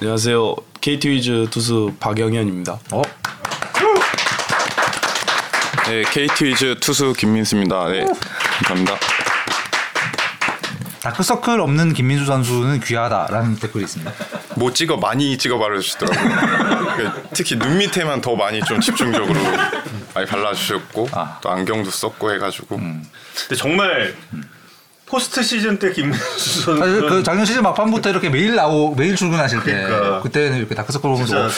[0.00, 0.54] 안녕하세요.
[0.80, 2.78] KT 위즈 투수 박영현입니다.
[2.92, 3.02] 어?
[5.88, 7.88] 네, KT 위즈 투수 김민수입니다.
[7.88, 8.06] 네,
[8.64, 8.96] 감사합니다.
[11.00, 14.12] 다크서클 없는 김민수 선수는 귀하다라는 댓글이 있습니다.
[14.54, 16.96] 못 찍어 많이 찍어 바르시더라고요.
[16.96, 19.34] 그 특히 눈 밑에만 더 많이 좀 집중적으로
[20.14, 21.38] 많이 발라주셨고 아.
[21.42, 24.14] 또 안경도 썼고 해가지고 근데 정말
[25.08, 29.64] 포스트 시즌 때 김민수 사실 선수는 그 작년 시즌 막판부터 이렇게 매일 나오 매일 출근하실
[29.64, 30.20] 때 그러니까.
[30.22, 31.48] 그때는 이렇게 다크서클 보면서.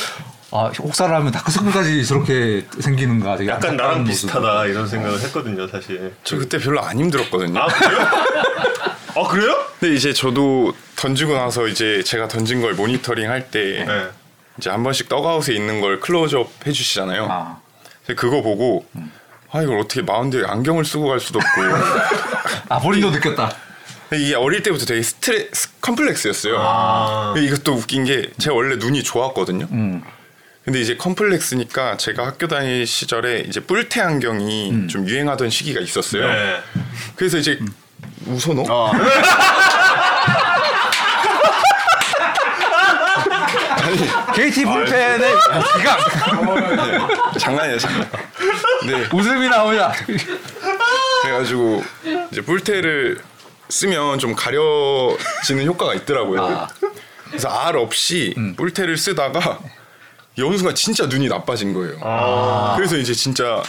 [0.53, 4.27] 아 혹사를 하면 다크서클까지 저렇게 생기는가 되게 약간 나랑 모습.
[4.27, 6.13] 비슷하다 이런 생각을 했거든요, 사실.
[6.25, 7.61] 저 그때 별로 안 힘들었거든요.
[7.61, 8.09] 아 그래요?
[9.17, 9.57] 아 그래요?
[9.79, 14.07] 근데 이제 저도 던지고 나서 이제 제가 던진 걸 모니터링 할때 네.
[14.59, 17.29] 이제 한 번씩 더그아웃에 있는 걸 클로즈업 해주시잖아요.
[17.31, 17.61] 아.
[18.05, 18.85] 그래서 그거 보고
[19.53, 21.61] 아 이걸 어떻게 마운드에 안경을 쓰고 갈 수도 없고
[22.69, 23.53] 아 본인도 느꼈다.
[24.13, 26.57] 이게 어릴 때부터 되게 스트레스 컴플렉스였어요.
[26.59, 27.35] 아.
[27.37, 29.69] 이것도 웃긴 게 제가 원래 눈이 좋았거든요.
[29.71, 30.03] 음.
[30.65, 36.27] 근데 이제 컴플렉스니까 제가 학교 다닐 시절에 이제 뿔테 안경이 좀 유행하던 시기가 있었어요.
[36.27, 36.61] 네.
[37.17, 37.59] 그래서 이제
[38.27, 38.63] 웃어 너?
[38.69, 38.93] 어.
[44.35, 45.35] KT 불펜의
[45.77, 45.99] 기강
[47.39, 48.11] 장난이야 장난.
[48.87, 49.09] 네.
[49.13, 49.93] 웃음이 나오냐.
[51.23, 51.83] 그래가지고
[52.31, 53.21] 이제 뿔테를
[53.69, 56.43] 쓰면 좀 가려지는 효과가 있더라고요.
[56.45, 56.69] 아.
[57.29, 59.59] 그래서 알 없이 뿔테를 쓰다가
[60.39, 61.99] 어느 순간 진짜 눈이 나빠진 거예요.
[62.03, 62.75] 아.
[62.77, 63.63] 그래서 이제 진짜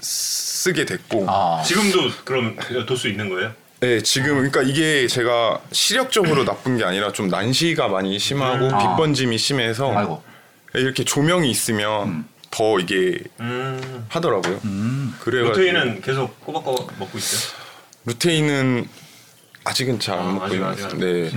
[0.00, 1.26] 쓰게 됐고.
[1.28, 1.62] 아.
[1.62, 3.52] 지금도 그럼 돌수 있는 거예요?
[3.84, 8.78] 네, 지금 그러니까 이게 제가 시력적으로 나쁜 게 아니라 좀 난시가 많이 심하고 아.
[8.78, 10.22] 빛 번짐이 심해서 아이고.
[10.72, 14.06] 이렇게 조명이 있으면 더 이게 음.
[14.08, 14.58] 하더라고요.
[15.20, 17.52] 그래가지고 로테이는 계속 꼬박꼬박 먹고 있어요?
[18.06, 18.88] 루테인은
[19.64, 21.12] 아직은 잘 안 아, 먹고 아직, 있는 아직 것 같아요.
[21.12, 21.30] 네.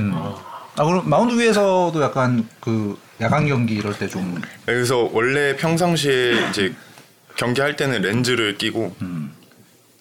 [0.77, 6.73] 아 그럼 마운드 위에서도 약간 그 야간 경기 이럴 때좀 그래서 원래 평상시에 이제
[7.35, 8.95] 경기할 때는 렌즈를 끼고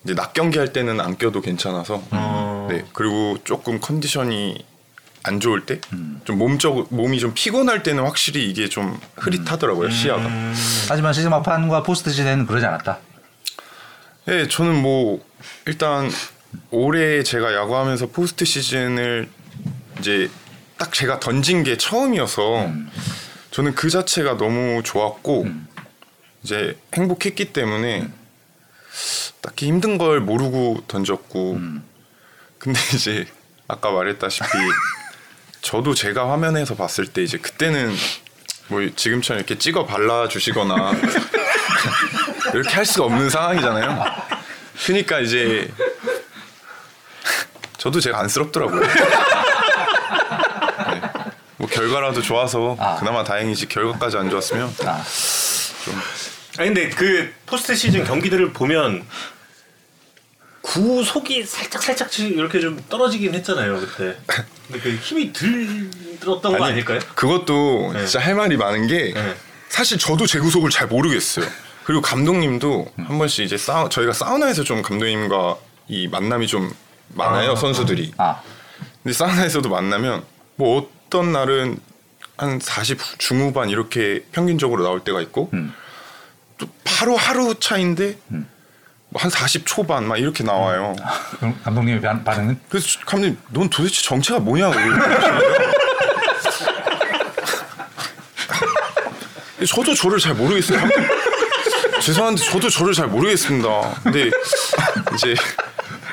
[0.06, 2.68] 이제 낮 경기 할 때는 안 껴도 괜찮아서 어.
[2.70, 4.64] 네 그리고 조금 컨디션이
[5.24, 10.22] 안 좋을 때좀 몸적 몸이 좀 피곤할 때는 확실히 이게 좀 흐릿하더라고요 시야가.
[10.88, 12.98] 하지만 시즌 막판과 포스트 시즌에는 그러지 않았다.
[14.26, 15.24] 네 저는 뭐
[15.66, 16.08] 일단
[16.70, 19.28] 올해 제가 야구하면서 포스트 시즌을
[19.98, 20.30] 이제
[20.78, 22.70] 딱 제가 던진 게 처음이어서
[23.50, 25.48] 저는 그 자체가 너무 좋았고
[26.44, 28.06] 이제 행복했기 때문에
[29.40, 31.60] 딱히 힘든 걸 모르고 던졌고
[32.58, 33.26] 근데 이제
[33.68, 34.48] 아까 말했다시피
[35.60, 37.94] 저도 제가 화면에서 봤을 때 이제 그때는
[38.68, 40.92] 뭐 지금처럼 이렇게 찍어 발라 주시거나
[42.54, 44.04] 이렇게 할 수가 없는 상황이잖아요.
[44.84, 45.72] 그러니까 이제
[47.78, 48.80] 저도 제가 안쓰럽더라고요.
[50.90, 51.02] 네.
[51.56, 52.96] 뭐 결과라도 좋아서 아.
[52.96, 55.04] 그나마 다행이지 결과까지 안 좋았으면 아.
[56.58, 59.04] 아니 근데 그 포스트 시즌 경기들을 보면
[60.62, 64.16] 구속이 살짝 살짝 이렇게 좀 떨어지긴 했잖아요 그때.
[64.66, 66.98] 근데 그 힘이 들 들었던 거 아니, 아닐까요?
[67.14, 68.06] 그것도 네.
[68.06, 69.36] 진짜 할 말이 많은 게 네.
[69.68, 71.46] 사실 저도 제 구속을 잘 모르겠어요.
[71.84, 75.56] 그리고 감독님도 한 번씩 이제 싸우, 저희가 사우나에서 좀 감독님과
[75.88, 76.74] 이 만남이 좀
[77.10, 78.14] 많아요 선수들이.
[78.16, 78.42] 아.
[79.04, 80.24] 근데 사우나에서도 만나면
[80.56, 81.78] 뭐 어떤 날은
[82.36, 85.72] 한 40 중후반 이렇게 평균적으로 나올 때가 있고 음.
[86.58, 88.18] 또 바로 하루 차인데
[89.12, 90.94] 뭐한40 초반 막 이렇게 나와요.
[91.38, 94.74] 그럼 감독님의 반- 반응은 그래서 감독님 넌 도대체 정체가 뭐냐고.
[99.68, 100.80] 저도 저를 잘 모르겠어요.
[102.00, 104.00] 죄송한데 저도 저를 잘 모르겠습니다.
[104.02, 104.30] 근데
[105.14, 105.34] 이제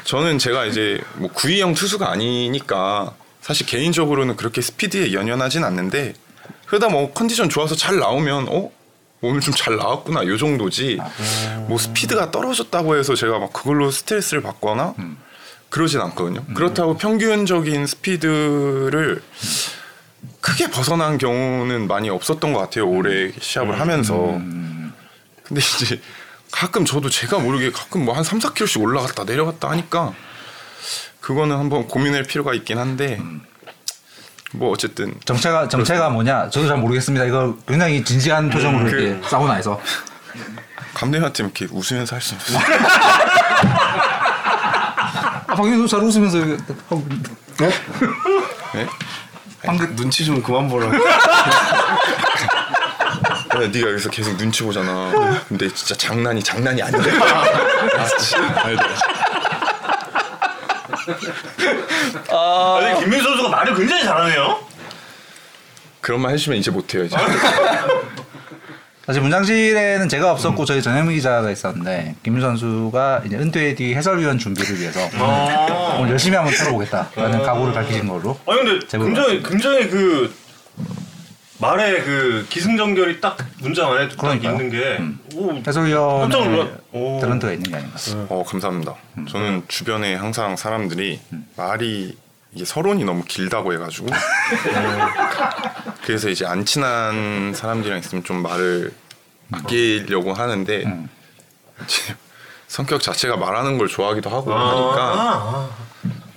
[0.06, 6.14] 저는 제가 이제 뭐 구위형 투수가 아니니까 사실 개인적으로는 그렇게 스피드에 연연하진 않는데
[6.68, 8.72] 그러다 뭐 컨디션 좋아서 잘 나오면 어
[9.23, 11.00] 오늘 좀 잘 나왔구나 요 정도지
[11.67, 14.94] 뭐 스피드가 떨어졌다고 해서 제가 막 그걸로 스트레스를 받거나
[15.69, 16.44] 그러진 않거든요.
[16.53, 19.24] 그렇다고 평균적인 스피드를
[20.42, 22.88] 크게 벗어난 경우는 많이 없었던 것 같아요.
[22.89, 24.13] 올해 시합을 하면서.
[25.44, 26.01] 근데 이제
[26.51, 30.13] 가끔 저도 제가 모르게 가끔 뭐 한 3, 4kg씩 올라갔다 내려갔다 하니까
[31.21, 33.19] 그거는 한번 고민할 필요가 있긴 한데
[34.53, 36.50] 뭐 어쨌든 정체가 정체가 뭐냐?
[36.50, 37.25] 저도 잘 모르겠습니다.
[37.25, 39.79] 이거 굉장히 진지한 표정으로 그- 이렇게 사우나에서
[40.94, 42.59] 감독님한테 이렇게 웃으면서 할 수 없어요.
[45.47, 47.05] 아, 박민수 잘 웃으면서 이렇게 하고
[48.73, 48.88] 네?
[49.65, 50.88] 방금 눈치 좀 그만 보라.
[50.88, 50.91] 야,
[53.71, 55.11] 네가 여기서 계속 눈치 보잖아.
[55.47, 57.11] 근데 진짜 장난이 장난이 아닌데.
[57.21, 58.61] 아, 진짜.
[58.63, 58.83] 알죠.
[62.29, 64.59] 아니 김민수 선수가 말을 굉장히 잘하네요.
[66.01, 67.15] 그런 말 해주면 이제 못해요 이제.
[69.05, 74.79] 사실 문장실에는 제가 없었고 저희 전현무 기자가 있었는데 김민 선수가 이제 은퇴 뒤 해설위원 준비를
[74.79, 75.97] 위해서 아.
[76.00, 78.39] 오늘 열심히 한번 털어보겠다라는 각오를 밝히신 걸로.
[78.47, 80.33] 아니 근데 굉장히 굉장히 그
[81.59, 84.51] 말에 그 기승전결이 딱 문장 안에 딱 그러니까요.
[84.53, 87.21] 있는 게 오, 깜짝 해설위원의 놀라- 오.
[87.21, 87.97] 탤런트가 있는 게 아닌가.
[88.29, 88.95] 어 감사합니다.
[89.29, 91.19] 저는 주변에 항상 사람들이
[91.55, 92.17] 말이
[92.53, 94.07] 이게 서론이 너무 길다고 해가지고
[96.05, 98.91] 그래서 이제 안 친한 사람들이랑 있으면 좀 말을
[99.51, 100.79] 아끼려고 하는데
[101.85, 102.15] 이제
[102.67, 105.69] 성격 자체가 말하는 걸 좋아하기도 하고 하니까 아,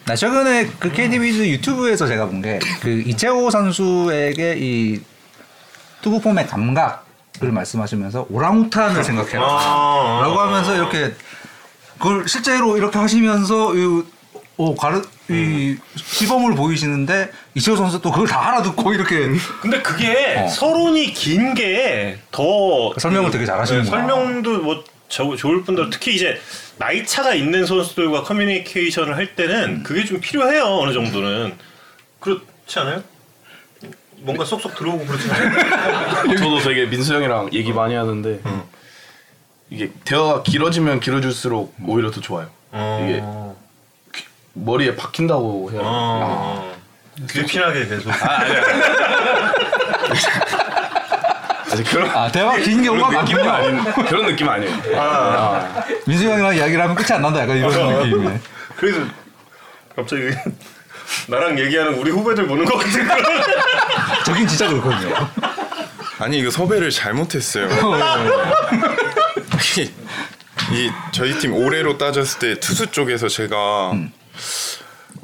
[0.06, 5.00] 나 최근에 그 KTB즈 유튜브에서 제가 본 게 그 이채호 선수에게 이
[6.02, 9.42] 투구 폼의 감각을 말씀하시면서 오랑우탄을 생각해라.
[9.44, 10.20] 아.
[10.22, 11.12] 라고 하면서 이렇게
[11.98, 14.02] 그걸 실제로 이렇게 하시면서 이,
[14.58, 19.26] 어, 가르, 이 시범을 보이시는데 이채호 선수 또 그걸 다 알아듣고 이렇게
[19.60, 20.48] 근데 그게 어.
[20.48, 23.90] 서론이 긴 게 더 설명을 되게 잘하시는구나.
[24.06, 26.40] 설명도 뭐 저, 좋을 뿐더러 특히 이제
[26.78, 31.56] 나이 차가 있는 선수들과 커뮤니케이션을 할 때는 그게 좀 필요해요 어느 정도는
[32.20, 33.02] 그렇지 않아요?
[34.18, 36.34] 뭔가 쏙쏙 들어오고 그렇지 않아요?
[36.36, 38.40] 저도 되게 민수 형이랑 얘기 많이 하는데
[39.70, 42.48] 이게 대화가 길어지면 길어질수록 오히려 더 좋아요.
[42.72, 43.56] 이게 어.
[44.54, 45.82] 머리에 박힌다고 되나?
[45.84, 46.76] 어.
[47.30, 48.10] 귀피나게 계속
[51.76, 53.48] 아직 그런 아 대화 긴 경우가 그런 느낌은.
[53.48, 54.72] 아닌 그런 느낌 아니에요.
[54.96, 55.84] 아.
[56.06, 57.70] 민수 형이랑 이야기를 하면 끝이 안 난다 약간 이런
[58.08, 58.40] 느낌이네.
[58.76, 59.00] 그래서
[59.94, 60.30] 갑자기
[61.28, 63.42] 나랑 얘기하는 우리 후배들 보는 것 같은 그런
[64.24, 65.14] 저긴 진짜 그렇거든요.
[66.18, 67.68] 아니 이거 섭외를 잘못했어요.
[69.78, 69.82] 이,
[70.72, 73.92] 이 저희 팀 올해로 따졌을 때 투수 쪽에서 제가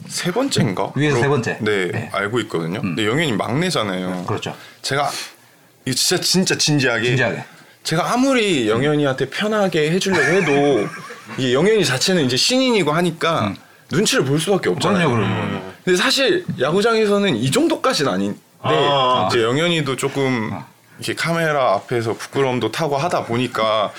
[0.06, 0.92] 세 번째인가?
[0.94, 1.58] 위에서 세 번째.
[1.60, 2.10] 네, 네.
[2.12, 2.82] 알고 있거든요.
[2.82, 4.24] 근데 영현이 막내잖아요.
[4.26, 4.54] 그렇죠.
[4.82, 5.10] 제가
[5.84, 7.44] 이거 진짜 진짜 진지하게, 진지하게.
[7.82, 10.88] 제가 아무리 영현이한테 편하게 해주려고 해도
[11.38, 13.54] 이 영현이 자체는 이제 신인이고 하니까
[13.90, 15.10] 눈치를 볼 수밖에 없잖아요.
[15.10, 15.72] 그럼요, 그럼요.
[15.84, 19.28] 근데 사실 야구장에서는 이 정도까지는 아닌데 아.
[19.30, 20.52] 이제 영현이도 조금
[20.98, 23.92] 이렇게 카메라 앞에서 부끄러움도 타고 하다 보니까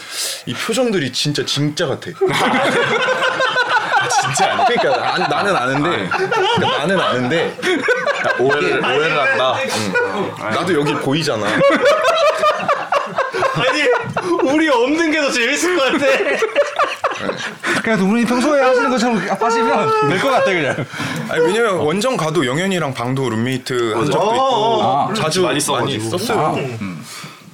[0.46, 2.12] 이 표정들이 진짜 진짜 같아.
[4.22, 4.76] 진짜 아니.
[4.76, 7.58] 그러니까 나, 나는 아는데 그러니까 나는 아는데
[8.40, 9.54] 오해를 오해를 한다.
[9.54, 10.32] 음.
[10.40, 11.46] 나도 여기 보이잖아.
[13.56, 13.84] 아니
[14.52, 16.06] 우리 없는 게 더 재밌을 것 같아
[17.82, 20.76] 그냥 두 분이 평소에 하시는 것처럼 하시면 될 것 같아 그냥.
[21.30, 25.14] 아니 왜냐면 원정 가도 영현이랑 방도 룸메이트 한 적도 어, 있고 어, 어.
[25.14, 26.18] 자주 많이 많이 써가지고.
[26.18, 26.58] 썼어요.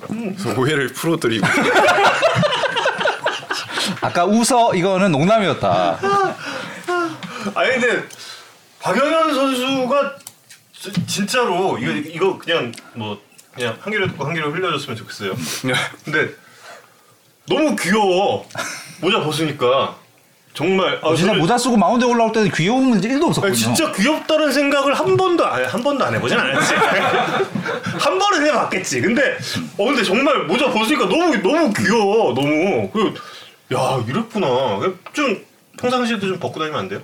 [0.07, 1.45] 그래서 오해를 풀어드리고
[4.01, 5.99] 아까 웃어 이거는 농담이었다.
[7.55, 8.03] 아니 근데
[8.81, 10.15] 박영현 선수가
[10.73, 13.19] 지- 진짜로 이거 이거 그냥 뭐
[13.53, 15.33] 그냥 한 귀로 듣고 한 귀로 흘려줬으면 좋겠어요.
[16.05, 16.29] 근데
[17.47, 18.47] 너무 귀여워
[19.01, 19.95] 모자 벗으니까
[20.53, 23.47] 정말 아, 진짜 저는- 모자 쓰고 마운드에 올라올 때는 귀여운 문제 1도 없었거든요.
[23.47, 26.73] 아니, 진짜 귀엽다는 생각을 한 번도 아니, 한 번도 안 해보진 않았지.
[27.99, 29.01] 한 번은 해봤겠지.
[29.01, 29.37] 근데
[29.77, 32.33] 어 근데 정말 모자 벗으니까 너무 너무 귀여워.
[32.33, 33.13] 너무 그
[33.73, 34.47] 야 이랬구나.
[35.13, 35.45] 좀
[35.77, 37.01] 평상시에도 좀 벗고 다니면 안 돼요?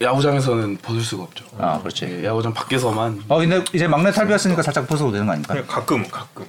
[0.00, 1.44] 야구장에서는 벗을 수가 없죠.
[1.58, 2.04] 아 그렇지.
[2.04, 5.54] 예, 야구장 밖에서만 어 근데 이제 막내 탈비였으니까 살짝 벗어도 되는 거 아닙니까?
[5.54, 6.44] 그냥 가끔 가끔.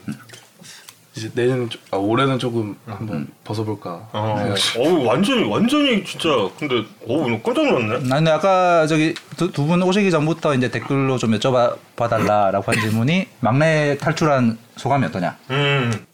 [1.16, 4.10] 이제 내년 좀- 아, 올해는 조금 한번 벗어볼까.
[4.12, 6.30] 어, 어우 완전히 완전히 진짜
[6.60, 8.08] 근데 어우 깜짝 놀랐네.
[8.08, 11.76] 나 근데 아까 저기 두 분 오시기 전부터 이제 댓글로 좀 여쭤봐
[12.10, 15.38] 달라라고 한 질문이 막내 탈출한 소감이 어떠냐?
[15.52, 16.06] 음.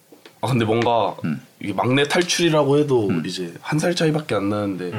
[0.43, 1.15] 아 근데 뭔가
[1.61, 4.91] 이게 막내 탈출이라고 해도 이제 한 살 차이밖에 안 나는데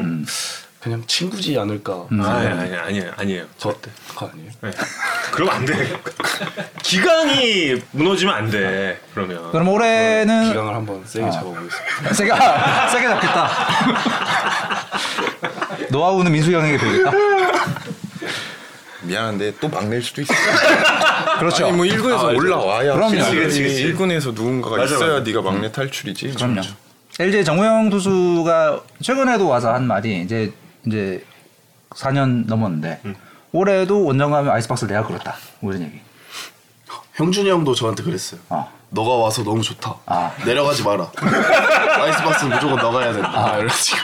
[0.81, 2.07] 그냥 친구지 않을까.
[2.11, 3.45] 아니 아니 아니에요 아니에요.
[3.59, 3.75] 저
[4.09, 4.51] 그거 아니에요?
[4.63, 4.71] 네.
[5.33, 5.97] 그러면 안 돼.
[6.83, 8.99] 기강이 무너지면 안 돼.
[9.13, 9.51] 그러면.
[9.53, 12.13] 그럼 올해는 기강을 한번 세게 잡아보겠습니다.
[12.15, 13.51] 세게 아, 세게 잡겠다.
[15.91, 17.13] 노하우는 민수 형에게 배우겠다.
[19.03, 20.33] 미안한데 또 막낼 수도 있어.
[21.39, 21.67] 그렇죠.
[21.67, 22.25] 아니 뭐 1군에서 아.
[22.25, 23.11] 올라와야 그럼요.
[23.17, 23.93] 그치, 그치, 그치.
[23.95, 25.25] 1군에서 누군가가 맞아, 있어야 맞아.
[25.25, 26.33] 네가 막내 탈출이지.
[26.35, 26.61] 그럼요.
[27.19, 30.53] LG 정우영 투수가 최근에도 와서 한 말이 이제
[30.87, 31.25] 이제
[31.91, 33.01] 4년 넘었는데
[33.53, 35.09] 올해도 원정 가면 아이스박스를 내가.
[35.61, 36.01] 뭐 이런 얘기.
[37.15, 38.41] 형준이 형도 저한테 그랬어요.
[38.49, 38.69] 어.
[38.91, 39.95] 너가 와서 너무 좋다.
[40.07, 40.33] 아.
[40.45, 41.11] 내려가지 마라.
[42.01, 43.31] 아이스박스 무조건 너가 해야 된다.
[43.35, 43.99] 아, 이래가지고.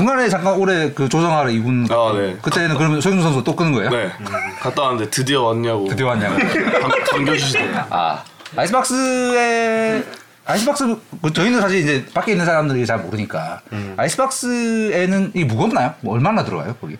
[0.00, 2.34] 중간에 잠깐 올해 그 조정하러 2군 아, 네.
[2.40, 3.90] 그때는 그러면 소영준 선수 또 끄는 거예요?
[3.90, 4.10] 네.
[4.58, 5.88] 갔다 왔는데 드디어 왔냐고.
[5.88, 6.38] 드디어 왔냐고.
[6.38, 7.86] 반, 반겨주시더라고요.
[7.90, 8.24] 아
[8.56, 10.02] 아이스박스에
[10.46, 13.60] 아이스박스 그 저희는 사실 이제 밖에 있는 사람들이 잘 모르니까
[13.98, 15.92] 아이스박스에는 이 무겁나요?
[16.00, 16.96] 뭐 얼마나 들어가요 거기?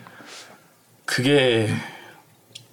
[1.05, 1.73] 그게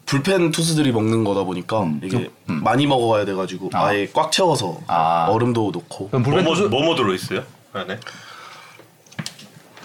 [0.05, 3.95] 불펜 투수들이 먹는 거다 보니까 이게 많이 먹어야 돼가지고 아.
[3.95, 5.27] 예꽉 채워서 아.
[5.31, 7.45] 얼음도 넣고 뭐뭐 뭐뭐 들어 있어요?
[7.73, 7.99] 안에?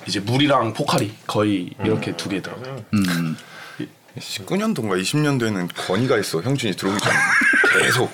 [0.07, 2.83] 이제 물이랑 포카리 거의 이렇게 두개 들어가요.
[4.17, 6.41] 19년도인가 20년도에는 건이가 있어.
[6.41, 7.15] 형준이 들어오기 전에.
[7.83, 8.11] 계속.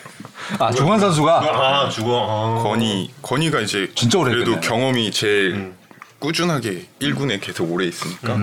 [0.58, 1.40] 아 조관 선수가?
[1.40, 2.60] 아 죽어.
[2.60, 2.64] 아.
[2.64, 4.68] 건이 건이가 이제 진짜 오래 그래도 했겠네.
[4.68, 5.74] 경험이 제일
[6.20, 8.38] 꾸준하게 1군에 계속 오래 있으니까.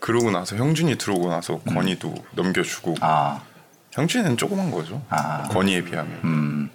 [0.00, 2.96] 그러고 나서 형준이 들어오고 나서 건이도 넘겨주고.
[3.00, 3.40] 아.
[3.92, 5.02] 형준이는 조그만 거죠.
[5.08, 5.42] 아.
[5.44, 6.70] 건이에 비하면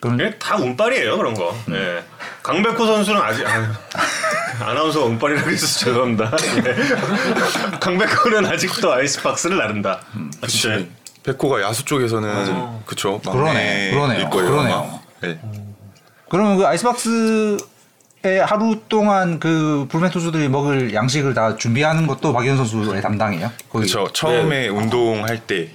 [0.00, 1.54] 그럼 예, 다 운빨이에요 그런 거.
[1.70, 2.02] 예.
[2.42, 3.64] 강백호 선수는 아직 아유,
[4.60, 6.32] 아나운서 운빨이라고 해서 죄송합니다.
[6.56, 6.74] 예.
[7.78, 10.00] 강백호는 아직도 아이스박스를 나른다.
[10.40, 10.84] 아, 진짜.
[11.22, 15.00] 백호가 야수 쪽에서는 그쵸 그러네, 그러네요, 거예요 그러네요.
[15.20, 15.38] 네.
[16.30, 17.58] 그러면 그 아이스박스
[18.22, 23.50] 에 하루 동안 그 불펜 투수들이 먹을 양식을 다 준비하는 것도 박현 선수의 담당이에요.
[23.72, 25.70] 그쵸 처음에 운동할 때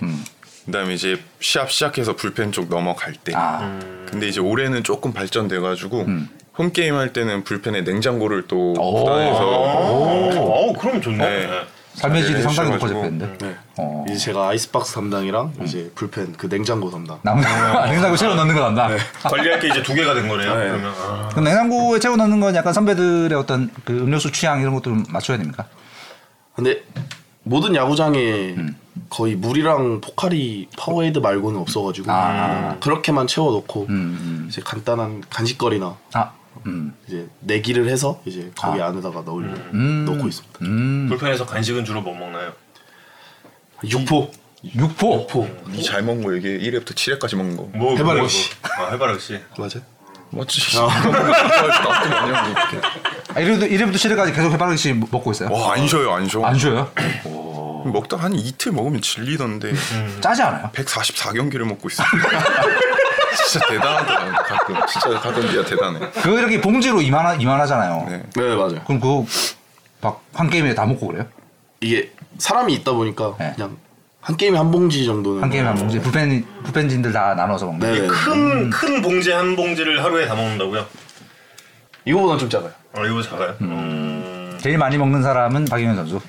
[0.65, 3.79] 그다음에 이제 시합 시작해서 불펜 쪽 넘어갈 때아
[4.09, 6.05] 근데 이제 올해는 조금 발전돼 가지고
[6.57, 9.03] 홈 게임 할 때는 불펜에 냉장고를 또 오.
[9.03, 11.17] 구단에서 어, 그럼 좋네.
[11.17, 11.49] 네.
[11.95, 12.99] 삶의 질이 네, 상당히 해주셔가지고.
[13.01, 13.45] 높아졌겠는데.
[13.47, 13.55] 네.
[13.77, 14.05] 어.
[14.09, 17.19] 이제 제가 아이스박스 담당이랑 이제 불펜 그 냉장고 담당.
[17.23, 17.39] 남
[17.89, 18.89] 냉장고 채워 넣는 거 간다.
[19.23, 20.55] 관리할 게 이제 두 개가 된 거네요.
[20.55, 20.67] 네.
[20.69, 21.29] 그러면 아.
[21.31, 25.37] 그럼 냉장고에 채워 넣는 건 약간 선배들의 어떤 그 음료수 취향 이런 것도 좀 맞춰야
[25.37, 25.65] 됩니까?
[26.55, 26.83] 근데
[27.43, 28.55] 모든 야구장에
[29.09, 32.77] 거의 물이랑 포카리 파워에이드 말고는 없어가지고 아.
[32.79, 34.45] 그렇게만 채워놓고 음.
[34.49, 36.31] 이제 간단한 간식거리나 아,
[36.65, 36.93] 음.
[37.07, 40.59] 이제 내기를 해서 이제 거기 안에다가 넣으려 넣고 있습니다.
[40.61, 41.07] 음.
[41.09, 42.53] 불펜에서 간식은 주로 뭐 먹나요?
[43.83, 44.31] 육포,
[44.75, 45.27] 육포.
[45.29, 48.49] 육포 이잘 먹는 거 이게 1회부터 7회까지 먹는 거 뭐 해바라기 뭐, 씨.
[48.77, 48.85] 뭐.
[48.87, 49.33] 아 해바라기 씨.
[49.57, 49.81] 맞아요?
[50.31, 52.77] 맞지 나도 많이 이렇게
[53.35, 55.49] 아, 이래도 이래부터 시대까지 계속 해바라기씩 먹고 있어요.
[55.51, 56.89] 와 안 쉬어요 안 쉬어 안 쉬어요?
[57.91, 59.73] 먹다 한 이틀 먹으면 질리던데
[60.21, 60.69] 짜지 않아요?
[60.73, 62.03] 144경기를 먹고 있어
[63.47, 68.05] 진짜 대단하더라 가끔 진짜 가끔 진짜 대단해 그거 이렇게 봉지로 이만하 이만하잖아요.
[68.09, 68.23] 네.
[68.35, 68.81] 네 맞아요.
[68.85, 69.25] 그럼 그거
[70.01, 71.25] 막 한 게임에 다 먹고 그래요?
[71.81, 73.53] 이게 사람이 있다 보니까 네.
[73.55, 73.77] 그냥
[74.21, 77.93] 한 게임에 한 봉지 정도는 한 게임에 한 봉지 불펜 불펜진들 다 나눠서 먹는.
[77.93, 78.07] 네.
[78.07, 80.85] 큰큰 봉지 한 봉지를 하루에 다 먹는다고요?
[82.05, 82.71] 이거보다 좀 작아요.
[82.93, 83.55] 아 이거 작아요.
[83.61, 84.57] 음.
[84.61, 86.19] 제일 많이 먹는 사람은 박영현 선수.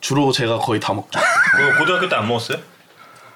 [0.00, 1.18] 주로 제가 거의 다 먹죠.
[1.56, 2.58] 그거 고등학교 때 안 먹었어요?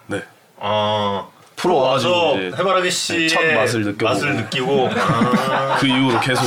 [0.07, 0.23] 네.
[0.61, 1.27] 아
[1.57, 4.05] 프로 와서 와가지고 이제 해바라기 씨의 첫 맛을 느껴보고.
[4.05, 6.45] 맛을 느끼고 아, 그 이후로 계속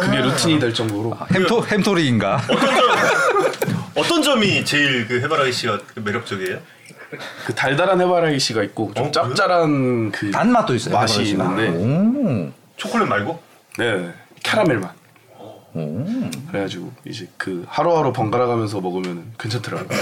[0.00, 2.40] 그게 루틴이 될 정도로 햄토 햄토리인가?
[2.48, 6.58] 어떤 점 어떤 점이 제일 그 해바라기 씨가 매력적이에요?
[7.46, 10.94] 그 달달한 해바라기 씨가 있고 좀 어, 짭짤한 그 단맛도 있어요.
[10.94, 11.62] 맛이 해바라기.
[11.66, 12.52] 있는데 오.
[12.76, 13.40] 초콜릿 말고?
[13.78, 14.92] 네 캐러멜 맛.
[15.74, 16.06] 오.
[16.50, 19.88] 그래가지고 이제 그 하루하루 번갈아 가면서 먹으면 괜찮더라고요.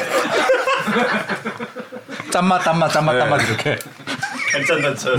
[2.31, 3.21] 짠맛 짠맛 짠맛 네.
[3.21, 3.79] 짠맛 이렇게.
[4.53, 5.17] 단짠단짠.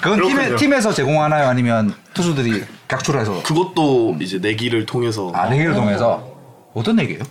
[0.00, 0.56] 그건 팀에, 그렇군요.
[0.56, 1.46] 팀에서 제공하나요?
[1.48, 3.42] 아니면 투수들이 각출해서?
[3.42, 6.36] 그것도 이제 내기를 통해서 아 내기를 통해서
[6.74, 7.22] 어떤 내기예요?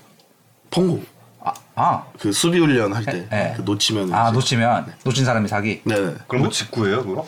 [0.72, 1.04] 펑고
[1.46, 3.54] 아, 아, 그 수비 훈련 할 때 네, 네.
[3.58, 5.82] 그 놓치면 아 이제- 놓치면 놓친 사람이 사기.
[5.84, 7.28] 네네 그럼 뭐 직구예요 그거?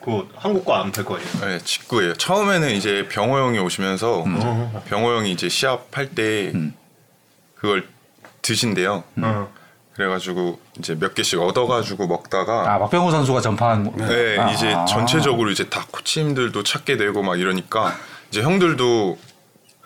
[0.00, 1.30] 그거 한국 거안팔거 아니에요?
[1.40, 2.14] 네, 직구예요.
[2.14, 4.80] 처음에는 이제 병호 형이 오시면서 음.
[4.86, 6.52] 병호 형이 이제 시합할 때
[7.54, 7.86] 그걸
[8.42, 9.04] 드신대요.
[9.22, 9.52] 어.
[9.94, 13.84] 그래가지고 이제 몇 개씩 얻어가지고 먹다가 아 박병호 선수가 전파한.
[13.84, 14.06] 거.
[14.06, 14.86] 네, 아, 이제 아.
[14.86, 17.94] 전체적으로 이제 다 코치님들도 찾게 되고 막 이러니까
[18.30, 19.18] 이제 형들도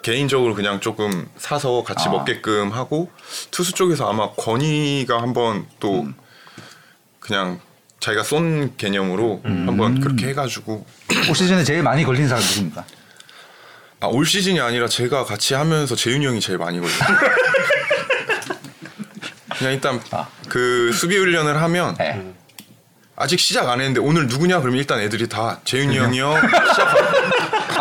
[0.03, 2.13] 개인적으로 그냥 조금 사서 같이 아.
[2.13, 3.11] 먹게끔 하고
[3.51, 6.15] 투수 쪽에서 아마 권희가 한번 또 음.
[7.19, 7.59] 그냥
[8.05, 9.65] 자기가 쏜 개념으로 음.
[9.67, 10.85] 한번 그렇게 해가지고
[11.27, 12.85] 올 시즌에 제일 많이 걸린 사람 누굽니까?
[14.01, 16.99] 아, 올 시즌이 아니라 제가 같이 하면서 재윤이 형이 제일 많이 걸려요.
[19.57, 20.29] 그냥 일단 아.
[20.51, 22.35] 그 수비 훈련을 하면 네.
[23.17, 26.35] 아직 시작 안 했는데 오늘 누구냐 그러면 일단 애들이 다 재윤이 형이요
[26.73, 27.01] 시작하고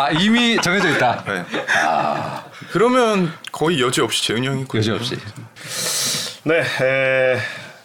[0.00, 1.22] 아 이미 정해져 있다.
[1.26, 1.44] 네.
[2.72, 4.94] 그러면 거의 여지 없이 재윤이 형이 있거든요.
[4.94, 6.40] 여지 없이.
[6.44, 7.38] 네, 에,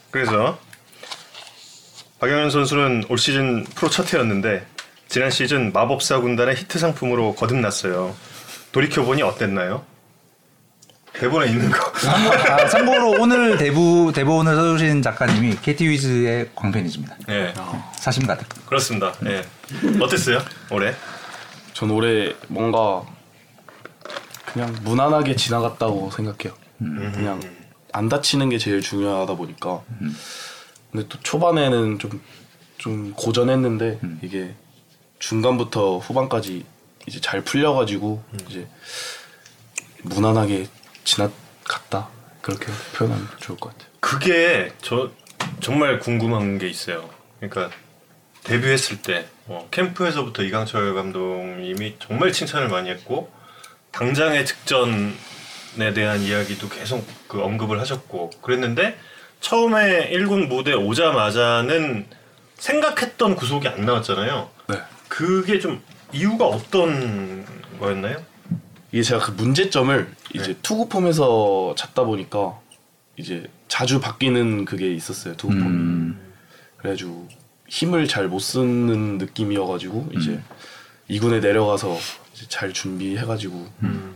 [0.10, 0.58] 그래서
[2.20, 4.66] 박영현 선수는 올 시즌 프로 첫 해였는데
[5.08, 8.14] 지난 시즌 마법사 군단의 히트 상품으로 거듭났어요.
[8.72, 9.86] 돌이켜 보니 어땠나요?
[11.14, 11.92] 대본에 있는 거.
[12.52, 17.16] 아, 참고로 오늘 대부 대본을 써주신 작가님이 KT 위즈의 광팬이십니다.
[17.28, 17.54] 네,
[17.94, 18.48] 사심 가득.
[18.68, 19.14] 그렇습니다.
[19.22, 19.42] 네.
[20.00, 20.94] 어땠어요 올해?
[21.74, 23.02] 전 올해 뭔가
[24.46, 26.58] 그냥 무난하게 지나갔다고 생각해요.
[26.78, 27.40] 그냥
[27.92, 29.82] 안 다치는 게 제일 중요하다 보니까.
[30.91, 32.22] 근데 또 초반에는 좀,
[32.77, 34.55] 좀 고전했는데 이게
[35.19, 36.65] 중간부터 후반까지
[37.08, 38.67] 이제 잘 풀려가지고 이제
[40.03, 40.67] 무난하게
[41.03, 42.10] 지나갔다.
[42.41, 43.89] 그렇게 표현하면 좋을 것 같아요.
[44.00, 45.12] 그게 저
[45.60, 47.10] 정말 궁금한 게 있어요.
[47.39, 47.69] 그러니까
[48.43, 53.31] 데뷔했을 때 어, 캠프에서부터 이강철 감독님이 정말 칭찬을 많이 했고
[53.91, 58.98] 당장의 직전에 대한 이야기도 계속 그 언급을 하셨고 그랬는데
[59.41, 62.05] 처음에 1군 무대 오자마자는
[62.55, 64.50] 생각했던 구속이 안 나왔잖아요.
[64.67, 64.75] 네.
[65.08, 65.81] 그게 좀
[66.12, 67.46] 이유가 어떤
[67.79, 68.17] 거였나요?
[68.91, 70.60] 이게 제가 그 문제점을 이제 네.
[70.62, 72.60] 투구 폼에서 찾다 보니까
[73.17, 75.65] 이제 자주 바뀌는 그게 있었어요 투구 폼이.
[75.65, 76.34] 음.
[76.77, 77.27] 그래가지고
[77.67, 80.43] 힘을 잘 못 쓰는 느낌이어가지고 이제 음.
[81.10, 81.98] 2군에 내려가서
[82.34, 84.15] 이제 잘 준비해가지고 음.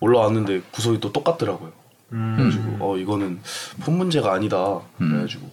[0.00, 1.72] 올라왔는데 구속이 또 똑같더라고요.
[2.14, 2.36] 음.
[2.36, 3.40] 그래가지고 어 이거는
[3.84, 4.80] 폼 문제가 아니다.
[5.00, 5.10] 음.
[5.10, 5.50] 그래가지고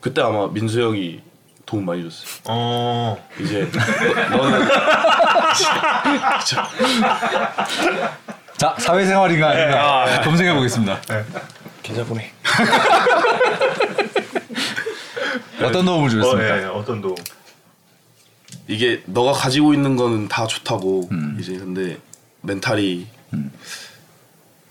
[0.00, 1.20] 그때 아마 민수 형이
[1.64, 2.28] 도움 많이 줬어요.
[2.44, 3.16] 어.
[3.40, 3.68] 이제
[4.30, 4.68] 너, 너는
[8.56, 11.00] 자 사회생활인가 아닌가 검색해 보겠습니다.
[11.82, 12.30] 계좌보내.
[15.62, 16.62] 어떤 도움을 어, 주셨습니까?
[16.62, 17.16] 예, 어떤 도움?
[18.68, 21.36] 이게 너가 가지고 있는 거는 다 좋다고 음.
[21.40, 21.98] 이제 근데
[22.42, 23.08] 멘탈이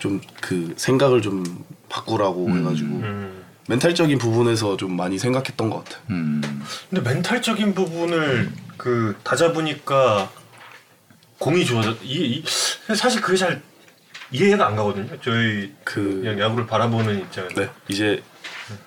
[0.05, 1.43] 좀 그 생각을 좀
[1.89, 3.43] 바꾸라고 해가지고 음.
[3.67, 6.03] 멘탈적인 부분에서 좀 많이 생각했던 것 같아요.
[6.11, 6.41] 음.
[6.89, 10.29] 근데 멘탈적인 부분을 그 다잡으니까
[11.39, 11.95] 공이 좋아져.
[12.03, 12.43] 이, 이
[12.95, 13.61] 사실 그게 잘
[14.31, 15.07] 이해가 안 가거든요.
[15.23, 17.55] 저희 그 그냥 야구를 바라보는 입장에서.
[17.55, 18.21] 네 이제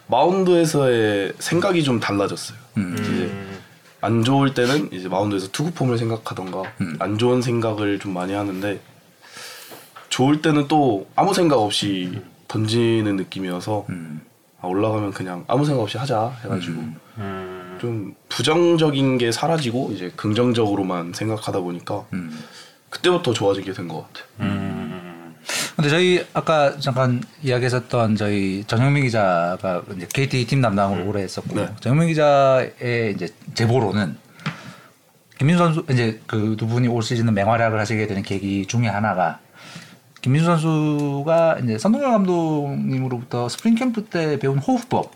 [0.07, 2.57] 마운드에서의 생각이 좀 달라졌어요.
[2.77, 2.97] 음.
[3.01, 3.59] 이제
[4.01, 6.97] 안 좋을 때는 이제 마운드에서 투구 폼을 생각하던가 음.
[7.01, 8.81] 안 좋은 생각을 좀 많이 하는데
[10.19, 14.21] 좋을 때는 또 아무 생각 없이 던지는 느낌이어서 음.
[14.61, 16.81] 아, 올라가면 그냥 아무 생각 없이 하자 해가지고
[17.19, 17.79] 음.
[17.81, 22.37] 좀 부정적인 게 사라지고 이제 긍정적으로만 생각하다 보니까 음.
[22.91, 24.25] 그때부터 좋아지게 된 것 같아요.
[24.41, 25.37] 음.
[25.77, 31.69] 근데 저희 아까 잠깐 이야기했었던 저희 정영민 기자가 이제 KT 팀 담당을 오래 했었고 네.
[31.79, 34.17] 정영민 기자의 이제 제보로는
[35.39, 39.39] 김민수 선수 이제 그 두 분이 올 시즌은 맹활약을 하시게 되는 계기 중에 하나가
[40.29, 45.11] 김민수 선수가 이제 선동열 감독님으로부터 스프링 캠프 때 배운 호흡법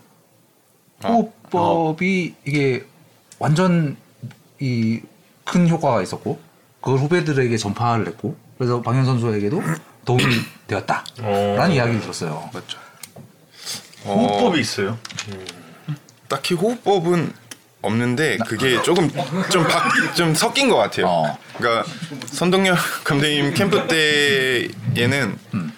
[1.03, 2.85] 호흡법이 이게
[3.39, 3.95] 완전
[4.59, 5.01] 이
[5.45, 6.39] 큰 효과가 있었고
[6.79, 9.61] 그걸 후배들에게 전파를 했고 그래서 방현 선수에게도
[10.05, 10.23] 도움이
[10.67, 11.67] 되었다라는 어.
[11.67, 12.49] 이야기를 들었어요.
[12.53, 12.79] 맞죠?
[14.05, 14.97] 호흡법이 있어요.
[16.29, 17.33] 딱히 호흡법은
[17.83, 19.09] 없는데 그게 조금
[19.51, 19.83] 좀, 바,
[20.15, 21.05] 좀 섞인 것 같아요.
[21.07, 21.37] 어.
[21.57, 21.85] 그러니까
[22.27, 25.73] 선동열 감독님 캠프 때에는 음.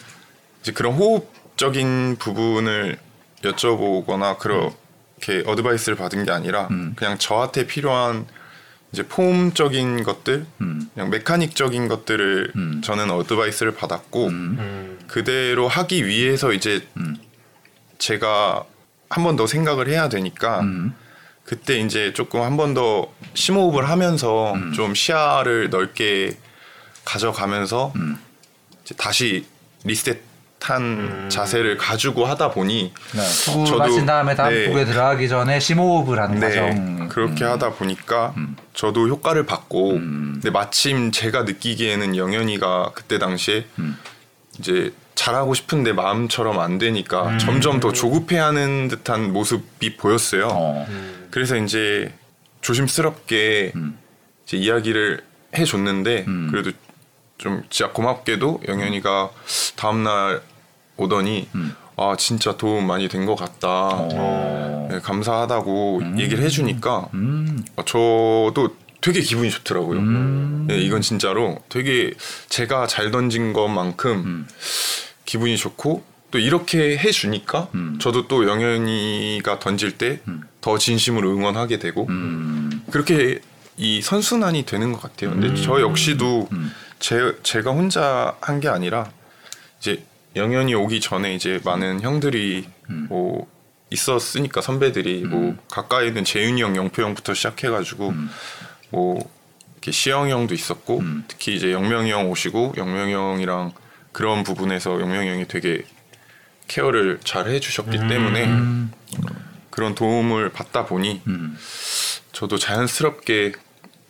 [0.61, 2.97] 이제 그런 호흡적인 부분을
[3.43, 6.93] 여쭤보거나 그렇게 어드바이스를 받은 게 아니라 음.
[6.95, 8.25] 그냥 저한테 필요한
[8.91, 10.89] 이제 폼적인 것들, 음.
[10.93, 12.81] 그냥 메카닉적인 것들을 음.
[12.83, 14.31] 저는 어드바이스를 받았고 음.
[14.59, 14.99] 음.
[15.07, 17.17] 그대로 하기 위해서 이제 음.
[17.97, 18.63] 제가
[19.09, 20.93] 한 번 더 생각을 해야 되니까 음.
[21.45, 24.73] 그때 이제 조금 한 번 더 심호흡을 하면서 음.
[24.73, 26.37] 좀 시야를 넓게
[27.05, 28.17] 가져가면서 음.
[28.83, 29.45] 이제 다시
[29.83, 31.29] 리셋한 음.
[31.29, 33.19] 자세를 가지고 하다 보니 네.
[33.21, 34.65] 저도- 마친 다음에 다음 네.
[34.65, 37.09] 투구에 들어가기 전에 심호흡을 하는 네 과정.
[37.09, 37.51] 그렇게 음.
[37.51, 38.33] 하다 보니까
[38.73, 40.31] 저도 효과를 받고 음.
[40.35, 43.97] 근데 마침 제가 느끼기에는 영현이가 그때 당시에 음.
[44.57, 47.37] 이제 잘하고 싶은데 마음처럼 안 되니까 음.
[47.37, 50.47] 점점 더 조급해하는 듯한 모습이 보였어요.
[50.51, 50.85] 어.
[51.35, 51.37] 음.
[51.37, 52.13] 그래서 이제
[52.61, 53.97] 조심스럽게 음.
[54.45, 55.21] 이제 이야기를
[55.57, 56.47] 해줬는데 음.
[56.49, 56.71] 그래도
[57.37, 59.31] 좀 진짜 고맙게도 영현이가
[59.75, 60.41] 다음날
[60.97, 61.75] 오더니 음.
[61.97, 64.87] 아 진짜 도움 많이 된 것 같다 어.
[64.89, 67.63] 네, 감사하다고 얘기를 해주니까 음.
[67.75, 69.99] 어, 저도 되게 기분이 좋더라고요.
[69.99, 70.65] 음.
[70.67, 72.13] 네, 이건 진짜로 되게
[72.49, 74.47] 제가 잘 던진 것만큼 음.
[75.25, 77.97] 기분이 좋고 또 이렇게 해주니까 음.
[78.01, 80.19] 저도 또 영현이가 던질 때
[80.65, 82.81] 더 진심으로 응원하게 되고 음.
[82.89, 83.39] 그렇게
[83.77, 85.29] 이 선순환이 되는 것 같아요.
[85.29, 86.71] 근데 저 역시도 음.
[86.97, 89.11] 제, 제가 혼자 한 게 아니라
[89.79, 90.03] 이제
[90.35, 93.05] 영현이 오기 전에 이제 많은 형들이 음.
[93.09, 93.45] 뭐
[93.91, 98.13] 있었으니까 선배들이 뭐 가까이 있는 재윤이 형, 영표 형부터 시작해가지고
[98.89, 99.19] 뭐
[99.73, 101.25] 이렇게 시영 형도 있었고 음.
[101.27, 103.71] 특히 이제 영명이 형 오시고 영명이 형이랑
[104.11, 105.83] 그런 부분에서 영명이 형이 되게
[106.67, 108.91] 케어를 잘 해주셨기 때문에 음.
[109.75, 111.57] 그런 도움을 받다 보니 음.
[112.31, 113.51] 저도 자연스럽게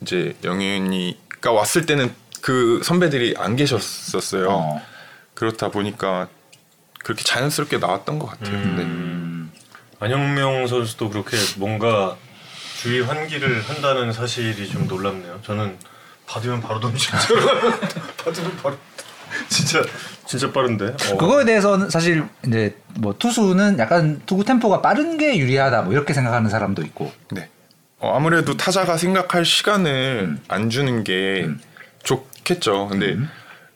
[0.02, 4.48] 이제 영현이가 왔을 때는 그 선배들이 안 계셨었어요.
[4.48, 4.82] 어.
[5.34, 6.28] 그렇다 보니까
[7.00, 8.58] 그렇게 자연스럽게 나왔던 것 같아요.
[8.58, 8.84] 네.
[8.84, 9.52] 음.
[10.00, 12.16] 안영명 선수도 그렇게 뭔가
[12.78, 15.42] 주의 환기를 한다는 사실이 좀 놀랍네요.
[15.44, 15.80] 저는
[16.28, 17.18] 받으면 바로 던지죠.
[18.24, 18.78] 받으면 바로
[19.50, 19.84] 진짜
[20.28, 20.86] 진짜 빠른데.
[20.86, 21.18] 어.
[21.18, 26.50] 그거에 대해서는 사실 이제 뭐 투수는 약간 투구 템포가 빠른 게 유리하다 뭐 이렇게 생각하는
[26.50, 27.12] 사람도 있고.
[27.32, 27.50] 네.
[28.00, 30.40] 어, 아무래도 타자가 생각할 시간을 음.
[30.48, 31.50] 안 주는 게
[32.04, 32.88] 좋겠죠.
[32.88, 33.30] 근데 음.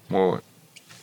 [0.08, 0.40] 뭐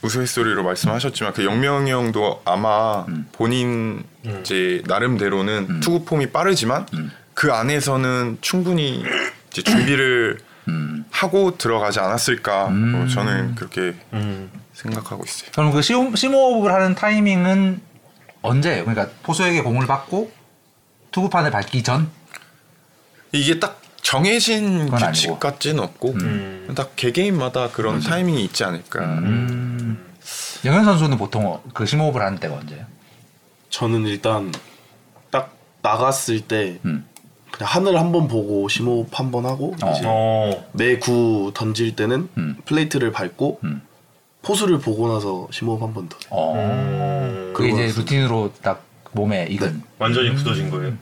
[0.03, 3.27] 우스갯소리로 말씀하셨지만 그 영명이 형도 아마 음.
[3.33, 4.05] 본인
[4.41, 7.11] 이제 나름대로는 투구 폼이 빠르지만 음.
[7.35, 9.05] 그 안에서는 충분히
[9.51, 11.05] 이제 준비를 음.
[11.11, 12.69] 하고 들어가지 않았을까.
[12.69, 14.51] 뭐 저는 그렇게 음.
[14.81, 15.51] 생각하고 있어요.
[15.53, 17.81] 그럼 그 시모, 심호흡을 하는 타이밍은
[18.43, 18.85] 언제예요?
[18.85, 20.31] 그러니까 포수에게 공을 받고
[21.11, 22.11] 투구판을 밟기 전?
[23.33, 25.39] 이게 딱 정해진 규칙 아니고.
[25.39, 26.73] 같지는 없고 음.
[26.77, 29.01] 딱 개개인마다 그런 타이밍이 있지 않을까.
[29.01, 30.15] 음.
[30.65, 32.85] 영현 선수는 보통 그 심호흡을 하는 때가 언제예요?
[33.71, 34.53] 저는 일단
[35.31, 37.07] 딱 나갔을 때 음.
[37.51, 39.91] 그냥 하늘 한 번 보고 심호흡 한 번 하고 어.
[39.93, 40.65] 이제 어.
[40.73, 42.57] 매구 던질 때는 음.
[42.67, 43.61] 플레이트를 밟고
[44.47, 44.49] 음.
[44.49, 46.17] 포수를 보고 나서 심호흡 한 번 더.
[46.31, 46.55] 어.
[46.55, 47.53] 음.
[47.55, 49.83] 그게 이제 그거 루틴으로 딱 몸에 익은.
[49.99, 50.97] 완전히 굳어진 거예요.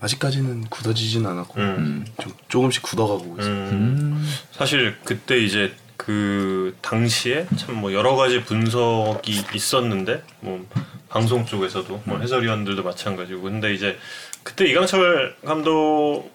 [0.00, 2.04] 아직까지는 굳어지진 않았고 음.
[2.20, 3.52] 좀 조금씩 굳어가고 있어요.
[3.52, 3.70] 음.
[3.72, 4.30] 음.
[4.50, 10.66] 사실 그때 이제 그 당시에 참 뭐 여러 가지 분석이 있었는데 뭐
[11.08, 13.96] 방송 쪽에서도 뭐 해설위원들도 마찬가지고 근데 이제
[14.42, 16.28] 그때 이강철 감독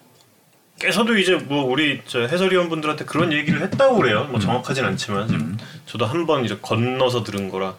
[0.78, 4.24] 께서도 이제 뭐 우리 저 해설위원분들한테 그런 얘기를 했다고 그래요.
[4.30, 7.74] 뭐 정확하진 않지만 지금 저도 한 번 이제 건너서 들은 거라.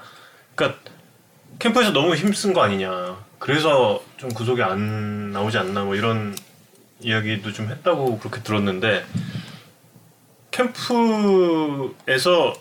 [0.56, 0.80] 그러니까
[1.60, 3.18] 캠프에서 너무 힘쓴 거 아니냐.
[3.40, 6.36] 그래서 좀 구속이 안 나오지 않나 뭐 이런
[7.00, 9.06] 이야기도 좀 했다고 그렇게 들었는데
[10.52, 12.54] 캠프에서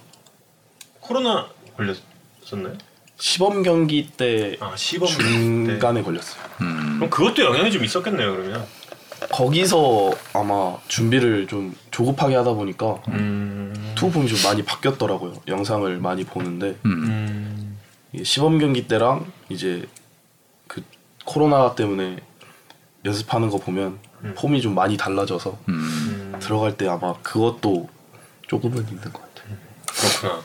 [1.00, 2.76] 코로나 걸렸었나요?
[3.20, 5.14] 시범 경기 때 아 시범 때.
[5.16, 6.40] 중간에 걸렸어요.
[6.58, 8.64] 그럼 그것도 영향이 좀 있었겠네요 그러면.
[9.30, 13.92] 거기서 아마 준비를 좀 조급하게 하다 보니까 음.
[13.94, 15.34] 투구 폼이 좀 많이 바뀌었더라고요.
[15.48, 17.78] 영상을 많이 보는데 음.
[18.12, 19.86] 이게 시범 경기 때랑 이제
[20.66, 20.82] 그
[21.24, 22.18] 코로나 때문에
[23.04, 24.34] 연습하는 거 보면 음.
[24.36, 26.36] 폼이 좀 많이 달라져서 음.
[26.40, 27.88] 들어갈 때 아마 그것도
[28.46, 29.56] 조금은 있는 것 같아요.
[29.86, 30.42] 그렇구나.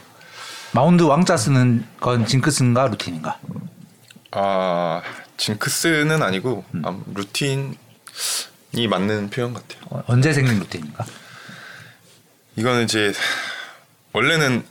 [0.73, 3.39] 마운드 왕자 쓰는 건 징크스인가 루틴인가?
[4.31, 5.01] 아
[5.37, 6.81] 징크스는 아니고 음.
[6.85, 7.77] 아, 루틴
[8.75, 9.79] 이 맞는 표현 같아요.
[9.89, 11.05] 어, 언제 생긴 루틴인가?
[12.55, 13.13] 이거는 이제
[14.13, 14.63] 원래는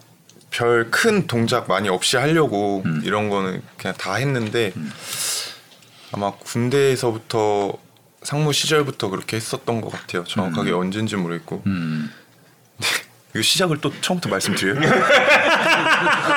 [0.50, 3.00] 별 큰 동작 많이 없이 하려고 음.
[3.04, 4.72] 이런 거는 그냥 다 했는데
[6.12, 7.72] 아마 군대에서부터
[8.22, 10.24] 상무 시절부터 그렇게 했었던 것 같아요.
[10.24, 12.10] 정확하게 언젠지 모르겠고 음.
[13.34, 14.80] 이거 시작을 또 처음부터 말씀드려요?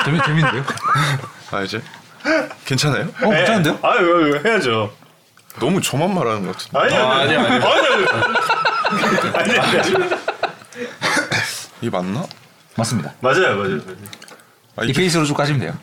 [0.04, 0.64] 재밌 재밌는데요?
[1.50, 1.82] 아 이제
[2.64, 3.04] 괜찮아요?
[3.22, 3.78] 어 괜찮은데요?
[3.82, 4.96] 아 이거, 이거 해야죠.
[5.58, 7.76] 너무 저만 말하는 것 같은데 아니 아니 아니 아니 아니
[9.34, 10.16] 아니 아니
[11.80, 12.24] 이게 맞나?
[12.76, 13.14] 맞습니다.
[13.20, 13.80] 맞아요 맞아요.
[14.76, 15.76] 아, 이 이게, 페이스로 쭉 가시면 돼요.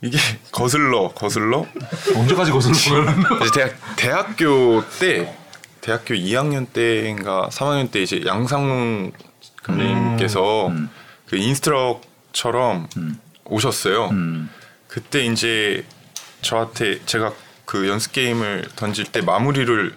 [0.00, 0.18] 이게
[0.52, 1.66] 거슬러 거슬러
[2.14, 3.04] 언제까지 거슬러?
[3.44, 3.50] 이제
[3.96, 5.34] 대학 대학교 때
[5.80, 9.12] 대학교 2학년 때인가 3학년 때 이제 양상문
[9.62, 10.90] 감독님께서 음.
[11.26, 12.88] 그 instructor로
[13.44, 14.08] 오셨어요.
[14.08, 14.50] 음.
[14.86, 15.84] 그때 이제
[16.40, 17.32] 저한테 제가
[17.68, 19.94] 그 연습 게임을 던질 때 마무리를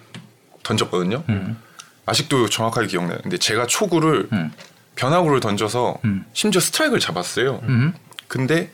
[0.62, 1.24] 던졌거든요.
[1.30, 1.56] 음.
[2.04, 3.18] 아직도 정확하게 기억나요.
[3.22, 4.52] 근데 제가 초구를 음.
[4.94, 6.26] 변화구를 던져서 음.
[6.34, 7.60] 심지어 스트라이크를 잡았어요.
[7.62, 7.94] 음.
[8.28, 8.70] 근데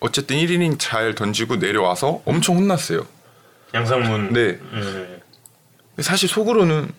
[0.00, 3.06] 어쨌든 1이닝 잘 던지고 내려와서 엄청 혼났어요.
[3.72, 4.34] 양상문.
[4.34, 4.58] 네.
[5.96, 6.02] 예.
[6.02, 6.90] 사실 속으로는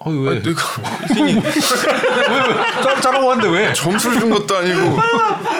[0.00, 0.38] 어 왜?
[0.38, 1.42] 아, 내가 1이닝
[2.82, 3.74] 짜- 짜라고 하는데 왜?
[3.74, 4.98] 점수를 준 것도 아니고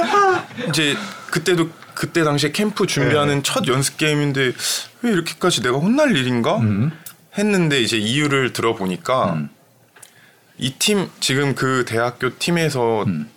[0.70, 0.96] 이제
[1.30, 4.52] 그때도 그때 당시에 캠프 준비하는 첫 연습 게임인데
[5.02, 6.90] 왜 이렇게까지 내가 혼날 일인가 음.
[7.36, 9.48] 했는데 이제 이유를 들어보니까 음.
[10.58, 13.28] 이팀 지금 그 대학교 팀에서 음.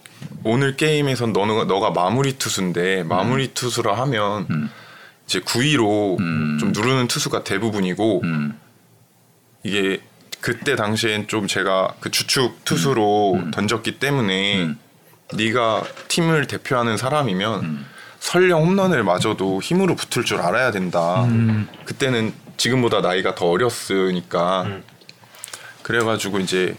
[0.43, 4.69] 오늘 게임에선 너가 너가 마무리 투수인데 마무리 투수라 하면 음.
[5.25, 6.57] 이제 9위로 음.
[6.59, 8.57] 좀 누르는 투수가 대부분이고 음.
[9.63, 10.01] 이게
[10.39, 14.79] 그때 당시엔 좀 제가 그 주축 투수로 던졌기 때문에 음.
[15.33, 17.85] 네가 팀을 대표하는 사람이면
[18.19, 21.23] 설령 홈런을 맞아도 힘으로 붙을 줄 알아야 된다.
[21.25, 21.67] 음.
[21.85, 24.83] 그때는 지금보다 나이가 더 어렸으니까 음.
[25.83, 26.75] 그래가지고 이제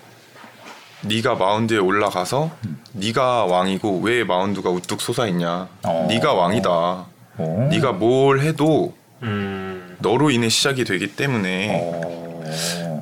[1.03, 2.51] 네가 마운드에 올라가서
[2.93, 5.69] 네가 왕이고 왜 마운드가 우뚝 솟아 있냐?
[5.85, 6.07] 어.
[6.09, 6.71] 네가 왕이다.
[6.71, 7.69] 어.
[7.71, 9.97] 네가 뭘 해도 음.
[10.01, 12.98] 너로 인해 시작이 되기 때문에 어.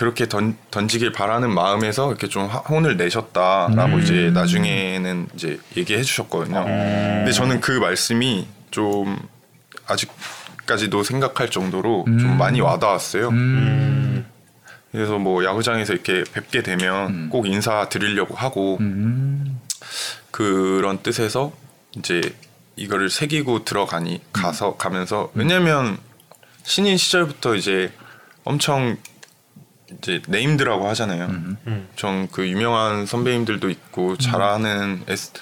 [0.00, 4.00] 그렇게 던, 던지길 바라는 마음에서 이렇게 좀 화- 혼을 내셨다라고 음.
[4.00, 6.64] 이제 나중에는 이제 얘기해 주셨거든요.
[6.64, 9.18] 근데 저는 그 말씀이 좀
[9.86, 12.18] 아직까지도 생각할 정도로 음.
[12.18, 13.28] 좀 많이 와닿았어요.
[13.28, 14.24] 음.
[14.90, 17.28] 그래서 뭐 야구장에서 이렇게 뵙게 되면 음.
[17.30, 19.60] 꼭 인사 드리려고 하고 음.
[20.30, 21.52] 그런 뜻에서
[21.98, 22.22] 이제
[22.76, 25.98] 이거를 새기고 들어가니 가서 가면서 왜냐면
[26.62, 27.92] 신인 시절부터 이제
[28.44, 28.96] 엄청
[29.98, 31.28] 이제 named라고 하잖아요.
[31.96, 35.32] 좀그 유명한 선배님들도 있고 잘하는 S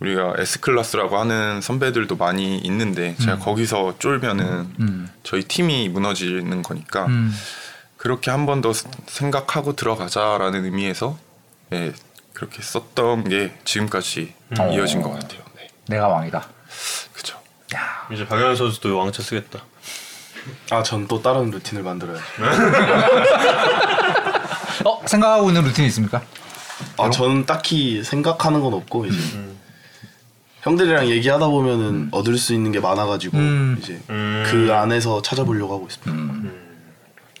[0.00, 7.34] 우리가 S class라고 하는 선배들도 많이 있는데 제가 거기서 쫄면은 저희 팀이 무너지는 거니까 음.
[7.98, 8.72] 그렇게 한 번 더
[9.06, 11.18] 생각하고 들어가자라는 의미에서
[11.72, 11.92] 예,
[12.32, 14.32] 그렇게 썼던 게 지금까지
[14.72, 15.40] 이어진 것 같아요.
[15.56, 15.68] 네.
[15.86, 16.48] 내가 왕이다.
[17.12, 17.38] 그죠.
[17.74, 18.08] 야.
[18.10, 19.62] 이제 박연호 선수도 왕차 쓰겠다.
[20.70, 22.18] 아 전 또 다른 루틴을 만들어요.
[24.84, 26.22] 어 생각하고 있는 루틴이 있습니까?
[26.96, 29.18] 아 저는 딱히 생각하는 건 없고 이제
[30.62, 33.76] 형들이랑 얘기하다 보면은 얻을 수 있는 게 많아가지고 음.
[33.80, 34.44] 이제 음.
[34.50, 36.50] 그 안에서 찾아보려고 하고 있습니다.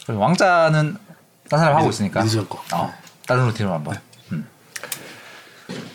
[0.06, 0.96] 그리고 왕자는
[1.48, 2.20] 딴 사람 하고 있으니까.
[2.20, 2.62] 민수 형 거.
[2.74, 2.92] 어,
[3.26, 3.94] 다른 루틴으로 한번.
[3.96, 4.00] 음.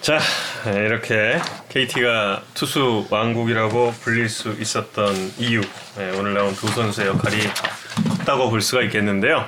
[0.05, 0.19] 자
[0.65, 1.39] 네, 이렇게
[1.69, 5.61] KT가 투수 왕국이라고 불릴 수 있었던 이유
[5.97, 7.37] 네, 오늘 나온 두 선수의 역할이
[8.19, 9.47] 컸다고 볼 수가 있겠는데요.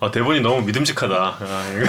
[0.00, 1.14] 어, 대본이 너무 믿음직하다.
[1.14, 1.84] 아.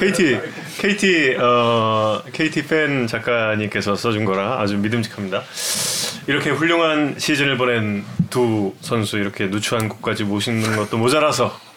[0.00, 0.40] KT
[0.78, 5.42] KT 어 KT 팬 작가님께서 써준 거라 아주 믿음직합니다.
[6.26, 11.67] 이렇게 훌륭한 시즌을 보낸 두 선수 이렇게 누추한 곳까지 모시는 것도 모자라서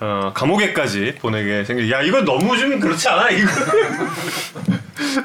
[0.00, 1.90] 어, 감옥에까지 보내게 생겨.
[1.90, 3.50] 야 이거 너무 좀 그렇지 않아 이거.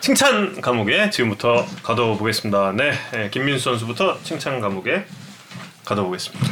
[0.00, 2.72] 칭찬 감옥에 지금부터 가둬보겠습니다.
[2.72, 5.04] 네, 네, 김민수 선수부터 칭찬 감옥에
[5.84, 6.46] 가둬보겠습니다.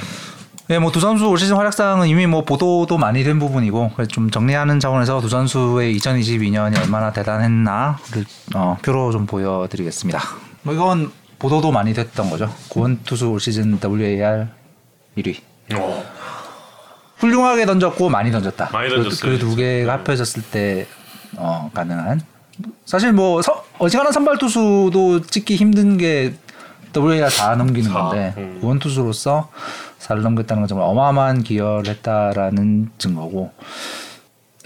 [0.67, 4.81] 네, 뭐 두 선수 올 시즌 활약상은 이미 뭐 보도도 많이 된 부분이고 좀 정리하는
[4.81, 10.21] 차원에서 두 선수의 2022년이 얼마나 대단했나를 어, 표로 좀 보여드리겠습니다.
[10.63, 12.53] 뭐 이건 보도도 많이 됐던 거죠.
[12.69, 14.49] 구원 투수 올 시즌 WAR
[15.19, 15.41] 1위.
[15.75, 16.05] 어,
[17.17, 18.71] 훌륭하게 던졌고 많이 던졌다.
[18.73, 20.87] 많이 던졌어요, 그 두 개가 합해졌을 때
[21.37, 22.21] 어, 가능한.
[22.85, 26.35] 사실 뭐 서, 어지간한 선발 투수도 찍기 힘든 게
[26.97, 28.59] WAR 다 넘기는 사, 건데 음.
[28.61, 29.51] 구원 투수로서
[30.01, 33.53] 4를 넘겼다는 건 정말 어마어마한 기여를 했다라는 증거고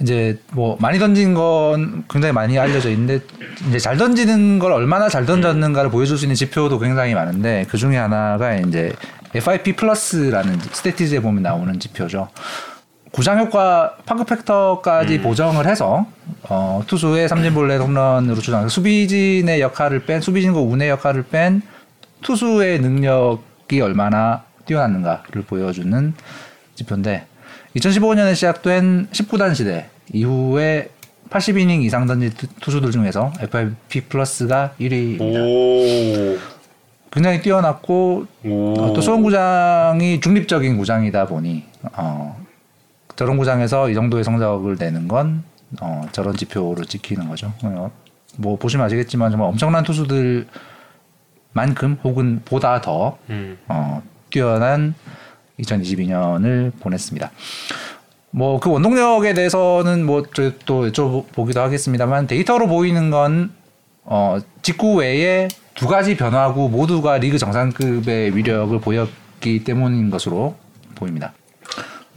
[0.00, 3.20] 이제 뭐 많이 던진 건 굉장히 많이 알려져 있는데
[3.68, 7.96] 이제 잘 던지는 걸 얼마나 잘 던졌는가를 보여줄 수 있는 지표도 굉장히 많은데 그 중에
[7.96, 8.92] 하나가 이제
[9.34, 12.28] FIP 플러스라는 스태티즈에 보면 나오는 지표죠.
[13.10, 16.06] 구장 효과 park factor까지 보정을 해서
[16.42, 21.62] 어, 투수의 삼진볼넷 홈런으로 구장 수비진의 역할을 뺀 수비진과 운의 역할을 뺀
[22.22, 26.14] 투수의 능력이 얼마나 뛰어났는가를 보여주는
[26.74, 27.26] 지표인데
[27.76, 30.90] 2015년에 시작된 10구단 시대 이후에
[31.30, 35.20] 80이닝 이상 던진 투- 투수들 중에서 FIP 플러스가 1위입니다.
[35.20, 36.38] 오,
[37.10, 38.74] 굉장히 뛰어났고 오.
[38.78, 42.36] 어, 또 수원구장이 중립적인 구장이다 보니 어,
[43.16, 45.42] 저런 구장에서 이 정도의 성적을 내는 건
[45.80, 47.52] 어, 저런 지표로 찍히는 거죠.
[47.62, 47.90] 어,
[48.36, 50.48] 뭐 보시면 아시겠지만 정말 엄청난 투수들만큼
[52.04, 53.58] 혹은 보다 더 음.
[53.68, 54.94] 어, 뛰어난
[55.60, 57.30] 2022년을 보냈습니다.
[58.30, 60.52] 뭐 그 원동력에 대해서는 뭐또
[60.90, 63.52] 여쭤보기도 하겠습니다만 데이터로 보이는 건
[64.04, 70.56] 어, 직구 외에 두 가지 변화구 모두가 리그 정상급의 위력을 보였기 때문인 것으로
[70.96, 71.32] 보입니다.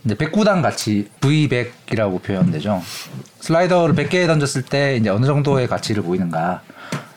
[0.04, 2.82] 이제 109단 가치 V100이라고 표현되죠.
[3.40, 6.64] 슬라이더를 100개 던졌을 때 이제 어느 정도의 가치를 보이는가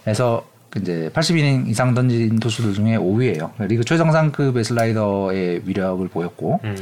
[0.06, 3.52] 해서 이제 80이닝 이상 던진 투수들 중에 5위예요.
[3.66, 6.76] 리그 최정상급의 슬라이더의 위력을 보였고 음.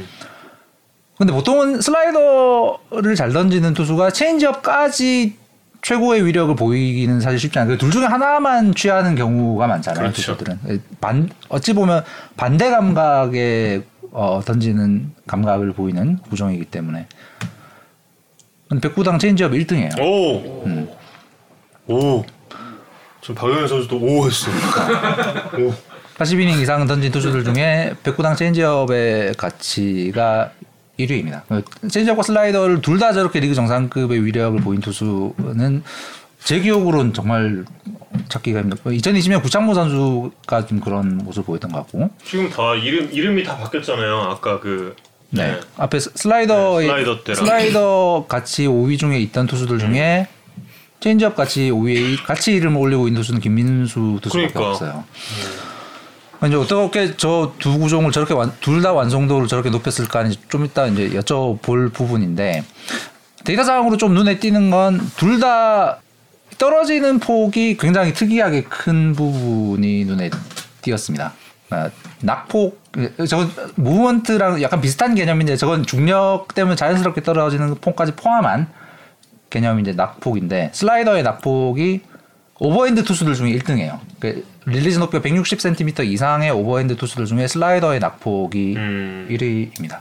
[1.17, 5.37] 근데 보통은 슬라이더를 잘 던지는 투수가 체인지업까지
[5.83, 7.77] 최고의 위력을 보이기는 사실 쉽지 않아요.
[7.77, 10.01] 둘 중에 하나만 취하는 경우가 많잖아요.
[10.01, 10.35] 그렇죠.
[10.37, 12.03] 투수들은 반 어찌 보면
[12.37, 17.07] 반대 감각에 어, 던지는 감각을 보이는 구종이기 때문에.
[18.81, 19.99] 백구당 체인지업 1등이에요.
[19.99, 20.89] 오, 음.
[21.87, 22.23] 오.
[23.21, 24.49] 저 박영현 선수도 오 했어.
[25.59, 25.73] 오.
[26.17, 30.51] 80이닝 이상 던진 투수들 중에 백구당 체인지업의 가치가
[30.99, 31.41] 1위입니다.
[31.89, 35.83] 체인지업과 슬라이더를 둘 다 저렇게 리그 정상급의 위력을 보인 투수는
[36.43, 37.65] 제 기억으로는 정말
[38.29, 43.43] 찾기가 힘들고 2020년 구창모 선수가 좀 그런 모습을 보였던 것 같고 지금 다 이름 이름이
[43.43, 44.15] 다 바뀌었잖아요.
[44.29, 44.95] 아까 그
[45.31, 45.59] 네.
[45.77, 47.45] 앞에 스- 슬라이더의 네, 슬라이더 때랑.
[47.45, 50.27] 슬라이더 가치 5위 중에 있던 투수들 중에
[50.99, 54.69] 체인지업 가치 5위에 같이 이름을 올리고 있는 투수는 김민수 투수밖에 그러니까.
[54.71, 55.03] 없어요.
[56.47, 61.09] 이제 어떻게 저 두 구종을 저렇게 둘 다 완성도를 저렇게 높였을까 이제 좀 이따 이제
[61.11, 62.63] 여쭤볼 부분인데
[63.45, 65.99] 데이터상으로 좀 눈에 띄는 건 둘 다
[66.57, 70.29] 떨어지는 폭이 굉장히 특이하게 큰 부분이 눈에
[70.81, 71.33] 띄었습니다.
[71.71, 71.89] 아,
[72.21, 72.79] 낙폭
[73.27, 78.67] 저건 무브먼트랑 약간 비슷한 개념인데 저건 중력 때문에 자연스럽게 떨어지는 폭까지 포함한
[79.81, 82.01] 이제 낙폭인데 슬라이더의 낙폭이
[82.67, 83.99] 오버핸드 투수들 중에 1등이에요.
[84.21, 89.27] 그 릴리즈 높이가 160cm 이상의 오버핸드 투수들 중에 슬라이더의 낙폭이 음.
[89.29, 89.99] 1위입니다.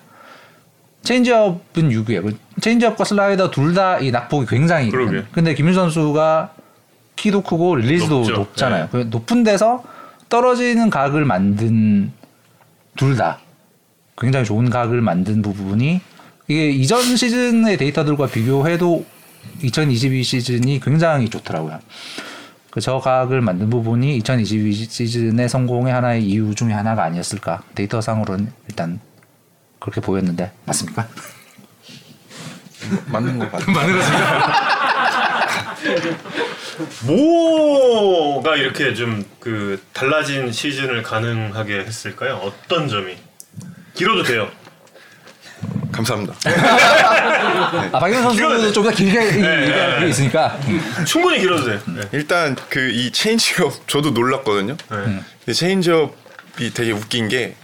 [1.03, 2.22] 체인지업은 6위예요.
[2.22, 5.11] 그 체인지업과 슬라이더 둘 다 이 낙폭이 굉장히 그러게.
[5.11, 5.27] 큰.
[5.33, 6.55] 근데 김민수 선수가
[7.16, 8.33] 키도 크고 릴리즈도 높죠.
[8.35, 8.85] 높잖아요.
[8.85, 8.88] 네.
[8.92, 9.83] 그 높은 데서
[10.29, 12.12] 떨어지는 각을 만든
[12.96, 13.40] 둘 다
[14.16, 16.01] 굉장히 좋은 각을 만든 부분이
[16.46, 19.05] 이게 이전 시즌의 데이터들과 비교해도
[19.62, 21.81] 2022 시즌이 굉장히 좋더라고요.
[22.72, 27.62] 그 저 각을 만든 부분이 2022 시즌의 성공의 하나의 이유 중에 하나가 아니었을까.
[27.74, 28.98] 데이터상으로는 일단
[29.78, 31.06] 그렇게 보였는데 맞습니까?
[33.06, 33.76] 맞는 거 같아요.
[33.76, 34.52] 맞는 것입니다.
[37.06, 42.37] 뭐가 이렇게 좀 그 달라진 시즌을 가능하게 했을까요?
[42.37, 43.16] 어떤 점이?
[43.94, 44.48] 길어도 돼요.
[45.92, 46.35] 감사합니다.
[47.92, 50.09] 아 박영현 선수도 좀더 길게 네, 얘기할 게 네.
[50.11, 50.59] 있으니까
[51.07, 51.81] 충분히 길어도 돼.
[51.87, 52.01] 네.
[52.12, 54.77] 일단 그 이 체인지업 저도 놀랐거든요.
[54.90, 54.96] 네.
[55.44, 57.55] 근데 체인지업이 되게 웃긴 게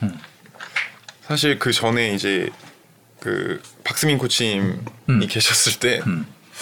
[1.26, 2.50] 사실 그 전에 이제
[3.20, 6.00] 그 박승민 코치님이 계셨을 때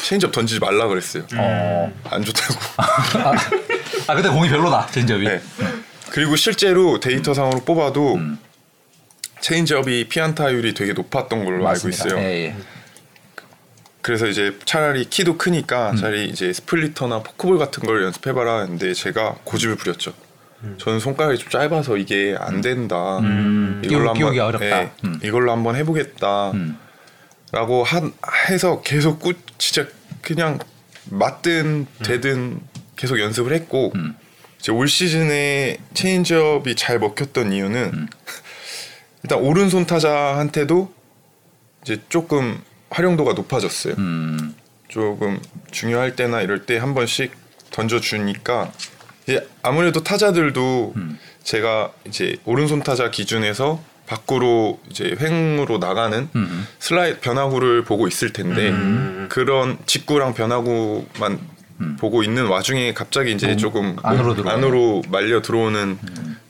[0.04, 1.24] 체인지업 던지지 말라 그랬어요.
[1.36, 1.92] 어.
[2.10, 2.54] 안 좋다고.
[2.78, 3.32] 아,
[4.08, 5.24] 아 근데 공이 별로다 체인지업이.
[5.26, 5.40] 네.
[6.10, 8.18] 그리고 실제로 데이터상으로 뽑아도
[9.40, 12.04] 체인지업이 피안타율이 되게 높았던 걸로 맞습니다.
[12.04, 12.22] 알고 있어요.
[12.28, 12.56] 예, 예.
[14.02, 19.76] 그래서 이제 차라리 키도 크니까 차라리 이제 스플리터나 포크볼 같은 걸 연습해봐라 했는데 제가 고집을
[19.76, 20.12] 부렸죠.
[20.78, 23.18] 저는 손가락이 좀 짧아서 이게 안 된다.
[23.82, 24.82] 끼우- 끼우기 어렵다.
[24.82, 25.20] 예, 음.
[25.22, 26.52] 이걸로 한번 해보겠다.
[26.52, 26.78] 음.
[27.52, 28.12] 라고 한
[28.48, 29.86] 해서 계속 꾸 진짜
[30.22, 30.58] 그냥
[31.10, 32.60] 맞든 되든
[32.96, 34.16] 계속 연습을 했고 음.
[34.58, 38.06] 이제 올 시즌에 체인지업이 잘 먹혔던 이유는 음.
[39.26, 40.92] 일단 오른손 타자한테도
[41.82, 43.94] 이제 조금 활용도가 높아졌어요.
[43.98, 44.54] 음.
[44.86, 45.40] 조금
[45.72, 47.32] 중요할 때나 이럴 때 한 번씩
[47.72, 48.70] 던져주니까
[49.24, 51.18] 이제 아무래도 타자들도 음.
[51.42, 56.66] 제가 이제 오른손 타자 기준에서 밖으로 이제 횡으로 나가는 음.
[56.78, 59.26] 슬라이드 변화구를 보고 있을 텐데 음.
[59.28, 61.40] 그런 직구랑 변화구만
[61.98, 64.48] 보고 있는 와중에 갑자기 이제 몸 조금 안으로.
[64.48, 65.98] 안으로 말려 들어오는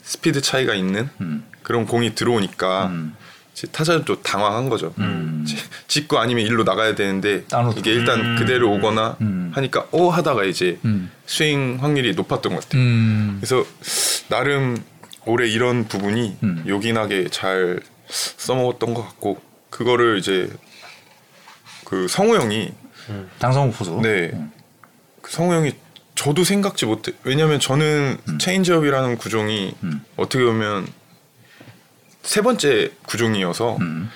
[0.07, 1.45] 스피드 차이가 있는 음.
[1.62, 3.16] 그런 공이 들어오니까 음.
[3.73, 4.95] 타자는 좀 당황한 거죠.
[4.99, 5.45] 음.
[5.47, 5.57] 지-
[5.88, 7.45] 직구 아니면 일로 나가야 되는데
[7.77, 8.37] 이게 일단 음.
[8.38, 9.51] 그대로 오거나 음.
[9.55, 11.11] 하니까 어 하다가 이제 음.
[11.27, 12.81] 스윙 확률이 높았던 것 같아요.
[12.83, 13.38] 음.
[13.40, 13.64] 그래서
[14.29, 14.77] 나름
[15.25, 16.64] 올해 이런 부분이 음.
[16.69, 19.40] 요긴하게 잘 써먹었던 것 같고
[19.71, 20.49] 그거를 이제
[21.85, 22.73] 그 성우 형이
[23.40, 24.01] 장성우 포수.
[24.03, 24.31] 네.
[25.23, 25.73] 그 성우 형이
[26.16, 27.12] 저도 생각지 못해.
[27.22, 30.02] 왜냐면 저는 체인지업이라는 구종이 음.
[30.16, 30.88] 어떻게 보면
[32.22, 34.11] 세 번째 구종이어서 음.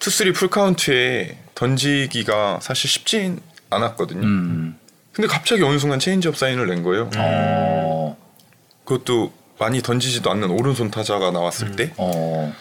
[0.00, 4.26] 투쓰리 풀카운트에 던지기가 사실 쉽진 않았거든요.
[4.26, 4.76] 음.
[5.12, 7.08] 근데 갑자기 어느 순간 체인지업 사인을 낸 거예요.
[7.16, 8.16] 어.
[8.84, 11.92] 그것도 많이 던지지도 않는 오른손 타자가 나왔을 때.
[11.96, 12.52] 어.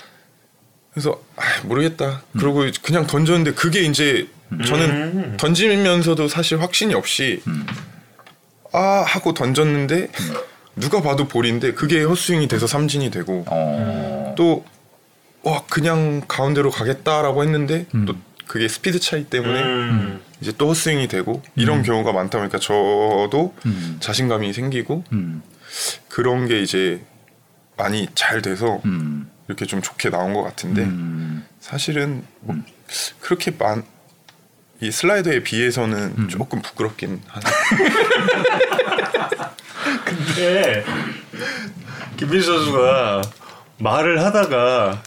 [0.93, 2.21] 그래서 아, 모르겠다.
[2.37, 4.27] 그러고 그냥 던졌는데 그게 이제
[4.67, 5.37] 저는 음.
[5.37, 7.41] 던지면서도 사실 확신이 없이
[8.73, 10.09] 아 하고 던졌는데
[10.75, 14.35] 누가 봐도 볼인데 그게 헛스윙이 돼서 삼진이 되고 어.
[14.35, 18.15] 또와 그냥 가운데로 가겠다라고 했는데 또
[18.47, 20.21] 그게 스피드 차이 때문에 음.
[20.41, 23.97] 이제 또 헛스윙이 되고 이런 경우가 많다 보니까 저도 음.
[23.99, 25.41] 자신감이 생기고 음.
[26.09, 27.01] 그런 게 이제
[27.77, 29.29] 많이 잘 돼서 음.
[29.47, 31.45] 이렇게 좀 좋게 나온 것 같은데 음.
[31.59, 32.55] 사실은 뭐
[33.19, 33.83] 그렇게 많
[34.81, 37.45] 이 슬라이더에 비해서는 조금 부끄럽긴 하네.
[40.05, 40.83] 근데
[42.17, 43.21] 김민수 선수가
[43.77, 45.01] 말을 하다가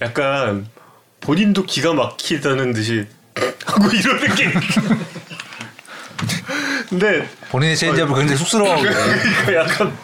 [0.00, 0.66] 약간
[1.20, 3.06] 본인도 기가 막히다는 듯이
[3.66, 4.52] 하고 이러는 게
[6.88, 8.96] 근데 본인의 체인지업을 굉장히 쑥스러워하고 그래요.
[9.44, 9.96] 그러니까 약간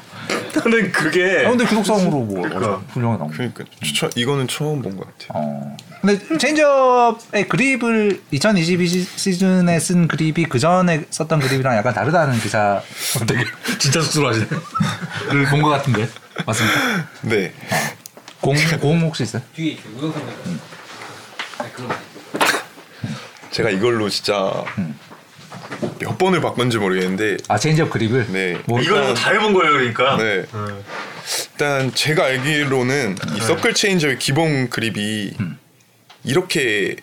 [0.54, 2.82] 나는 그게 아, 근데 기록상으로 뭐 그러니까.
[2.94, 3.30] 나온.
[3.30, 3.64] 그러니까
[3.96, 5.28] 처, 이거는 처음 본 것 같아요.
[5.34, 5.76] 어.
[6.00, 12.80] 근데 체인지업의 그립을 2022 시- 시즌에 쓴 그립이 그 전에 썼던 그립이랑 약간 다르다는 기사
[13.26, 13.44] 되게
[13.78, 14.46] 진짜 쑥스러워하시네.
[15.32, 16.08] 를 본 것 같은데
[16.46, 16.78] 맞습니까?
[17.22, 17.52] 네,
[18.40, 19.42] 공, 공 혹시 있어요?
[19.54, 20.60] 뒤에 있어 우영상 같은
[21.58, 21.94] 아니 그런 거
[23.50, 24.64] 제가 이걸로 진짜
[25.98, 28.26] 몇 번을 바꾼지 모르겠는데 아 체인지업 그립을?
[28.32, 28.58] 네.
[28.66, 30.44] 뭐, 이거는 뭐 다 해본 거예요 그러니까 네.
[30.54, 30.82] 음.
[31.52, 35.32] 일단 제가 알기로는 이 서클 체인지업의 기본 그립이
[36.24, 36.96] 이렇게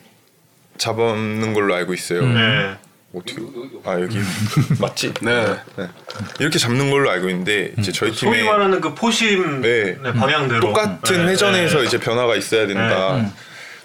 [0.78, 2.26] 잡는 걸로 알고 있어요.
[2.26, 2.76] 네.
[3.14, 3.42] 어떻게?
[3.86, 4.20] 아 여기
[4.80, 5.14] 맞지?
[5.22, 5.46] 네.
[5.78, 5.88] 네.
[6.40, 9.98] 이렇게 잡는 걸로 알고 있는데 이제 저희 소위 팀에 말하는 그 포심 네.
[10.04, 11.86] 네, 방향대로 똑같은 네, 회전에서 네.
[11.86, 13.32] 이제 변화가 있어야 된다.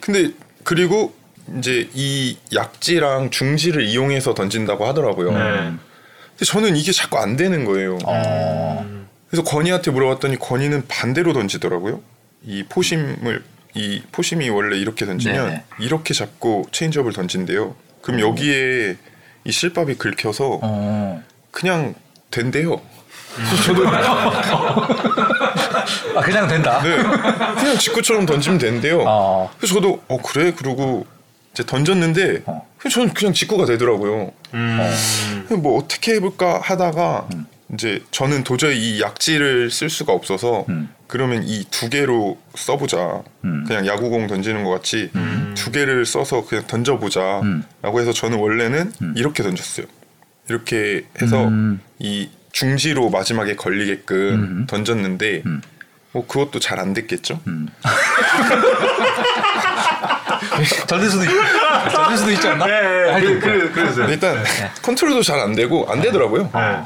[0.01, 0.33] 근데
[0.65, 1.15] 그리고
[1.59, 5.33] 이제 이 약지랑 중지를 이용해서 던진다고 하더라고요.
[5.33, 5.73] 네.
[6.31, 7.99] 근데 저는 이게 자꾸 안 되는 거예요.
[8.05, 9.07] 어.
[9.31, 12.03] 그래서 건희한테 물어봤더니 건희는 반대로 던지더라고요.
[12.45, 13.43] 이 포심을
[13.75, 15.65] 이 포심이 원래 이렇게 던지면 네네.
[15.81, 17.75] 이렇게 잡고 체인지업을 던진대요.
[18.03, 18.97] 그럼 여기에
[19.45, 21.23] 이 실밥이 긁혀서 어.
[21.51, 21.95] 그냥
[22.31, 22.81] 된대요.
[26.15, 26.83] 아 그냥 된다.
[26.83, 29.05] 네, 그냥 직구처럼 던지면 된대요.
[29.07, 29.51] 어.
[29.57, 31.07] 그래서 저도 어 그래 그러고
[31.53, 32.67] 이제 던졌는데 어.
[32.91, 34.33] 저는 그냥 직구가 되더라고요.
[34.55, 35.45] 음.
[35.49, 37.29] 그냥 뭐 어떻게 해볼까 하다가
[37.73, 40.91] 이제 저는 도저히 이 약지를 쓸 수가 없어서 음.
[41.13, 43.21] 그러면 이 두 개로 써보자.
[43.45, 43.65] 음.
[43.69, 45.11] 그냥 야구공 던지는 것 같이
[45.55, 47.41] 두 개를 써서 그냥 던져보자.
[47.43, 47.65] 음.
[47.83, 49.85] 라고 해서 저는 원래는 이렇게 던졌어요.
[50.49, 51.83] 이렇게 해서 음.
[51.99, 54.67] 이 중지로 마지막에 걸리게끔 음.
[54.67, 55.61] 던졌는데 음.
[56.13, 57.41] 뭐 그것도 잘 안 됐겠죠.
[60.87, 61.29] 잘될 수도 있,
[61.91, 62.65] 잘될 수도 있지 않나?
[62.67, 64.09] 네, 네, 하여튼 그, 그, 그랬어요.
[64.09, 64.43] 일단
[64.81, 66.45] 컨트롤도 잘 안 되고 안 되더라고요.
[66.55, 66.85] 네.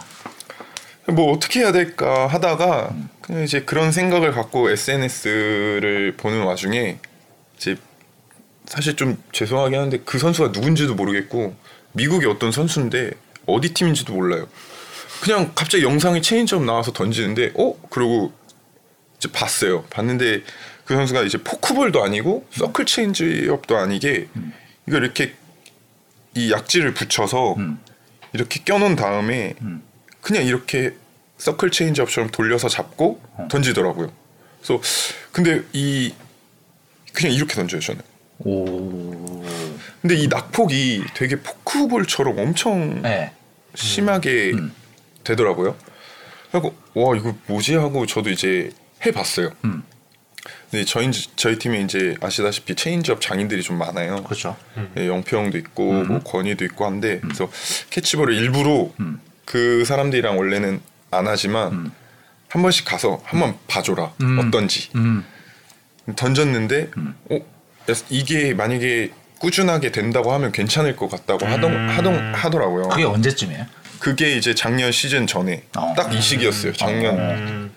[1.08, 6.98] 뭐 어떻게 해야 될까 하다가 그냥 이제 그런 생각을 갖고 SNS를 보는 와중에
[7.56, 7.76] 이제
[8.66, 11.54] 사실 좀 죄송하긴 한데 그 선수가 누군지도 모르겠고
[11.92, 13.12] 미국의 어떤 선수인데
[13.46, 14.48] 어디 팀인지도 몰라요.
[15.22, 18.32] 그냥 갑자기 영상에 체인지업 나와서 던지는데 어 그러고
[19.16, 19.84] 이제 봤어요.
[19.84, 20.42] 봤는데
[20.84, 24.28] 그 선수가 이제 포크볼도 아니고 서클 체인지업도 아니게
[24.88, 25.34] 이거 이렇게
[26.34, 27.78] 이 약지를 붙여서 음.
[28.32, 29.54] 이렇게 껴놓은 다음에
[30.26, 30.92] 그냥 이렇게
[31.38, 34.10] 서클 체인지업처럼 돌려서 잡고 던지더라고요.
[34.60, 34.82] 그래서
[35.30, 36.12] 근데 이
[37.12, 38.02] 그냥 이렇게 던져요 저는.
[38.40, 39.44] 오.
[40.02, 43.34] 근데 이 낙폭이 되게 포크볼처럼 엄청 네.
[43.76, 44.74] 심하게 음.
[45.22, 45.76] 되더라고요.
[46.50, 48.72] 하고 와 이거 뭐지 하고 저도 이제
[49.06, 49.52] 해봤어요.
[49.64, 49.84] 음.
[50.68, 54.24] 근데 저희 저희 팀에 이제 아시다시피 체인지업 장인들이 좀 많아요.
[54.24, 54.56] 그렇죠.
[54.96, 56.08] 예, 영표 형도 있고 음.
[56.08, 57.48] 뭐 건희도 있고 한데 그래서
[57.90, 59.20] 캐치볼을 일부러 음.
[59.46, 60.80] 그 사람들이랑 원래는
[61.10, 61.92] 안 하지만 음.
[62.48, 64.38] 한 번씩 가서 한번 봐줘라 음.
[64.38, 65.24] 어떤지 음.
[66.14, 67.14] 던졌는데 음.
[67.30, 67.38] 어
[68.10, 71.88] 이게 만약에 꾸준하게 된다고 하면 괜찮을 것 같다고 하던 음.
[71.88, 72.88] 하던 하더라고요.
[72.88, 73.66] 그게 언제쯤이에요?
[74.00, 75.94] 그게 이제 작년 시즌 전에 어.
[75.96, 76.72] 딱이 시기였어요.
[76.72, 77.72] 작년 음.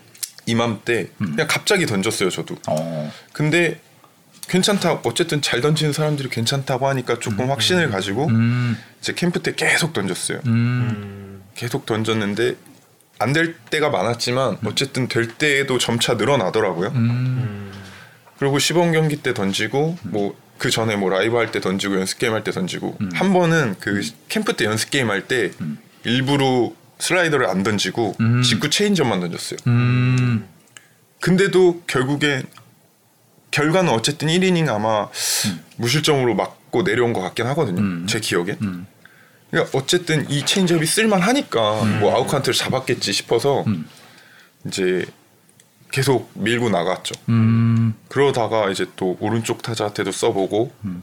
[0.46, 2.30] 이맘때 그냥 갑자기 던졌어요.
[2.30, 2.56] 저도.
[2.68, 3.12] 어.
[3.32, 3.80] 근데
[4.48, 5.00] 괜찮다.
[5.04, 8.76] 어쨌든 잘 던지는 사람들이 괜찮다고 하니까 조금 확신을 가지고 음.
[9.00, 10.40] 이제 캠프 때 계속 던졌어요.
[10.46, 11.29] 음.
[11.60, 11.66] 음.
[11.66, 12.56] 계속 던졌는데
[13.18, 16.88] 안 될 때가 많았지만 어쨌든 될 때에도 점차 늘어나더라고요.
[16.94, 17.70] 음.
[18.38, 22.34] 그리고 시범 경기 때 던지고 뭐 그 전에 뭐 라이브 할 때 던지고 연습 게임
[22.34, 23.10] 할 때 던지고 음.
[23.14, 25.52] 한 번은 그 캠프 때 연습 게임 할 때
[26.04, 28.42] 일부러 슬라이더를 안 던지고 음.
[28.42, 29.58] 직구 체인지업만 던졌어요.
[29.66, 30.44] 음.
[31.20, 32.42] 근데도 결국엔
[33.52, 35.08] 결과는 어쨌든 1이닝 아마
[35.76, 37.80] 무실점으로 맞고 내려온 것 같긴 하거든요.
[37.80, 38.06] 음.
[38.06, 38.58] 제 기억엔.
[39.50, 39.52] 음.
[39.52, 43.88] 그러니까 어쨌든 이 체인지업이 쓸만하니까 뭐 아웃카운트를 잡았겠지 싶어서 음.
[44.66, 45.04] 이제
[45.90, 47.14] 계속 밀고 나갔죠.
[47.28, 47.94] 음.
[48.08, 51.02] 그러다가 이제 또 오른쪽 타자한테도 써보고 음.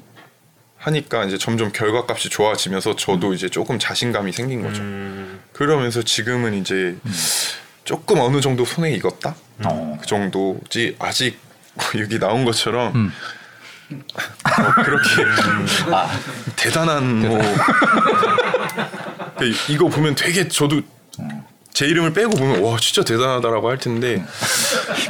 [0.77, 4.81] 하니까 이제 점점 결과값이 좋아지면서 저도 이제 조금 자신감이 생긴 거죠.
[4.81, 5.41] 음.
[5.51, 6.95] 그러면서 지금은 이제
[7.83, 9.35] 조금 어느 정도 손에 익었다
[9.65, 9.97] 어.
[9.99, 11.39] 그 정도지 아직
[11.73, 13.11] 뭐 여기 나온 것처럼
[13.91, 14.03] 음.
[14.57, 15.23] 뭐 그렇게
[15.91, 16.09] 아.
[16.55, 17.45] 대단한 뭐그
[19.69, 20.81] 이거 보면 되게 저도
[21.71, 24.23] 제 이름을 빼고 보면 와 진짜 대단하다라고 할 텐데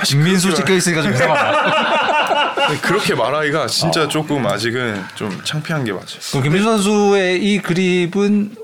[0.03, 2.77] 김민수 찍혀 있으니까 좀 이상하다.
[2.81, 4.07] 그렇게 말하기가 진짜 어.
[4.07, 6.05] 조금 아직은 좀 창피한 게 맞아요.
[6.31, 8.55] 그럼 김민수 선수의 이 그립은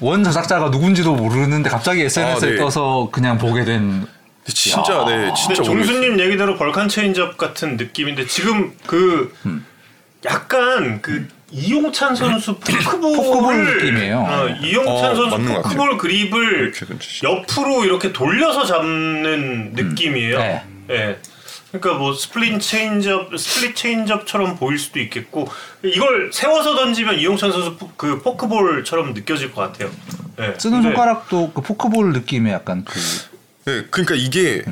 [0.00, 2.58] 원 저작자가 누군지도 모르는데 갑자기 SNS에 아, 네.
[2.58, 4.06] 떠서 그냥 보게 된.
[4.46, 5.62] 진짜 네 진짜.
[5.62, 9.64] 종수님 얘기대로 Vulcan 체인지업 같은 느낌인데 지금 그 음.
[10.24, 14.18] 약간 그 이용찬 선수 포크볼 포크볼 느낌이에요.
[14.18, 15.36] 어, 이용찬 어, 선수.
[15.62, 20.38] 포크볼 그립을 던지시- 옆으로 이렇게 돌려서 잡는 느낌이에요.
[20.38, 20.62] 네.
[20.90, 21.18] 예.
[21.72, 25.48] 그러니까 뭐 split 체인지업, split 체인지업처럼 보일 수도 있겠고
[25.84, 29.90] 이걸 세워서 던지면 이용찬 선수 포- 그 포크볼처럼 느껴질 것 같아요.
[30.40, 30.54] 예.
[30.58, 32.98] 쓰는 손가락도 그 포크볼 느낌의 약간 그.
[33.70, 34.62] 네, 그러니까 이게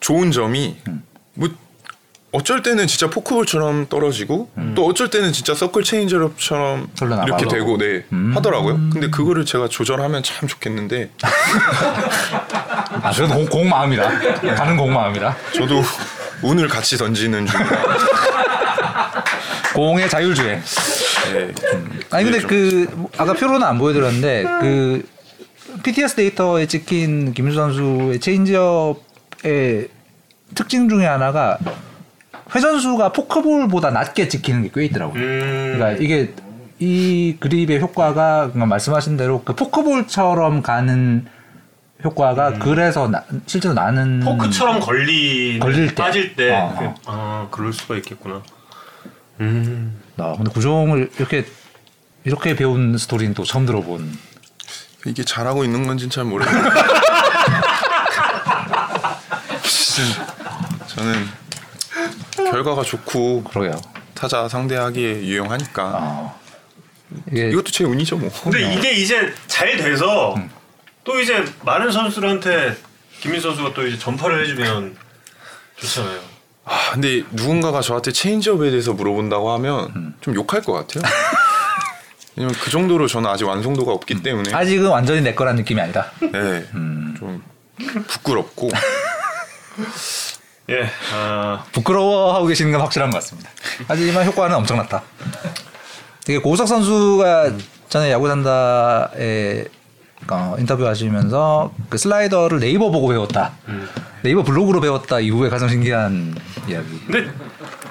[0.00, 0.76] 좋은 점이
[1.34, 1.48] 뭐
[2.32, 7.28] 어쩔 때는 진짜 포크볼처럼 떨어지고 또 어쩔 때는 진짜 서클 체인저업처럼 흘러나가고.
[7.28, 8.32] 이렇게 되고 네 음.
[8.34, 8.74] 하더라고요.
[8.92, 11.10] 근데 그거를 제가 조절하면 참 좋겠는데
[13.02, 14.08] 아, 저는 공, 공 마음이라.
[14.54, 15.36] 가는 공 마음이라.
[15.54, 15.82] 저도
[16.42, 17.82] 운을 같이 던지는 중이라
[19.74, 20.62] 공의 자율주행.
[21.32, 21.52] 네.
[22.10, 25.02] 아니 근데 좀- 그 아까 표로는 안 보여드렸는데 그
[25.82, 29.88] PTS 데이터에 찍힌 김민수 선수의 체인지업의
[30.54, 31.58] 특징 중에 하나가
[32.54, 35.20] 회전수가 포크볼보다 낮게 찍히는 게 꽤 있더라고요.
[35.22, 36.34] 음, 그러니까 이게
[36.78, 41.24] 이 그립의 효과가 그냥 말씀하신 대로 그 포크볼처럼 가는
[42.04, 45.94] 효과가 그래서 나, 실제로 나는 포크처럼 걸리 걸릴 때.
[45.94, 46.50] 빠질 때.
[46.52, 46.94] 어, 그- 어.
[47.06, 48.42] 아 그럴 수가 있겠구나.
[49.40, 49.96] 음.
[50.18, 51.44] 아, 근데 구종을 이렇게
[52.24, 54.31] 이렇게 배운 스토리는 또 처음 들어본.
[55.06, 56.62] 이게 잘하고 있는 건진 잘 모르겠어요.
[60.88, 61.28] 저는
[62.36, 63.80] 결과가 좋고 그러게요.
[64.14, 66.34] 타자 상대하기에 유용하니까 아,
[67.30, 68.30] 이게 이것도 제 운이죠 뭐.
[68.44, 70.34] 근데 이게 이제 잘 돼서
[71.04, 72.76] 또 이제 많은 선수들한테
[73.20, 74.96] 김민 선수가 또 이제 전파를 해주면
[75.76, 76.20] 좋잖아요.
[76.64, 81.02] 아 근데 누군가가 저한테 체인지업에 대해서 물어본다고 하면 좀 욕할 것 같아요.
[82.36, 84.52] 왜냐면 그 정도로 저는 아직 완성도가 없기 때문에.
[84.54, 86.10] 아직은 완전히 내 거란 느낌이 아니다.
[86.20, 86.64] 네,
[87.18, 87.42] 좀
[88.08, 88.70] 부끄럽고.
[90.70, 93.50] 예, 아, 부끄러워하고 계시는 건 확실한 것 같습니다.
[93.88, 95.02] 하지만 효과는 엄청났다.
[96.28, 97.52] 이게 고우석 선수가
[97.88, 99.64] 전에 야구단다에
[100.30, 103.52] 어, 인터뷰 하시면서 그 슬라이더를 네이버 보고 배웠다.
[104.22, 106.34] 네이버 블로그로 배웠다 이후에 가장 신기한
[106.68, 107.00] 이야기.
[107.06, 107.30] 근데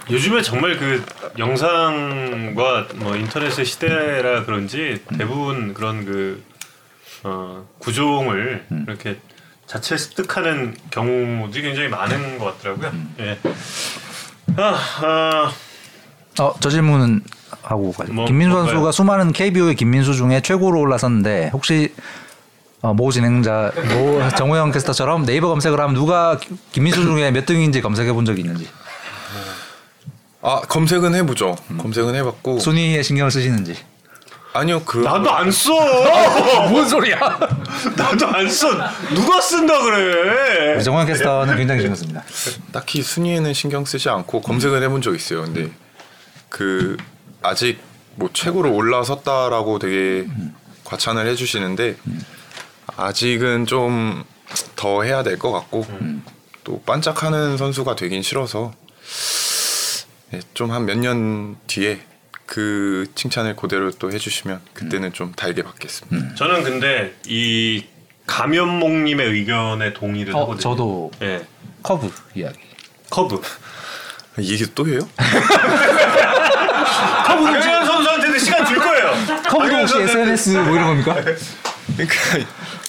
[0.09, 1.03] 요즘에 정말 그
[1.37, 6.43] 영상과 뭐 인터넷의 시대라 그런지 대부분 그런 그
[7.23, 9.19] 어, 구종을 이렇게
[9.67, 12.91] 자체 습득하는 경우들이 굉장히 많은 것 같더라고요.
[13.19, 13.39] 예.
[14.57, 15.51] 아, 아,
[16.39, 17.21] 어, 저 질문은
[17.63, 18.13] 하고 가죠.
[18.13, 18.73] 뭐, 김민수 뭔가요?
[18.75, 21.93] 선수가 수많은 KBO의 김민수 중에 최고로 올라섰는데 혹시
[22.81, 27.81] 어, 모 진행자, 모 정호영 캐스터처럼 네이버 검색을 하면 누가 기- 김민수 중에 몇 등인지
[27.81, 28.67] 검색해 본 적이 있는지
[30.41, 31.55] 아 검색은 해보죠.
[31.77, 33.75] 검색은 해봤고 순위에 신경을 쓰시는지
[34.53, 35.71] 아니요 그 나도 안 써.
[36.69, 37.17] 뭔 소리야?
[37.95, 38.67] 나도 안 써.
[39.13, 40.81] 누가 쓴다 그래?
[40.81, 42.23] 정호영 캐스터는 굉장히 신경 씁니다.
[42.71, 45.43] 딱히 순위에는 신경 쓰지 않고 검색을 해본 적 있어요.
[45.43, 45.69] 근데
[46.49, 46.97] 그
[47.41, 47.79] 아직
[48.15, 50.27] 뭐 최고로 올라섰다라고 되게
[50.83, 51.95] 과찬을 해주시는데
[52.97, 54.23] 아직은 좀
[54.75, 55.85] 더 해야 될 것 같고
[56.65, 58.73] 또 반짝하는 선수가 되긴 싫어서
[60.31, 62.01] 네, 좀한 몇 년 뒤에
[62.45, 66.35] 그 칭찬을 그대로 또 해주시면 그때는 좀 달게 받겠습니다.
[66.35, 67.85] 저는 근데 이
[68.27, 70.59] 감염목님의 의견에 동의를 어, 하거든요.
[70.59, 71.45] 저도 예.
[71.81, 72.59] 커브 이야기.
[73.09, 73.41] 커브.
[74.39, 74.99] 이 얘기 또 해요?
[77.25, 79.11] 박영현 선수한테도 시간 줄 거예요.
[79.27, 81.15] 커브도 박영현 혹시 SNS 뭐 이런 겁니까?
[81.95, 82.15] 그러니까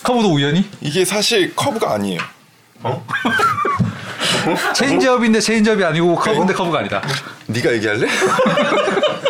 [0.02, 0.68] 커브도 우연히?
[0.80, 2.20] 이게 사실 커브가 아니에요.
[2.82, 3.04] 어?
[4.74, 7.02] 체인지업인데 체인지업이 아니고 커브인데 커브가 아니다.
[7.46, 8.06] 네가 얘기할래?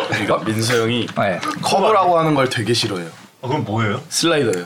[0.09, 1.39] 그러니까 민서 형이 네.
[1.61, 3.09] 커브라고 하는 걸 되게 싫어해요.
[3.41, 4.01] 어, 그럼 뭐예요?
[4.09, 4.65] 슬라이더예요.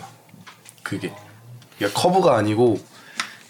[0.83, 1.11] 그게.
[1.77, 2.79] 그러니까 커브가 아니고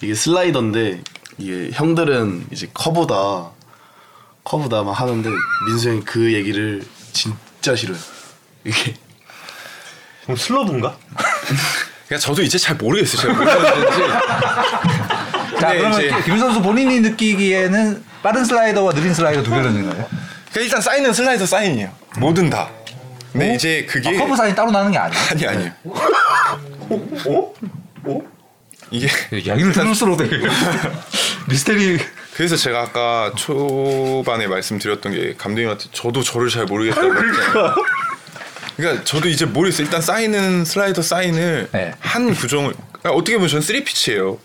[0.01, 1.01] 이게 슬라이더인데
[1.37, 3.51] 이게 형들은 이제 커브다
[4.47, 5.29] 커브다 막 하는데
[5.67, 6.81] 민수 형이 그 얘기를
[7.11, 7.97] 진짜 싫어요.
[8.63, 8.93] 이게
[10.23, 10.97] 그럼 슬러브인가?
[12.07, 13.33] 그러니까 저도 이제 잘 모르겠어요.
[13.33, 13.99] 뭘 했는지.
[15.59, 20.07] 자 그러면 이제 김 선수 본인이 느끼기에는 빠른 슬라이더와 느린 슬라이더 두 개를 넣는 거예요?
[20.51, 21.91] 그러니까 일단 사인은 슬라이더 사인이에요.
[22.17, 22.69] 뭐든 다.
[23.33, 25.19] 근데 이제 그게 아, 커브 사인 따로 나는 게 아니야.
[25.29, 25.71] 아니 아니에요.
[25.83, 27.53] 어?
[28.05, 28.21] 어?
[28.91, 30.37] 이게 이야기를 들을수록 되게
[31.49, 31.99] 미스테리.
[32.37, 37.75] 그래서 제가 아까 초반에 말씀드렸던 게 감독님한테 저도 저를 잘 모르겠다고 했잖아요.
[38.75, 39.85] 그러니까 저도 이제 모르겠어요.
[39.85, 41.95] 일단 사인은 슬라이더 사인을 네.
[41.99, 44.37] 한 구종을 그러니까 어떻게 보면 전 3피치예요.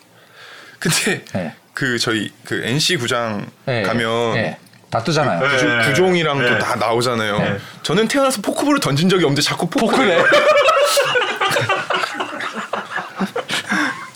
[0.79, 1.55] 근데 네.
[1.75, 4.57] 그 저희 그 NC 구장 네, 가면 네.
[4.89, 5.47] 다 뜨잖아요.
[5.47, 5.49] 네.
[5.55, 6.49] 구종, 구종 이랑 네.
[6.49, 7.39] 또다 나오잖아요.
[7.41, 7.59] 네.
[7.83, 10.25] 저는 태어나서 포크볼을 던진 적이 없는데 자꾸 포크를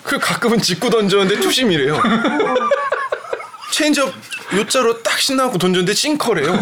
[0.03, 2.01] 그 가끔은 직구 던졌는데 two-seam이래요.
[3.77, 4.11] 체인지업
[4.55, 6.51] 요자로 딱 신나고 던졌는데 싱커래요.
[6.51, 6.59] 하,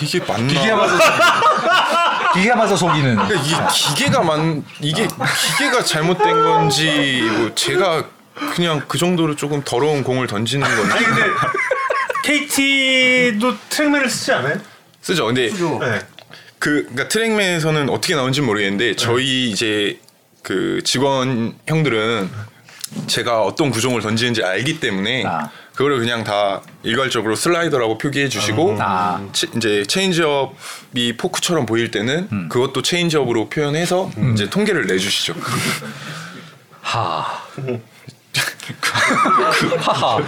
[0.00, 0.46] 이게 맞나?
[0.46, 2.32] 기계가 맞아.
[2.34, 3.16] 기계가 맞아 속이는.
[3.16, 5.08] 그러니까 이게 기계가 만 이게
[5.58, 8.04] 기계가 잘못된 건지 뭐 제가
[8.54, 11.22] 그냥 그 정도로 조금 더러운 공을 던지는 건지 아니 근데
[12.22, 14.60] KT도 트랙맨을 쓰지 않아요?
[15.00, 15.26] 쓰죠.
[15.26, 16.06] 근데 네.
[16.60, 19.98] 그 그러니까 트랙맨에서는 어떻게 나온지 모르겠는데 저희 이제
[20.44, 22.30] 그 직원 형들은
[23.06, 25.50] 제가 어떤 구종을 던지는지 알기 때문에 아.
[25.74, 29.20] 그거를 그냥 다 일괄적으로 슬라이더라고 표기해 주시고 아.
[29.32, 32.48] 체- 이제 체인지업이 포크처럼 보일 때는 음.
[32.48, 35.34] 그것도 체인지업으로 표현해서 이제 통계를 내 주시죠.
[36.82, 37.24] 하.
[39.78, 40.18] 하하.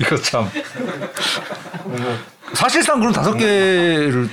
[0.00, 0.50] 이거 참.
[2.54, 4.28] 사실상 그럼 다섯 개를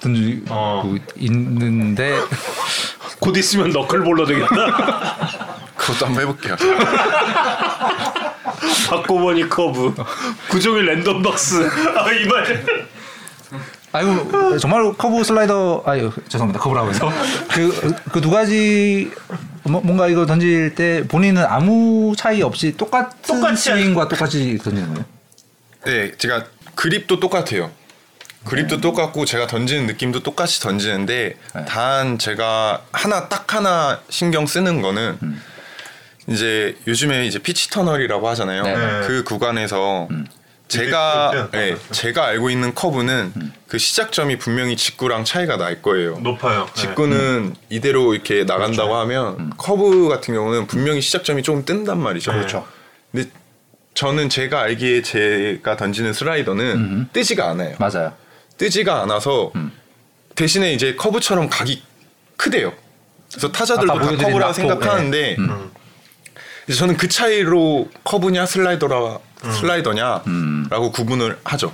[0.00, 0.94] 던지고 어.
[1.16, 2.18] 있는데
[3.20, 5.58] 곧 있으면 너클볼러 되겠다.
[5.78, 6.56] 그것도 한번 해볼게요.
[8.88, 9.94] 박고버니 커브
[10.50, 11.68] 구종일 랜덤박스.
[11.96, 12.66] 아 이 말.
[13.90, 17.10] 아이고 정말 커브 슬라이더 아유 죄송합니다 커브라고 해서
[17.54, 19.10] 그그 두 가지
[19.62, 25.06] 뭐- 뭔가 이거 던질 때 본인은 아무 차이 없이 똑같은 똑같이 스윙과 똑같이 던지는 거예요?
[25.86, 27.70] 네, 제가 그립도 똑같아요.
[28.44, 31.64] 그립도 똑같고 제가 던지는 느낌도 똑같이 던지는데 네.
[31.64, 35.42] 단 제가 하나 딱 하나 신경 쓰는 거는 음.
[36.28, 38.62] 이제 요즘에 이제 pitch tunnel이라고 하잖아요.
[38.62, 39.06] 네.
[39.06, 40.26] 그 구간에서 음.
[40.68, 43.52] 제가 네, 제가 알고 있는 커브는 음.
[43.66, 46.18] 그 시작점이 분명히 직구랑 차이가 날 거예요.
[46.18, 46.66] 높아요.
[46.66, 46.80] 네.
[46.82, 52.32] 직구는 이대로 이렇게 나간다고 하면 커브 같은 경우는 분명히 시작점이 조금 뜬단 말이죠.
[52.32, 52.66] 그렇죠.
[53.10, 53.30] 근데
[53.94, 57.76] 저는 제가 알기에 제가 던지는 슬라이더는 뜨지가 않아요.
[57.78, 58.12] 맞아요.
[58.58, 59.72] 뜨지가 않아서 음.
[60.34, 61.82] 대신에 이제 커브처럼 각이
[62.36, 62.74] 크대요.
[63.30, 65.70] 그래서 타자들도 다 커브라 생각하는데 음.
[66.74, 69.52] 저는 그 차이로 커브냐 슬라이더라 음.
[69.52, 71.72] 슬라이더냐라고 구분을 하죠.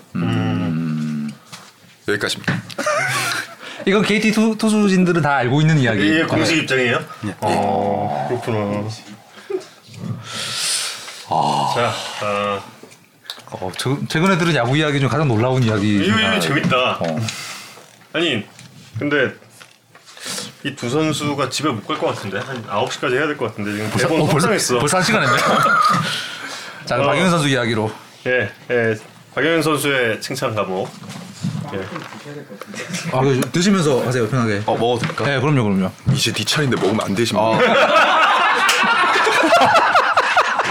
[2.08, 2.54] 여기까지입니다.
[3.86, 6.08] 이건 KT 투, 투수진들은 다 알고 있는 이야기.
[6.08, 7.04] 이게 공식 입장이에요?
[7.40, 8.88] 어, 그렇구나.
[11.74, 11.92] 자,
[12.22, 12.62] 아,
[13.50, 15.96] 어, 저, 최근에 들은 야구 이야기 중 가장 놀라운 이야기.
[16.06, 16.98] 이거, 이거 재밌다.
[17.00, 17.16] 어.
[18.12, 18.44] 아니,
[18.98, 19.34] 근데
[20.64, 23.90] 이 두 선수가 집에 못 갈 것 같은데 한 9시까지 해야 될 것 같은데 지금
[23.90, 24.78] 대본 어, 벌써 확정했어.
[24.78, 25.36] 벌써 한 시간 했네.
[26.86, 27.06] 자, 어.
[27.06, 27.90] 박영현 선수 이야기로.
[28.26, 28.96] 예, 예.
[29.34, 30.88] 박영현 선수의 칭찬 감옥.
[31.74, 31.80] 예.
[33.12, 34.62] 아, 그 드시면서 하세요 편하게.
[34.66, 35.24] 어 먹어도 될까?
[35.26, 35.90] 네, 그럼요, 그럼요.
[36.12, 37.46] 이제 네 차인데 먹으면 안 되십니다.
[37.46, 37.58] 아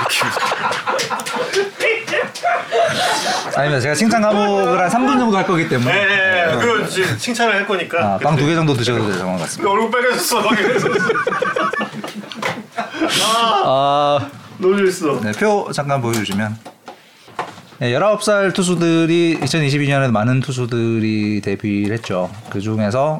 [3.61, 3.79] 닙니다.
[3.79, 6.55] 제가 칭찬 감옥을 한 3분 정도 할 거기 때문에 예, 예.
[6.57, 8.15] 그거 지금 칭찬을 할 거니까.
[8.15, 9.71] 아, 빵두 개 정도 드셔도 될 상황 같습니다.
[9.71, 10.99] 얼굴 빨개졌어, 박영현 선수.
[13.65, 15.19] 아, 너무 재밌어.
[15.21, 16.57] 네, 표 잠깐 보여주시면.
[17.79, 22.29] 네, 19살 투수들이 2022년에 많은 투수들이 데뷔를 했죠.
[22.49, 23.19] 그 중에서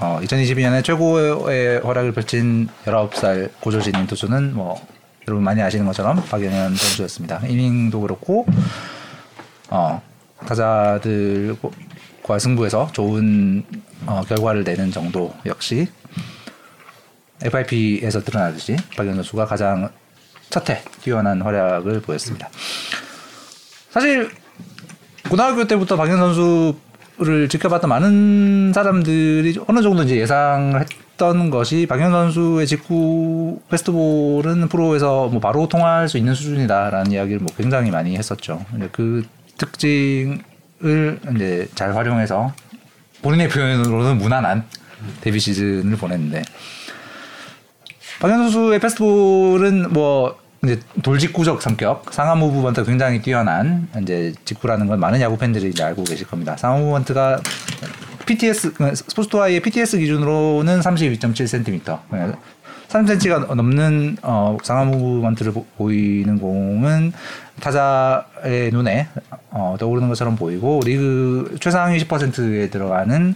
[0.00, 4.80] 어, 2022년에 최고의 활약을 펼친 19살 고조신인 투수는 뭐
[5.28, 7.42] 여러분 많이 아시는 것처럼 박영현 선수였습니다.
[7.46, 8.46] 이닝도 그렇고
[9.70, 10.02] 어,
[10.46, 13.64] 타자들과 승부에서 좋은
[14.06, 15.88] 어, 결과를 내는 정도 역시
[17.42, 19.88] FIP에서 드러나듯이 박영현 선수가 가장
[20.50, 22.48] 첫해 뛰어난 활약을 보였습니다.
[23.90, 24.30] 사실
[25.28, 32.66] 고등학교 때부터 박현 선수를 지켜봤던 많은 사람들이 어느 정도 이제 예상을 했던 것이 박현 선수의
[32.66, 38.64] 직구 페스트볼은 프로에서 뭐 바로 통할 수 있는 수준이다라는 이야기를 뭐 굉장히 많이 했었죠.
[38.92, 39.24] 그
[39.60, 42.54] 특징을 이제 잘 활용해서
[43.22, 44.64] 본인의 표현으로는 무난한
[45.20, 46.42] 데뷔 시즌을 보냈는데
[48.20, 55.20] 박현 선수의 패스트볼은 뭐 이제 돌직구적 성격, 상하 무브먼트 굉장히 뛰어난 이제 직구라는 건 많은
[55.20, 56.56] 야구 팬들이 이제 알고 계실 겁니다.
[56.56, 57.40] 상하 무브먼트가
[58.26, 62.34] PTS 스포츠토아의 PTS 기준으로는 32.7cm.
[62.90, 67.12] 3cm가 넘는 어, 상하 무브먼트를 보- 보이는 공은
[67.60, 69.06] 타자의 눈에
[69.50, 73.34] 어, 떠오르는 것처럼 보이고 리그 최상위 10%에 들어가는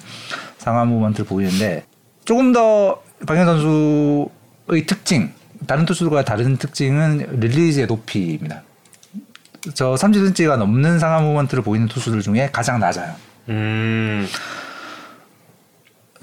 [0.59, 1.85] 상하 movement를 보이는데
[2.25, 5.33] 조금 더 박영현 선수의 특징,
[5.67, 8.63] 다른 투수들과 다른 특징은 release의 높이입니다.
[9.75, 13.15] 저 30cm가 넘는 상하 movement를 보이는 투수들 중에 가장 낮아요.
[13.51, 14.27] 음,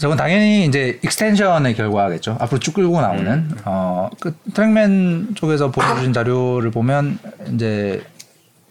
[0.01, 2.35] 저건 당연히 이제 extension의 결과겠죠.
[2.39, 7.19] 앞으로 쭉 끌고 나오는 어그 트랙맨 쪽에서 보여주신 자료를 보면
[7.53, 8.01] 이제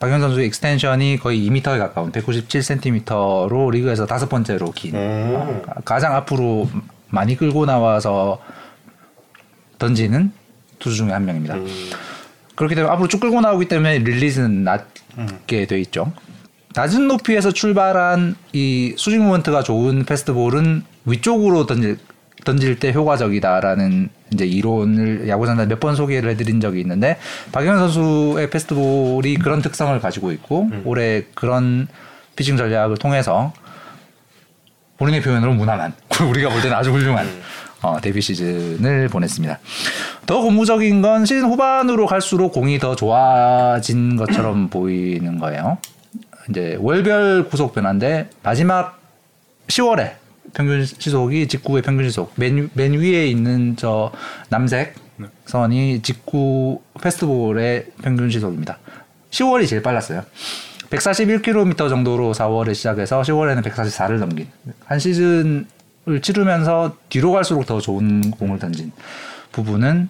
[0.01, 5.63] 박영현 선수의 extension이 거의 2m에 가까운 197cm로 리그에서 다섯 번째로 긴 오.
[5.85, 6.69] 가장 앞으로
[7.11, 8.41] 많이 끌고 나와서
[9.79, 10.33] 던지는
[10.81, 11.55] 투수 중에 한 명입니다.
[12.57, 16.13] 그렇기 때문에 앞으로 쭉 끌고 나오기 때문에 릴리즈는 낮게 돼 있죠.
[16.75, 21.99] 낮은 높이에서 출발한 이 수직 모먼트가 좋은 패스트볼은 위쪽으로 던질
[22.45, 27.19] 던질 때 효과적이다라는 이제 이론을 야구장단 몇 번 소개를 해드린 적이 있는데
[27.53, 31.89] 박영현 선수의 패스트볼이 그런 특성을 가지고 있고 올해 그런
[32.37, 33.53] 피칭 전략을 통해서
[34.99, 35.93] 본인의 표현으로 무난한
[36.31, 37.27] 우리가 볼 때는 아주 훌륭한
[37.83, 39.59] 어, 데뷔 시즌을 보냈습니다.
[40.27, 45.79] 더 고무적인 건 시즌 후반으로 갈수록 공이 더 좋아진 것처럼 보이는 거예요.
[46.51, 48.99] 이제 월별 구속 변화인데 마지막
[49.69, 50.20] 10월에
[50.55, 54.13] 평균 시속이 직구의 평균 시속 맨, 맨 위에 있는 저
[54.49, 54.95] 남색
[55.47, 58.79] 선이 직구 페스트볼의 평균 시속입니다.
[59.31, 60.25] 10월이 제일 빨랐어요.
[60.91, 64.49] 141km 정도로 4월에 시작해서 10월에는 144를 넘긴
[64.85, 65.67] 한 시즌을
[66.21, 68.93] 치르면서 뒤로 갈수록 더 좋은 공을 던진
[69.53, 70.09] 부분은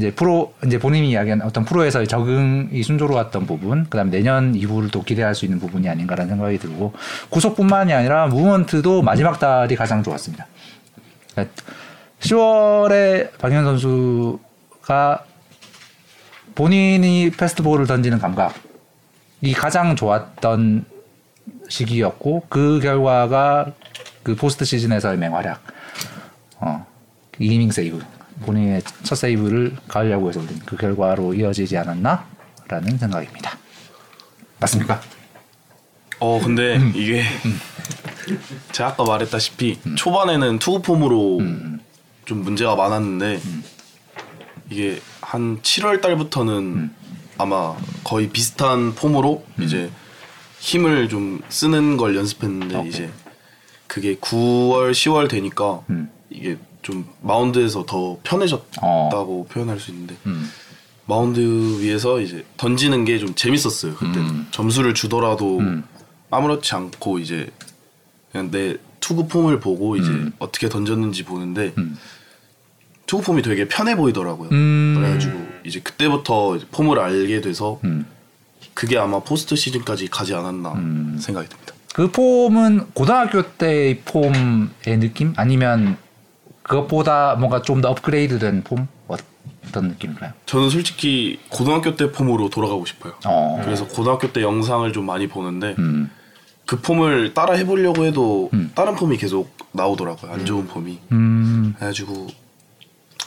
[0.00, 5.34] 이제 프로 이제 본인이 이야기한 어떤 프로에서의 적응이 순조로웠던 부분, 그다음 내년 이후를 또 기대할
[5.34, 6.94] 수 있는 부분이 아닌가라는 생각이 들고
[7.28, 10.46] 구속뿐만이 아니라 무브먼트도 마지막 달이 가장 좋았습니다.
[12.20, 15.24] 10월에 박현 선수가
[16.54, 20.86] 본인이 패스트볼을 던지는 감각이 가장 좋았던
[21.68, 23.72] 시기였고 그 결과가
[24.22, 25.62] 그 포스트 시즌에서의 맹활약,
[26.60, 26.86] 어,
[27.38, 28.00] 2이닝 세이브,
[28.40, 33.58] 본인의 첫 세이브를 가을 야구에서 올린 그 결과로 이어지지 않았나라는 생각입니다.
[34.58, 35.00] 맞습니까?
[36.18, 36.92] 어 근데 음.
[36.94, 37.22] 이게
[38.72, 41.80] 제가 아까 말했다시피 초반에는 투구 폼으로 음.
[42.24, 43.40] 좀 문제가 많았는데
[44.70, 46.94] 이게 한 7월 달부터는 음.
[47.38, 47.74] 아마
[48.04, 49.90] 거의 비슷한 폼으로 이제
[50.58, 52.88] 힘을 좀 쓰는 걸 연습했는데 오케이.
[52.90, 53.10] 이제
[53.86, 56.10] 그게 9월 10월 되니까 음.
[56.28, 60.48] 이게 좀 마운드에서 더 편해졌다고 표현할 수 있는데 음.
[61.06, 64.46] 마운드 위에서 이제 던지는 게 좀 재밌었어요 그때 음.
[64.50, 65.84] 점수를 주더라도 음.
[66.30, 67.50] 아무렇지 않고 이제
[68.32, 70.32] 그냥 내 투구 폼을 보고 이제 음.
[70.38, 71.96] 어떻게 던졌는지 보는데 음.
[73.06, 74.50] 투구 폼이 되게 편해 보이더라고요.
[74.52, 74.94] 음.
[74.96, 78.06] 그래가지고 이제 그때부터 이제 폼을 알게 돼서 음.
[78.74, 81.16] 그게 아마 포스트 시즌까지 가지 않았나 음.
[81.20, 81.74] 생각이 듭니다.
[81.92, 85.96] 그 폼은 고등학교 때의 폼의 느낌 아니면
[86.70, 90.32] 그것보다 뭔가 좀 더 업그레이드된 폼 어떤 느낌인가요?
[90.46, 93.14] 저는 솔직히 고등학교 때 폼으로 돌아가고 싶어요.
[93.26, 93.60] 어.
[93.64, 96.10] 그래서 고등학교 때 영상을 좀 많이 보는데 음.
[96.66, 98.70] 그 폼을 따라 해보려고 해도 음.
[98.74, 100.30] 다른 폼이 계속 나오더라고요.
[100.30, 100.98] 안 좋은 폼이.
[101.10, 101.74] 음.
[101.76, 102.28] 그래가지고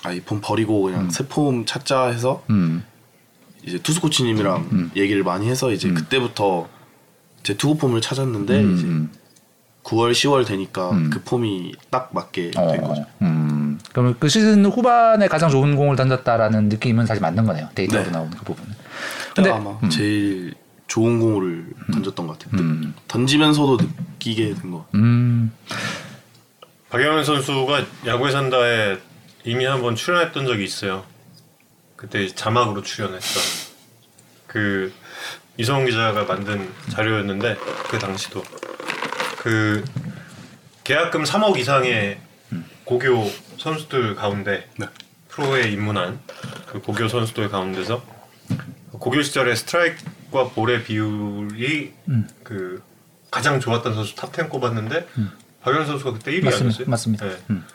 [0.03, 2.83] 아이 폼 버리고 그냥 새 폼 찾자 해서 음.
[3.65, 4.91] 이제 투수 코치님이랑 음.
[4.95, 5.95] 얘기를 많이 해서 이제 음.
[5.95, 6.69] 그때부터
[7.43, 8.73] 제 투구 폼을 찾았는데 음.
[8.75, 9.11] 이제 음.
[9.83, 11.09] 9월 10월 되니까 음.
[11.09, 12.71] 그 폼이 딱 맞게 어.
[12.71, 13.05] 된 거죠.
[13.21, 13.79] 음.
[13.91, 17.69] 그러면 그 시즌 후반에 가장 좋은 공을 던졌다라는 느낌은 사실 맞는 거네요.
[17.75, 18.11] 데이터로 네.
[18.11, 18.73] 나오는 그 부분은.
[19.35, 19.89] 근데 근데 아마 음.
[19.89, 20.53] 제일
[20.87, 22.61] 좋은 공을 던졌던 것 같아요.
[22.61, 22.93] 음.
[23.07, 24.85] 던지면서도 느끼게 된 거.
[24.95, 25.51] 음.
[26.89, 28.97] 박영현 선수가 야구에 산다에
[29.43, 31.03] 이미 한번 출연했던 적이 있어요.
[31.95, 33.43] 그때 자막으로 출연했던
[34.47, 34.93] 그
[35.57, 37.57] 이성훈 기자가 만든 자료였는데
[37.89, 38.43] 그 당시도
[39.43, 39.83] 그
[40.85, 42.17] 계약금 3억 이상의
[42.85, 44.87] 고교 선수들 가운데 네.
[45.27, 46.21] 프로에 입문한
[46.67, 48.01] 그 고교 선수들 가운데서
[48.91, 52.29] 고교 시절에 스트라이크와 볼의 비율이 음.
[52.43, 52.81] 그
[53.29, 55.07] 가장 좋았던 선수 top 10 꼽았는데
[55.61, 56.63] 박영현 선수가 그때 1위 맞습니다.
[56.63, 56.89] 아니었어요?
[56.89, 57.25] 맞습니다.
[57.25, 57.37] 네.
[57.49, 57.65] 음.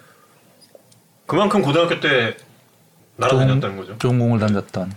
[1.27, 2.35] 그만큼 고등학교 때
[3.17, 3.99] 날아다녔다는 거죠.
[3.99, 4.95] 좋은 공을 던졌던.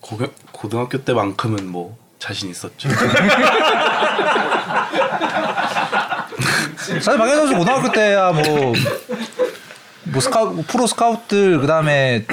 [0.00, 2.88] 고교, 고등학교 때만큼은 뭐 자신 있었죠.
[7.00, 8.42] 사실 박현 선수 고등학교 때야 뭐,
[10.04, 12.24] 뭐 스카우 프로 스카우트들 그 다음에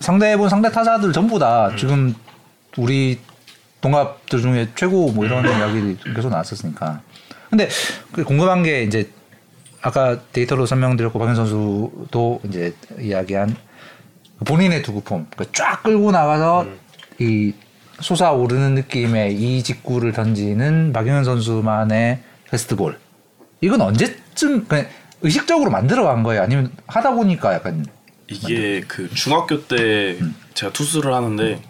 [0.00, 2.14] 상대해본 상대 타자들 전부 다 지금
[2.76, 3.20] 우리
[3.80, 7.00] 동갑들 중에 최고 뭐 이런 이야기들이 계속 나왔었으니까.
[7.48, 7.68] 근데
[8.12, 9.10] 그 궁금한 게 이제
[9.82, 13.56] 아까 데이터로 설명드렸고 박현 선수도 이제 이야기한
[14.44, 16.66] 본인의 두구폼 그쫙 끌고 나가서
[17.18, 17.52] 이
[18.00, 22.20] 솟아오르는 느낌의 이 직구를 던지는 박영현 선수만의
[22.50, 22.98] 패스트볼
[23.60, 24.86] 이건 언제쯤 그냥
[25.22, 27.84] 의식적으로 만들어 간 거예요 아니면 하다 보니까 약간
[28.28, 30.34] 이게 그 중학교 때 음.
[30.54, 31.60] 제가 투수를 하는데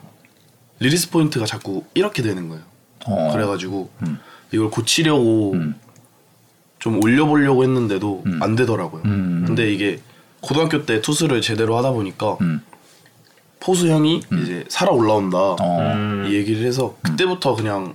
[0.79, 2.62] release point가 자꾸 이렇게 되는 거예요.
[3.07, 3.32] 어.
[3.32, 4.18] 그래가지고 음.
[4.53, 5.74] 이걸 고치려고 음.
[6.78, 8.43] 좀 올려보려고 했는데도 음.
[8.43, 9.03] 안 되더라고요.
[9.05, 9.45] 음.
[9.47, 10.01] 근데 이게
[10.41, 12.62] 고등학교 때 투수를 제대로 하다 보니까 음.
[13.59, 15.93] 포수 형이 이제 살아 올라온다 어.
[15.95, 16.26] 음.
[16.28, 17.95] 이 얘기를 해서 그때부터 그냥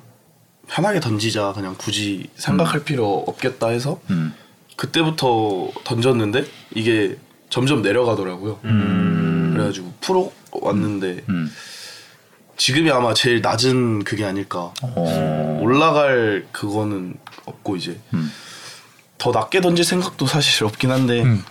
[0.68, 4.34] 편하게 던지자 그냥 굳이 생각할 필요 없겠다 해서 음.
[4.76, 7.18] 그때부터 던졌는데 이게
[7.50, 8.60] 점점 내려가더라고요.
[8.66, 9.52] 음.
[9.54, 11.52] 그래가지고 프로 왔는데 음.
[12.58, 14.74] 지금이 아마 제일 낮은 그게 아닐까.
[14.82, 15.60] 어.
[15.62, 18.32] 올라갈 그거는 없고 이제 음.
[19.18, 21.44] 더 낮게 던질 생각도 사실 없긴 한데 음.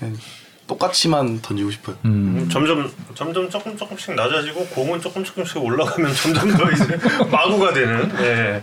[0.66, 1.96] 똑같이만 던지고 싶어요.
[2.06, 2.48] 음.
[2.50, 6.98] 점점 점점 조금 조금씩 낮아지고 공은 조금 조금씩 올라가면 점점 더 이제
[7.30, 8.10] 마구가 되는.
[8.20, 8.62] 예.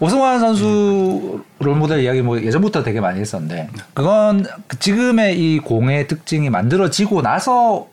[0.00, 6.50] 오승환 선수 롤모델 이야기 뭐 예전부터 되게 많이 했었는데 그건 그 지금의 이 공의 특징이
[6.50, 7.86] 만들어지고 나서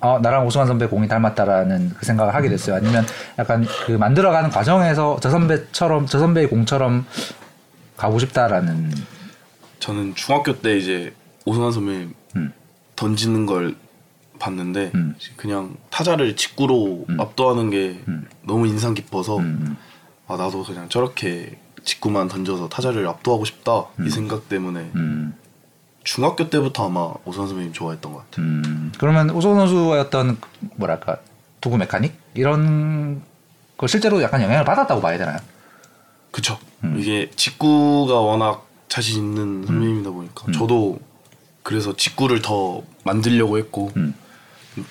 [0.00, 2.76] 어, 나랑 오승환 선배 공이 닮았다라는 그 생각을 하게 됐어요.
[2.76, 3.06] 아니면
[3.38, 7.06] 약간 그 만들어가는 과정에서 저 선배처럼 저 선배의 공처럼
[7.96, 8.92] 가고 싶다라는
[9.78, 11.14] 저는 중학교 때 이제
[11.44, 12.23] 오승환 선배님 음.
[12.96, 13.76] 던지는 걸
[14.38, 15.14] 봤는데 음.
[15.36, 18.26] 그냥 타자를 직구로 압도하는 게 음.
[18.42, 19.76] 너무 인상 깊어서 음.
[20.26, 25.34] 아 나도 그냥 저렇게 직구만 던져서 타자를 압도하고 싶다 이 생각 때문에 음.
[26.02, 28.46] 중학교 때부터 아마 오선 선배님 좋아했던 것 같아요.
[28.46, 30.36] 음, 그러면 오소원 선수의 어떤
[30.76, 31.16] 뭐랄까
[31.62, 33.22] 도구 메카닉 이런
[33.78, 35.38] 거 실제로 약간 영향을 받았다고 봐야 되나요?
[36.30, 36.58] 그쵸.
[36.84, 36.98] 음.
[36.98, 40.14] 이게 직구가 워낙 자신 있는 선배님이다 음.
[40.14, 40.98] 보니까 저도
[41.64, 44.14] 그래서 직구를 더 만들려고 했고 음.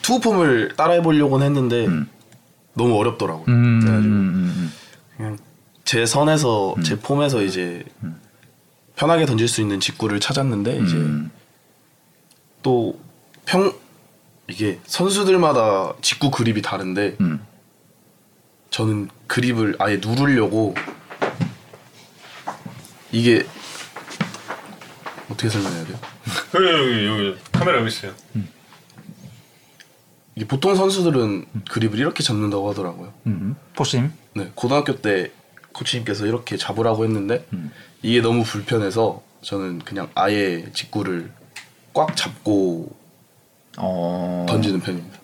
[0.02, 2.10] 투구폼을 따라해보려고는 했는데 음.
[2.74, 3.46] 너무 어렵더라고요.
[3.48, 4.72] 음, 그래가지고 음,
[5.16, 5.38] 그냥
[5.86, 7.86] 제 선에서 제 폼에서 이제
[8.96, 11.30] 편하게 던질 수 있는 직구를 찾았는데 이제 음.
[12.64, 13.74] 또평
[14.50, 17.46] 이게 선수들마다 직구 그립이 다른데 음.
[18.72, 20.74] 저는 그립을 아예 누르려고
[23.12, 23.46] 이게
[25.30, 26.00] 어떻게 설명해야 돼요?
[26.56, 28.14] 여기 여기 여기 카메라 여기 있어요.
[30.36, 33.14] 이게 보통 선수들은 그립을 이렇게 잡는다고 하더라고요.
[33.28, 33.56] 음.
[33.76, 34.12] 포심.
[34.36, 35.32] 네, 고등학교 때
[35.74, 37.72] 코치님께서 이렇게 잡으라고 했는데 음.
[38.02, 41.32] 이게 너무 불편해서 저는 그냥 아예 직구를
[41.94, 42.96] 꽉 잡고
[43.78, 44.46] 어.
[44.50, 45.20] 던지는 편입니다.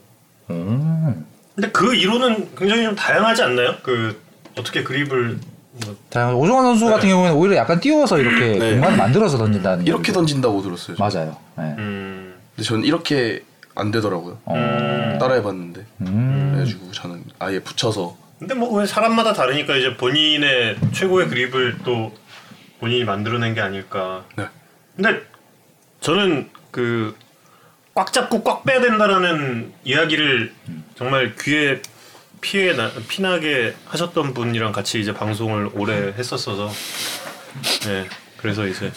[0.51, 1.25] 음.
[1.55, 3.77] 근데 그 이론은 굉장히 좀 다양하지 않나요?
[3.83, 4.21] 그
[4.57, 5.39] 어떻게 그립을
[5.85, 8.71] 뭐 자, 오종환 선수 같은 경우는 오히려 약간 띄워서 이렇게 네.
[8.73, 10.97] 공간을 만들어서 던진다는 이렇게 얘기도- 던진다고 들었어요.
[10.97, 11.09] 저는.
[11.15, 11.37] 맞아요.
[11.57, 11.75] 네.
[11.77, 12.35] 음.
[12.55, 13.43] 근데 저는 이렇게
[13.75, 14.39] 안 되더라고요.
[14.45, 15.17] 어.
[15.19, 16.49] 따라해봤는데 음.
[16.53, 22.13] 그래가지고 저는 아예 붙여서 근데 뭐왜 사람마다 다르니까 이제 본인의 최고의 그립을 또
[22.79, 24.23] 본인이 만들어낸 게 아닐까.
[24.35, 24.45] 네.
[24.95, 25.21] 근데
[26.01, 27.15] 저는 그
[27.95, 30.53] 꽉 잡고 꽉 빼야 된다라는 이야기를
[30.95, 31.81] 정말 귀에
[32.41, 36.71] 피해 나, 피나게 하셨던 분이랑 같이 이제 방송을 오래 했었어서
[37.87, 38.91] 예 그래서 이제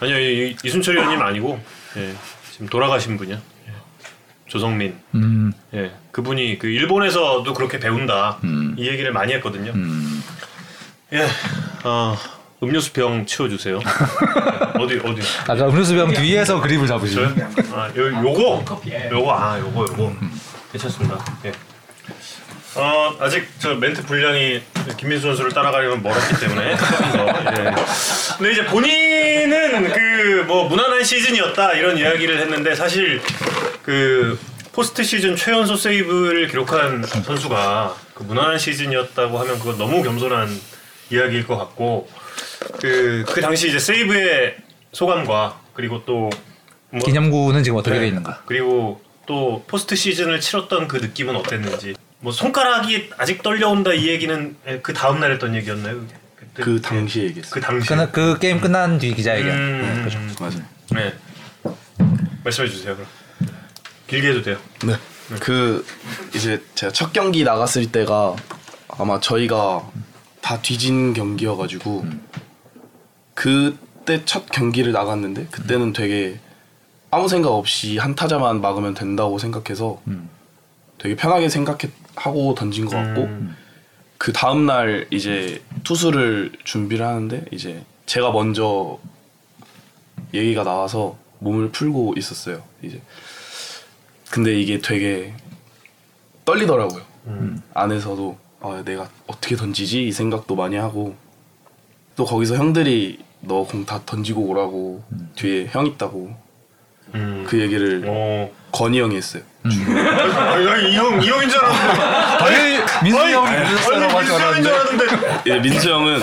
[0.00, 1.62] 아니요 이- 이순철 의원님 아니고
[1.96, 2.14] 예
[2.52, 3.72] 지금 돌아가신 분이야 예,
[4.46, 5.52] 조성민 음.
[5.74, 8.74] 예 그분이 그 일본에서도 그렇게 배운다 음.
[8.78, 10.22] 이 얘기를 많이 했거든요 음.
[11.12, 11.26] 예
[11.84, 12.16] 어,
[12.62, 17.22] 음료수 병 치워주세요 예, 어디 어디 아까 음료수 병 뒤에서 그립을 잡으시죠.
[17.72, 18.82] 아, 요, 요거?
[18.88, 19.08] 예.
[19.10, 20.16] 요거, 아, 요거, 요거.
[20.72, 21.24] 괜찮습니다.
[21.44, 21.52] 예.
[22.76, 24.60] 어, 아직 저 멘트 분량이
[24.96, 27.74] 김민수 선수를 따라가려면 멀었기 때문에 예.
[28.36, 30.14] 근데 이제 본인은 그
[30.46, 33.20] 뭐 무난한 시즌이었다 이런 이야기를 했는데 사실
[33.82, 34.38] 그
[34.72, 40.48] 포스트 시즌 최연소 세이브를 기록한 선수가 그 무난한 시즌이었다고 하면 그건 너무 겸손한
[41.10, 42.08] 이야기일 것 같고
[42.80, 44.56] 그, 그 당시 이제 세이브의
[44.92, 46.30] 소감과 그리고 또
[46.90, 48.00] 뭐, 기념구는 지금 어떻게 네.
[48.02, 48.42] 돼 있는가?
[48.46, 51.94] 그리고 또 포스트 시즌을 치렀던 그 느낌은 어땠는지.
[52.24, 56.00] 뭐 손가락이 아직 떨려온다 이 얘기는 그 다음 날 했던 얘기였나요?
[56.00, 56.14] 그게?
[56.36, 56.62] 그때?
[56.62, 57.50] 그 당시에 얘기했어요.
[57.52, 57.86] 그 당시.
[57.86, 59.50] 그, 그 게임 끝난 뒤 기자회견.
[59.50, 60.18] 음, 네, 그죠.
[60.18, 60.62] 음, 맞아요.
[60.92, 61.14] 네.
[62.42, 62.96] 말씀해 주세요.
[62.96, 63.06] 그럼.
[64.06, 64.56] 길게 해도 돼요.
[64.86, 64.94] 네.
[65.38, 65.84] 그
[66.34, 68.36] 이제 제가 첫 경기 나갔을 때가
[68.88, 69.86] 아마 저희가
[70.40, 72.06] 다 뒤진 경기여가지고
[73.34, 76.40] 그때 첫 경기를 나갔는데 그때는 되게
[77.10, 80.00] 아무 생각 없이 한 타자만 막으면 된다고 생각해서
[80.98, 81.78] 되게 편하게 생각
[82.16, 83.56] 하고 던진 것 같고 음.
[84.18, 88.98] 그 다음 날 이제 투수를 준비를 하는데 이제 제가 먼저
[90.32, 92.62] 얘기가 나와서 몸을 풀고 있었어요.
[92.82, 93.00] 이제
[94.30, 95.34] 근데 이게 되게
[96.44, 97.02] 떨리더라고요.
[97.74, 101.14] 안에서도 아, 내가 어떻게 던지지 이 생각도 많이 하고
[102.16, 105.04] 또 거기서 형들이 너 공 다 던지고 오라고
[105.36, 106.34] 뒤에 형 있다고
[107.14, 107.44] 음.
[107.46, 108.50] 그 얘기를 어.
[108.74, 109.42] 건희 형이 했어요.
[109.70, 112.44] 이형 이 형인 줄 알았는데.
[112.44, 115.42] 아니 민수 아니, 형 아니, 민수 형인 줄 알았는데.
[115.46, 116.20] 예, 민수 형은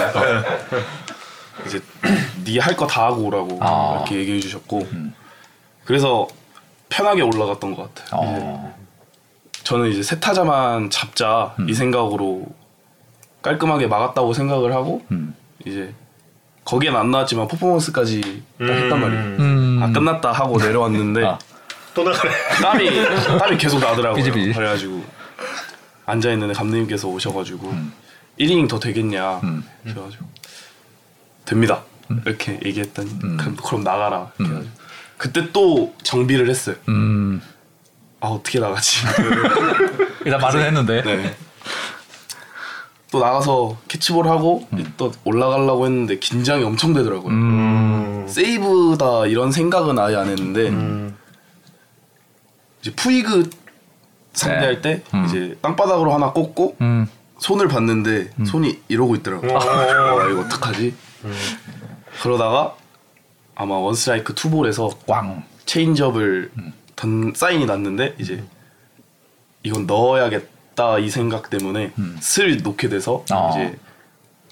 [1.66, 1.80] 이제
[2.44, 3.96] 네 할 거 다 하고 오라고 아.
[3.98, 4.86] 이렇게 얘기해 주셨고
[5.86, 6.28] 그래서
[6.90, 8.22] 편하게 올라갔던 것 같아요.
[8.24, 8.76] 이제 어.
[9.64, 12.46] 저는 이제 세 타자만 잡자 이 생각으로
[13.42, 15.36] 깔끔하게 막았다고 생각을 하고 음.
[15.66, 15.94] 이제
[16.66, 19.00] 거기엔 안 나왔지만 퍼포먼스까지 딱 했단 음.
[19.02, 19.24] 말이에요.
[19.40, 19.80] 음.
[19.82, 21.40] 아 끝났다 하고 내려왔는데 아.
[21.94, 22.32] 또 나가래.
[22.62, 24.16] 땀이 땀이 계속 나더라고요.
[24.16, 24.54] 삐질삐질.
[24.54, 25.04] 그래가지고
[26.06, 27.74] 앉아 있는데 감독님께서 오셔가지고
[28.40, 29.64] 1이닝 더 되겠냐 음.
[29.84, 30.26] 그래가지고
[31.46, 31.84] 됩니다
[32.26, 34.82] 이렇게 얘기했더니 그럼, 그럼 나가라 해가지고
[35.18, 36.76] 그때 또 정비를 했어요.
[36.90, 37.42] 음.
[38.20, 38.98] 아 어떻게 나가지?
[40.26, 41.04] 일단 말은 했는데.
[41.04, 41.36] 네.
[43.12, 44.68] 또 나가서 캐치볼 하고
[44.98, 47.34] 또 올라가려고 했는데 긴장이 엄청 되더라고요.
[47.34, 48.26] 음.
[48.28, 51.16] 세이브다 이런 생각은 아예 안 했는데 음.
[52.82, 53.50] 이제 푸이그
[54.34, 55.26] 상대할 때 음.
[55.26, 57.08] 이제 땅바닥으로 하나 꽂고 음.
[57.40, 59.52] 손을 봤는데 손이 이러고 있더라고요.
[59.52, 59.60] 어.
[59.60, 60.94] 아 이거 어떡하지?
[62.22, 62.76] 그러다가
[63.56, 65.44] 아마 원스트라이크 투볼에서 꽝.
[65.66, 66.52] 체인지업을
[66.96, 68.44] 던 사인이 났는데 이제
[69.64, 73.50] 이건 넣어야겠다 이 생각 때문에 슬 놓게 돼서 어.
[73.52, 73.78] 이제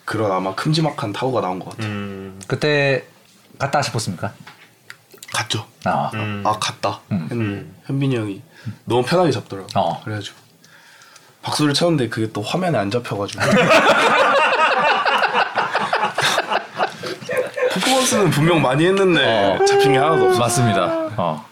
[0.06, 1.92] 그런 아마 큼지막한 타구가 나온 것 같아요.
[1.92, 2.40] 음.
[2.48, 3.06] 그때
[3.60, 4.34] 갔다 싶었습니까?
[5.50, 5.66] 갔죠.
[5.84, 6.44] 아, 음.
[6.46, 7.00] 아 갔다.
[7.12, 7.76] 했는데 음.
[7.86, 8.42] 현빈이 형이
[8.86, 9.68] 너무 편하게 잡더라고.
[9.76, 10.02] 어.
[10.04, 10.38] 그래가지고
[11.42, 13.42] 박수를 쳤는데 그게 또 화면에 안 잡혀가지고.
[17.74, 19.66] 퍼포먼스는 분명 많이 했는데 어.
[19.66, 20.40] 잡힌 게 하나도 없어.
[20.40, 20.86] 맞습니다.
[21.18, 21.46] 어.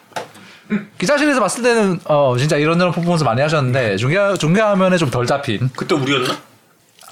[0.98, 5.70] 기자실에서 봤을 때는 어 진짜 이런저런 퍼포먼스 많이 하셨는데 중계 중계 화면에 좀 덜 잡힌
[5.76, 6.38] 그때 우리였나?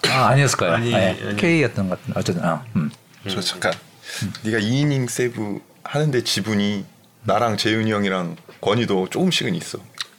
[0.09, 0.73] 아 아니었을까요?
[0.73, 1.35] 아니, 네, 아니.
[1.37, 2.91] K였던 것 같은 어쨌든 아, 음.
[3.29, 3.71] 저 잠깐
[4.43, 6.85] 네가 2이닝 세브 하는데 지분이
[7.23, 9.77] 나랑 재윤이 형이랑 권이도 조금씩은 있어.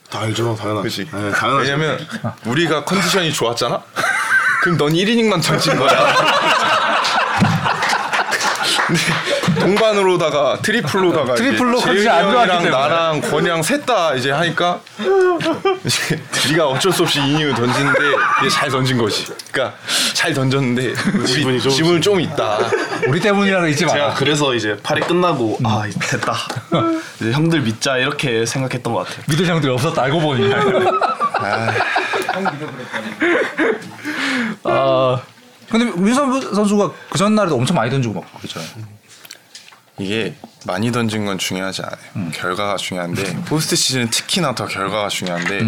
[0.09, 1.05] 다 알죠, 당연하지.
[1.11, 1.69] 네, 당연하지.
[1.71, 2.07] 왜냐면
[2.45, 3.81] 우리가 컨디션이 좋았잖아.
[4.63, 5.89] 그럼 넌 1이닝만 던진 거야.
[8.87, 9.01] 근데
[9.67, 12.69] 동반으로다가 triple로다가 triple로 컨디션이 안 좋았기 형이랑 때문에.
[12.69, 14.79] 나랑 권이랑 셋다 이제 하니까
[15.85, 17.99] 이제 네가 어쩔 수 없이 이닝을 던지는데
[18.41, 19.27] 이게 잘 던진 거지.
[19.51, 19.77] 그러니까
[20.13, 22.59] 잘 던졌는데 우리 지분이 좀 지분 좀 있다.
[23.07, 24.13] 우리 때문이라고 잊지 제가 마라.
[24.13, 26.33] 그래서 이제 팔회 끝나고 아 됐다.
[27.19, 29.23] 이제 형들 믿자 이렇게 생각했던 것 같아요.
[29.27, 30.53] 믿을 형들이 없었다 알고 보니.
[34.63, 35.21] 어
[35.69, 38.61] 근데 민수 선수가 그 전날에도 엄청 많이 던지고 막 그렇죠.
[39.99, 40.35] 이게
[40.65, 42.31] 많이 던진 건 중요하지 않아요.
[42.31, 45.61] 결과가 중요한데 포스트 시즌은 특히나 더 결과가 중요한데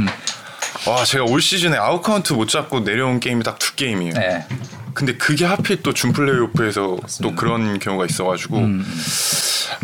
[0.88, 4.14] 와 제가 올 시즌에 아웃 카운트 못 잡고 내려온 게임이 딱 두 게임이에요.
[4.14, 4.46] 네.
[4.94, 8.68] 근데 그게 하필 또 준 플레이오프에서 또 그런 경우가 있어가지고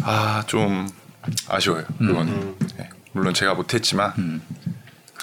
[0.04, 0.90] 아좀
[1.48, 1.84] 아쉬워요.
[1.98, 2.90] 그거는 네.
[3.14, 4.42] 물론 제가 못했지만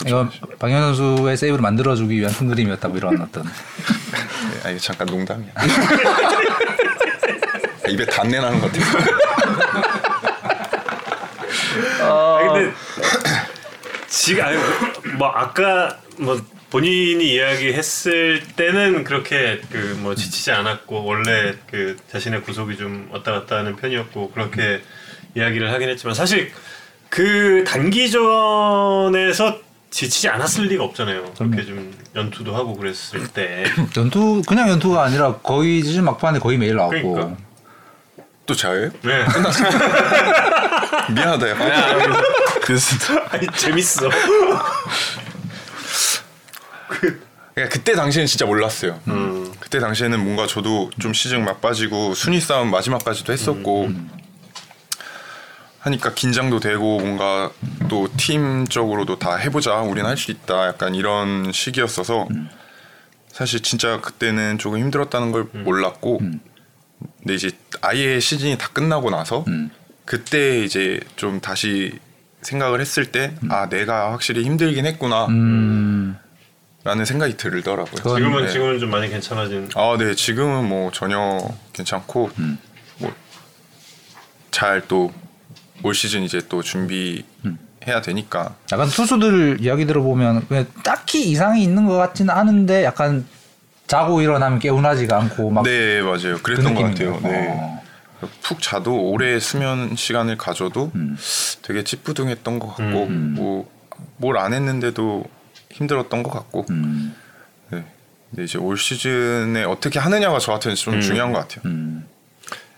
[0.07, 3.45] 이건 박현 선수의 세이브를 만들어주기 위한 큰 그림이었다고 이런 어떤.
[3.45, 3.51] 네,
[4.65, 5.53] 아 이게 잠깐 농담이야.
[7.93, 8.85] 입에 단내 나는 것 같아요.
[12.39, 12.73] 아니, 근데
[14.09, 14.57] 지금 아니
[15.17, 16.41] 뭐 아까 뭐
[16.71, 23.57] 본인이 이야기했을 때는 그렇게 그 뭐 지치지 않았고 원래 그 자신의 구속이 좀 왔다 갔다
[23.59, 24.81] 하는 편이었고 그렇게
[25.37, 26.51] 이야기를 하긴 했지만 사실
[27.09, 29.59] 그 단기전에서
[29.91, 31.35] 지치지 않았을 리가 없잖아요.
[31.39, 33.65] 그렇게 좀 연투도 하고 그랬을 때.
[33.97, 37.13] 연투 그냥 연투가 아니라 거의 시즌 막판에 거의 매일 나왔고.
[37.13, 37.37] 그러니까.
[38.53, 38.91] 또 자요?
[39.01, 39.25] 네.
[41.15, 41.49] 미안하다.
[41.49, 41.57] 야.
[42.63, 44.11] 그래서 아니 재밌어.
[47.55, 49.01] 그러니까 그때 당시에는 진짜 몰랐어요.
[49.09, 49.51] 음.
[49.59, 53.91] 그때 당시에는 뭔가 저도 좀 시즌 막 빠지고 순위 싸움 마지막까지도 했었고
[55.79, 57.51] 하니까 긴장도 되고 뭔가
[57.89, 62.29] 또 팀적으로도 다 해보자 우리는 할수 있다 약간 이런 시기였어서
[63.33, 66.21] 사실 진짜 그때는 조금 힘들었다는 걸 몰랐고
[67.23, 67.51] 근데 이제
[67.81, 69.45] 아예 시즌이 다 끝나고 나서
[70.05, 71.99] 그때 이제 좀 다시
[72.43, 76.17] 생각을 했을 때 아 내가 확실히 힘들긴 했구나 음.
[76.85, 77.95] 라는 생각이 들더라고요.
[78.17, 78.51] 지금은 네.
[78.51, 79.69] 지금은 좀 많이 괜찮아진.
[79.77, 80.17] 아, 네.
[80.17, 81.39] 지금은 뭐 전혀
[81.73, 82.59] 괜찮고 음.
[84.51, 85.13] 뭐잘 또
[85.85, 87.25] 올 시즌 이제 또 준비
[87.87, 93.27] 해야 되니까 약간 투수들 이야기 들어보면 그냥 딱히 이상이 있는 것 같지는 않은데 약간
[93.93, 96.37] 자고 일어나면 개운하지가 않고 막 네, 맞아요.
[96.37, 97.21] 그 그랬던 것 느낌인 같아요.
[97.31, 97.49] 네.
[97.51, 97.83] 어.
[98.41, 101.15] 푹 자도 오래 수면 시간을 가져도 음.
[101.61, 103.07] 되게 찌뿌둥했던 것 같고
[104.19, 105.25] 뭐뭘 안 했는데도
[105.73, 107.15] 힘들었던 것 같고 음.
[107.69, 107.85] 네.
[108.31, 111.61] 근데 이제 올 시즌에 어떻게 하느냐가 저한테는 좀 중요한 것 같아요.
[111.67, 112.07] 음.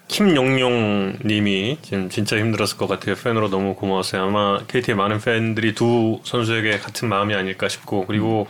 [0.08, 3.14] 김용용님이 지금 진짜 힘들었을 것 같아요.
[3.14, 4.20] 팬으로 너무 고마웠어요.
[4.20, 8.48] 아마 KT의 많은 팬들이 두 선수에게 같은 마음이 아닐까 싶고 그리고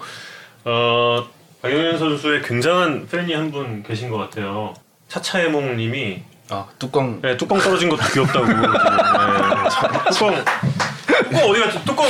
[0.64, 1.28] 어,
[1.64, 4.74] 박영현 선수의 굉장한 팬이 한 분 계신 것 같아요.
[5.08, 8.46] 차차해몽님이 아 뚜껑 네, 뚜껑 떨어진 것도 귀엽다고.
[8.46, 8.70] 지금, 네.
[10.10, 10.44] 뚜껑
[11.30, 11.84] 뚜껑 어디 갔지?
[11.86, 12.06] 뚜껑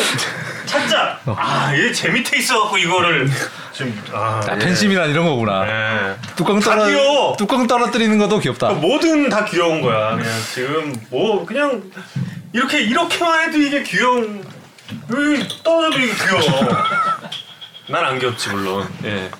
[0.66, 1.20] 찾자.
[1.36, 3.28] 아얘 제 밑에 있어갖고 이거를
[3.72, 4.58] 지금 아, 아, 예.
[4.58, 5.64] 팬심이란 이런 거구나.
[5.64, 6.16] 네.
[6.34, 7.36] 뚜껑 다 떨어 귀여워.
[7.36, 8.70] 뚜껑 떨어뜨리는 것도 귀엽다.
[8.72, 10.16] 뭐든 다 귀여운 거야.
[10.16, 11.82] 그냥 지금 뭐 그냥
[12.52, 14.44] 이렇게 이렇게만 해도 이게 귀여운
[15.12, 16.68] 여기 떨어져도 이게 귀여워.
[17.88, 18.88] 난안 귀엽지 물론.
[19.04, 19.30] 예.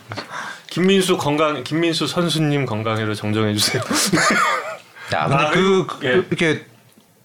[0.68, 3.82] 김민수 건강 김민수 선수님 건강해로 정정해 주세요.
[5.14, 6.12] 야, 근데 아, 그, 그 예.
[6.14, 6.66] 이렇게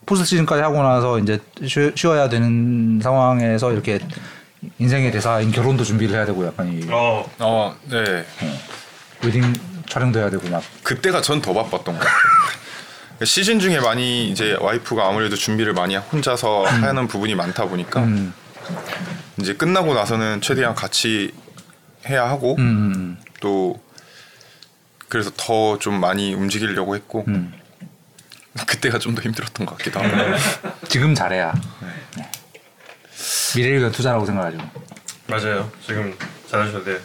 [0.05, 3.99] 포스트 시즌까지 하고 나서 이제 쉬, 쉬어야 되는 상황에서 이렇게
[4.77, 7.29] 인생의 대사인 결혼도 준비를 해야 되고 약간 이 어.
[7.39, 8.25] 어, 네.
[9.23, 9.53] 웨딩
[9.89, 12.13] 촬영도 해야 되고 막 그때가 전 더 바빴던 것 같아요.
[13.25, 18.33] 시즌 중에 많이 이제 와이프가 아무래도 준비를 많이 혼자서 하는 부분이 많다 보니까 음,
[19.41, 21.31] 이제 끝나고 나서는 최대한 같이
[22.07, 22.61] 해야 하고 음,
[22.95, 23.81] 음, 또
[25.07, 27.53] 그래서 더 좀 많이 움직이려고 했고 음.
[28.67, 30.37] 그때가 좀 더 힘들었던 것 같기도 하고
[30.89, 31.53] 지금 잘해야
[32.15, 32.29] 네.
[33.55, 34.57] 미래를 위한 투자라고 생각하죠.
[35.27, 35.71] 맞아요.
[35.85, 36.15] 지금
[36.49, 36.97] 잘하셔도 돼요.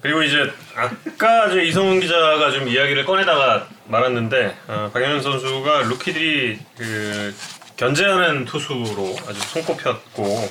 [0.00, 7.34] 그리고 이제 아까 저 이성훈 기자가 좀 이야기를 꺼내다가 많았는데 어, 박영현 선수가 루키들이 그
[7.76, 10.50] 견제하는 투수로 아주 손꼽혔고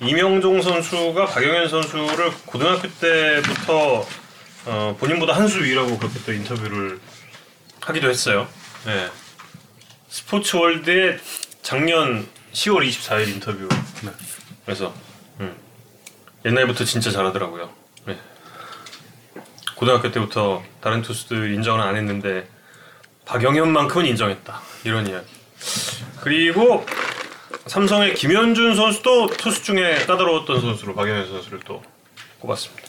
[0.00, 4.06] 이명종 선수가 박영현 선수를 고등학교 때부터
[4.66, 7.00] 어, 본인보다 한 수 위라고 그렇게 또 인터뷰를
[7.80, 8.48] 하기도 했어요.
[8.84, 9.08] 네.
[10.08, 11.18] 스포츠 월드의
[11.62, 13.68] 작년 10월 24일 인터뷰.
[14.64, 14.92] 그래서
[15.40, 15.54] 음.
[16.44, 17.70] 옛날부터 진짜 잘하더라고요.
[18.06, 18.18] 네.
[19.76, 22.48] 고등학교 때부터 다른 투수들 인정을 안 했는데
[23.24, 24.60] 박영현만큼은 인정했다.
[24.84, 25.26] 이런 이야기.
[26.20, 26.84] 그리고
[27.66, 31.82] 삼성의 김현준 선수도 투수 중에 까다로웠던 선수로 박영현 선수를 또
[32.38, 32.82] 꼽았습니다.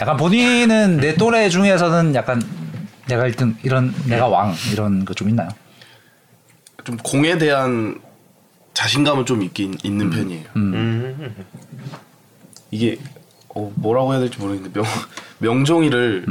[0.00, 2.42] 약간 본인은 내 또래 중에서는 약간
[3.08, 5.48] 내가 1등 이런 내가 왕 이런 거 좀 있나요?
[6.84, 8.00] 좀 공에 대한
[8.74, 10.44] 자신감은 좀 있긴 있는 편이에요.
[10.56, 11.46] 음.
[12.70, 12.98] 이게
[13.54, 14.88] 어, 뭐라고 해야 될지 모르겠는데 명
[15.38, 16.24] 명종이를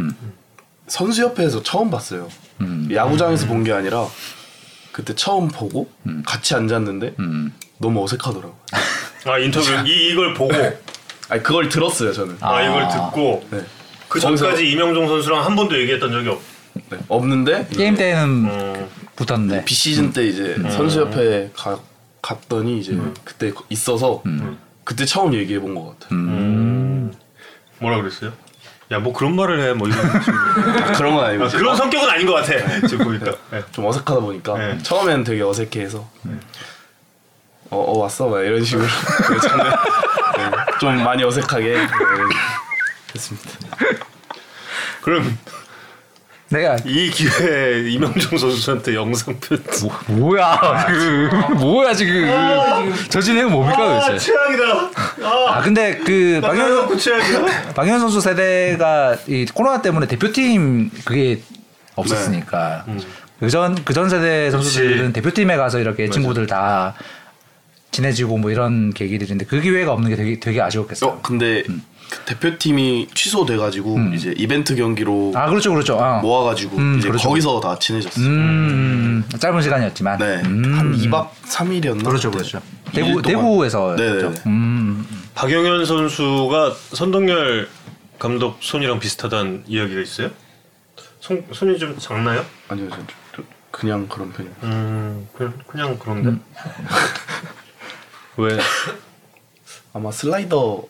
[0.87, 2.27] 선수협회에서 처음 봤어요.
[2.61, 2.89] 음.
[2.91, 4.07] 야구장에서 본 게 아니라
[4.91, 5.89] 그때 처음 보고
[6.25, 7.53] 같이 앉았는데 음.
[7.77, 8.49] 너무 어색하더라고.
[8.49, 8.55] 요
[9.31, 10.53] 아 인터뷰 이 이걸 보고
[11.29, 12.37] 아니 그걸 들었어요 저는.
[12.41, 12.61] 아, 아.
[12.63, 13.61] 이걸 듣고 네.
[14.07, 16.41] 그 전까지 이명종 선수랑 한 번도 얘기했던 적이 없.
[16.89, 16.97] 네.
[17.07, 21.79] 없는데 게임 때는 어, 붙었는데 비시즌 때 이제 선수협회 가,
[22.21, 24.23] 갔더니 이제 그때 있어서
[24.83, 26.17] 그때 처음 얘기해 본 것 같아요.
[26.19, 27.13] 음.
[27.79, 28.33] 뭐라 그랬어요?
[28.91, 29.99] 야 뭐 그런 말을 해 뭐 이런.
[30.05, 33.31] 아, 그런 건 아니고 아, 그런 성격은 아닌 것 같아 지금 보니까.
[33.51, 33.63] 네.
[33.71, 34.77] 좀 어색하다 보니까 네.
[34.83, 35.99] 처음에는 되게 어색해해서
[37.69, 38.85] 어, 어 왔어 막 이런 식으로
[40.37, 41.87] 네, 좀 많이 어색하게 네,
[43.15, 43.49] 했습니다.
[45.01, 45.37] 그럼
[46.51, 49.89] 내가 이 기회에 이명종 선수한테 영상 편지.
[50.07, 54.33] 뭐야 지금 뭐야 지금 저 진행은 뭡니까 아 도대체?
[54.33, 54.63] 최악이다.
[55.23, 56.41] 아, 아 근데 그
[56.99, 57.73] 최악이다.
[57.73, 61.41] 박영현 선수 세대가 이 코로나 때문에 대표팀 그게
[61.95, 62.85] 없었으니까
[63.39, 66.95] 그전 그전 세대 선수들은 대표팀에 가서 이렇게 친구들 다
[67.91, 71.09] 친해지고 뭐 이런 계기들인데 그 기회가 없는 게 되게 되게 아쉬웠겠어요.
[71.11, 71.79] 어 근데 그
[72.25, 75.95] 대표팀이 취소돼가지고 이제 이벤트 경기로 아 그렇죠 그렇죠.
[75.97, 76.19] 어.
[76.21, 77.29] 모아가지고 음, 이제 그렇죠.
[77.29, 78.25] 거기서 다 친해졌어요.
[78.25, 80.17] 음, 짧은 시간이었지만.
[80.17, 80.77] 네, 음.
[80.77, 82.05] 한 2박 3일이었나?
[82.05, 82.61] 그렇죠 그렇죠.
[82.93, 84.33] 대구 대구에서 네네.
[84.47, 85.07] 음.
[85.35, 87.69] 박영현 선수가 선동열
[88.19, 90.29] 감독 손이랑 비슷하다는 이야기가 있어요?
[91.19, 92.45] 손 손이 좀 작나요?
[92.67, 92.97] 아니요, 저,
[93.35, 94.55] 저 그냥 그런 편이에요.
[94.63, 96.39] 음 그냥 그냥 그런데.
[98.37, 98.57] 왜?
[99.93, 100.83] 아마 슬라이더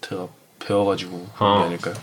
[0.00, 0.26] 제가
[0.66, 1.58] 배워가지고 그런 어.
[1.60, 1.94] 게 아닐까요?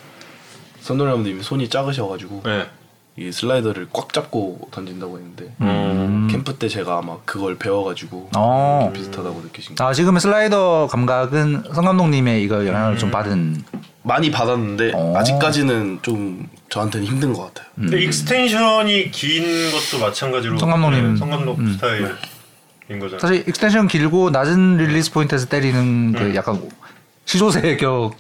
[0.82, 2.68] 선동열님이 손이 작으셔가지고 네.
[3.16, 6.28] 이 슬라이더를 꽉 잡고 던진다고 했는데 음.
[6.32, 8.82] 캠프 때 제가 아마 그걸 배워가지고 어.
[8.86, 13.64] 좀 비슷하다고 느끼신 거야 지금의 슬라이더 감각은 선 감독님의 이거 영향을 좀 받은.
[14.06, 15.14] 많이 받았는데 어.
[15.16, 17.70] 아직까지는 좀 저한테는 힘든 것 같아요.
[17.76, 21.14] 근데 extension이 긴 것도 마찬가지로 선 감독님.
[21.14, 21.72] 네, 선 감독 음.
[21.74, 22.14] 스타일
[22.90, 23.20] 인 거잖아요.
[23.20, 26.62] 사실 extension 길고 낮은 release point에서 때리는 그 약간
[27.26, 28.16] 시조새 격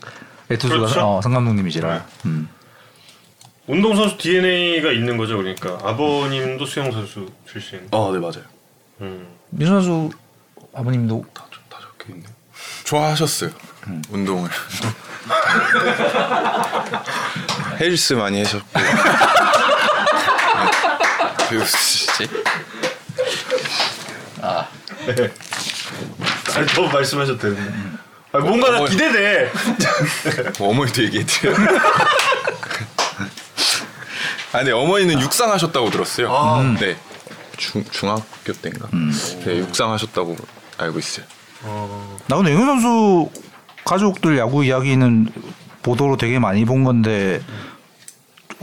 [0.49, 0.99] 의 투수가 그렇죠.
[1.17, 1.93] 어, 성 감독님이시라.
[1.93, 2.01] 네.
[2.25, 2.49] 음.
[3.67, 7.87] 운동 선수 DNA가 있는 거죠, 그러니까 아버님도 수영 선수 출신.
[7.91, 8.43] 어, 네 맞아요.
[9.01, 9.27] 음.
[9.51, 10.09] 민수 선수
[10.73, 12.29] 아버님도 다, 적- 다 적혀 있네요.
[12.83, 13.51] 좋아하셨어요
[14.09, 14.49] 운동을
[17.79, 18.65] 헬스 많이 하셨고
[21.49, 22.27] 그리고 뭐지
[26.55, 27.73] 아니 더 말씀하셔도 되는데.
[28.33, 28.91] 아, 뭔가 나 어머니.
[28.91, 29.51] 기대돼.
[30.59, 31.53] 뭐 어머니도 얘기해드려
[34.51, 36.75] 아 근데 어머니는 육상하셨다고 들었어요.
[36.79, 36.97] 네.
[37.57, 38.87] 중, 중학교 때인가?
[39.45, 40.35] 네 육상하셨다고
[40.77, 41.25] 알고 있어요.
[42.27, 43.29] 나 근데 영현 선수
[43.85, 45.27] 가족들 야구 이야기는
[45.81, 47.41] 보도로 되게 많이 본 건데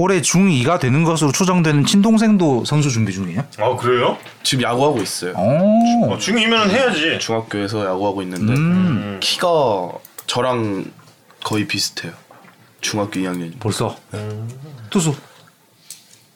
[0.00, 3.44] 올해 중2가 되는 것으로 추정되는 친동생도 선수 준비 중이에요?
[3.58, 4.16] 아 그래요?
[4.42, 5.34] 지금 야구하고 있어요.
[5.36, 6.12] 오.
[6.12, 7.18] 어, 중이면 해야지.
[7.18, 9.18] 중학교에서 야구하고 있는데 음.
[9.20, 9.90] 키가
[10.26, 10.86] 저랑
[11.44, 12.12] 거의 비슷해요.
[12.80, 13.52] 중학교 2학년.
[13.60, 13.94] 벌써
[14.88, 15.14] 투수.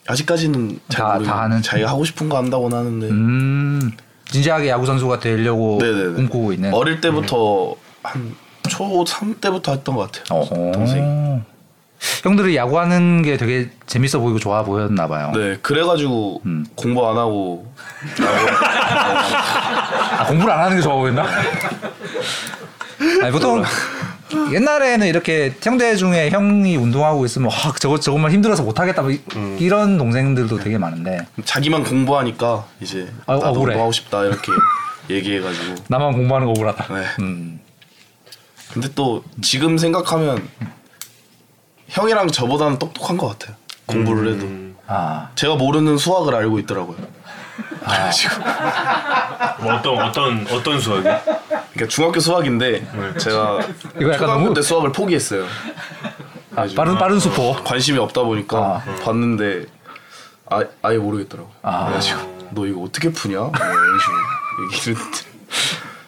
[0.07, 1.63] 아직까지는 잘 다- 다 하는?
[1.63, 3.93] 자기가 하고 싶은 거 한다고는 하는데 음.
[4.31, 6.13] 진지하게 야구 선수가 되려고 네네네.
[6.17, 6.75] 꿈꾸고 있는.
[6.75, 8.35] 어릴 때부터 한
[8.65, 10.41] 초3 때부터 했던 것 같아요.
[10.41, 10.73] 어.
[10.73, 11.01] 동생이.
[12.23, 15.33] 형들이 야구하는 게 되게 재밌어 보이고 좋아 보였나 봐요.
[15.35, 16.67] 네, 그래가지고 음.
[16.75, 17.67] 공부 안 하고
[20.19, 21.25] 아, 공부를 안 하는 게 좋아 보였나?
[23.23, 23.63] 아니, 보통
[24.53, 29.21] 옛날에는 이렇게 형제 중에 형이 운동하고 있으면 와 저거 저것만 힘들어서 못 하겠다 뭐 이-
[29.37, 29.57] 음.
[29.61, 33.73] 이런 동생들도 되게 많은데 자기만 공부하니까 이제 아, 나도 억울해.
[33.75, 34.51] 운동하고 싶다 이렇게
[35.11, 36.95] 얘기해가지고 나만 공부하는 거 억울하다.
[36.95, 37.05] 네.
[37.21, 37.61] 음.
[38.73, 40.49] 근데 또 지금 생각하면
[41.89, 43.57] 형이랑 저보다는 똑똑한 것 같아요.
[43.87, 44.77] 공부를 해도 음.
[44.87, 46.97] 아, 제가 모르는 수학을 알고 있더라고요.
[49.61, 51.03] 뭐 어떤 어떤 어떤 수학이?
[51.03, 52.81] 그러니까 중학교 수학인데
[53.19, 53.59] 제가
[53.97, 55.47] 이거 약간 초등학교 너무 때 수학을 포기했어요.
[56.57, 57.55] 아, 빠른 빠른 수포.
[57.65, 58.83] 관심이 없다 보니까 아.
[59.03, 59.67] 봤는데
[60.51, 61.51] 아, 아예 모르겠더라고.
[61.63, 61.87] 아.
[61.87, 63.39] 그래가지고 너 이거 어떻게 푸냐?
[63.41, 64.17] 뭐 이런 식으로
[64.73, 64.97] 얘기를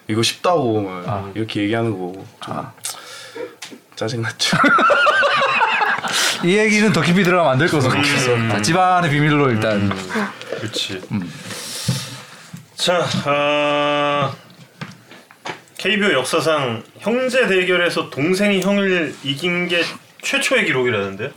[0.09, 1.31] 이거 쉽다고 막 아.
[1.35, 2.27] 이렇게 얘기하는 거좀
[3.97, 4.57] 짜증났죠.
[6.45, 9.91] 이 얘기는 더 깊이 들어가면 안 될 것으로 같아서 집안의 비밀로 일단
[10.59, 11.01] 그렇지.
[12.77, 14.35] 자, 아,
[15.79, 19.83] KBO 역사상 형제 대결에서 동생이 형을 이긴 게
[20.23, 21.33] 최초의 기록이라는데.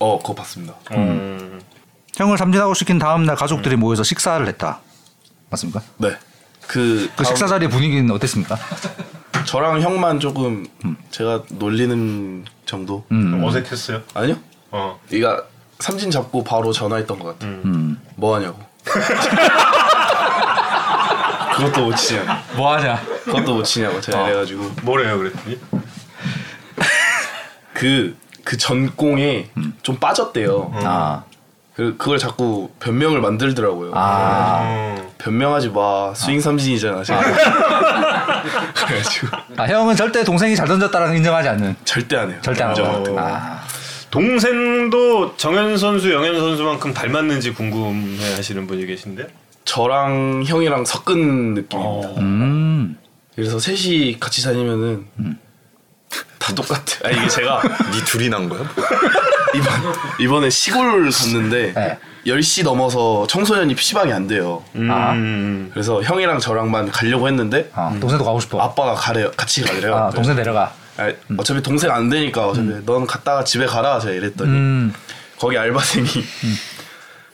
[0.00, 0.74] 어 그거 봤습니다.
[0.92, 1.60] 음.
[2.16, 4.80] 형을 삼진하고 시킨 다음 날 가족들이 모여서 식사를 했다.
[5.50, 5.82] 맞습니까?
[5.98, 6.10] 네.
[6.66, 8.56] 그, 그 다음 식사 자리의 분위기는 어땠습니까?
[9.46, 10.66] 저랑 형만 조금
[11.10, 13.04] 제가 놀리는 정도?
[13.12, 13.42] 음.
[13.44, 14.02] 어색했어요.
[14.14, 14.36] 아니요.
[14.70, 14.98] 어.
[15.10, 15.44] 네가
[15.78, 17.46] 삼진 잡고 바로 전화했던 것 같아.
[17.46, 18.00] 음.
[18.16, 18.58] 뭐 하냐고.
[21.56, 22.28] 그것도 못 치냐고.
[22.56, 23.00] 뭐 하냐?
[23.24, 25.58] 그것도 못 치냐고 제가 이래가지고 뭐래요, 그랬더니?
[27.74, 28.16] 그
[28.48, 29.50] 그 전공에
[29.82, 30.72] 좀 빠졌대요.
[30.76, 31.24] 아,
[31.78, 33.92] 그 그걸 자꾸 변명을 만들더라고요.
[33.94, 35.08] 아, 음.
[35.18, 36.12] 변명하지 마.
[36.12, 37.04] 스윙 삼진이잖아.
[37.04, 37.20] 제가.
[38.74, 41.76] 그래가지고 아, 형은 절대 동생이 잘 던졌다라는 걸 인정하지 않는.
[41.84, 42.38] 절대 안 해요.
[42.42, 43.16] 절대 안 인정 해요.
[43.16, 43.60] 아,
[44.10, 49.28] 동생도 정현 선수, 영현 선수만큼 닮았는지 궁금해 하시는 분이 계신데.
[49.64, 52.08] 저랑 형이랑 섞은 느낌입니다.
[52.18, 52.98] 음.
[53.36, 55.06] 그래서 셋이 같이 다니면은
[56.48, 56.82] 다 똑같아.
[57.04, 57.60] 아 이게 제가
[57.92, 58.60] 니 둘이 난 거야?
[59.54, 59.72] 이번
[60.18, 61.98] 이번에 시골 갔는데 네.
[62.26, 64.62] 10시 넘어서 청소년이 PC방이 안 돼요.
[64.74, 65.70] 음.
[65.72, 68.60] 그래서 형이랑 저랑만 가려고 했는데 아, 동생도 가고 싶어.
[68.60, 69.30] 아빠가 가래요.
[69.36, 69.94] 같이 가래요.
[69.94, 70.72] 아, 동생 내려가.
[70.96, 74.94] 아, 어차피 동생 안 되니까 어차피 넌 갔다가 집에 가라 제가 이랬더니 음.
[75.38, 76.08] 거기 알바생이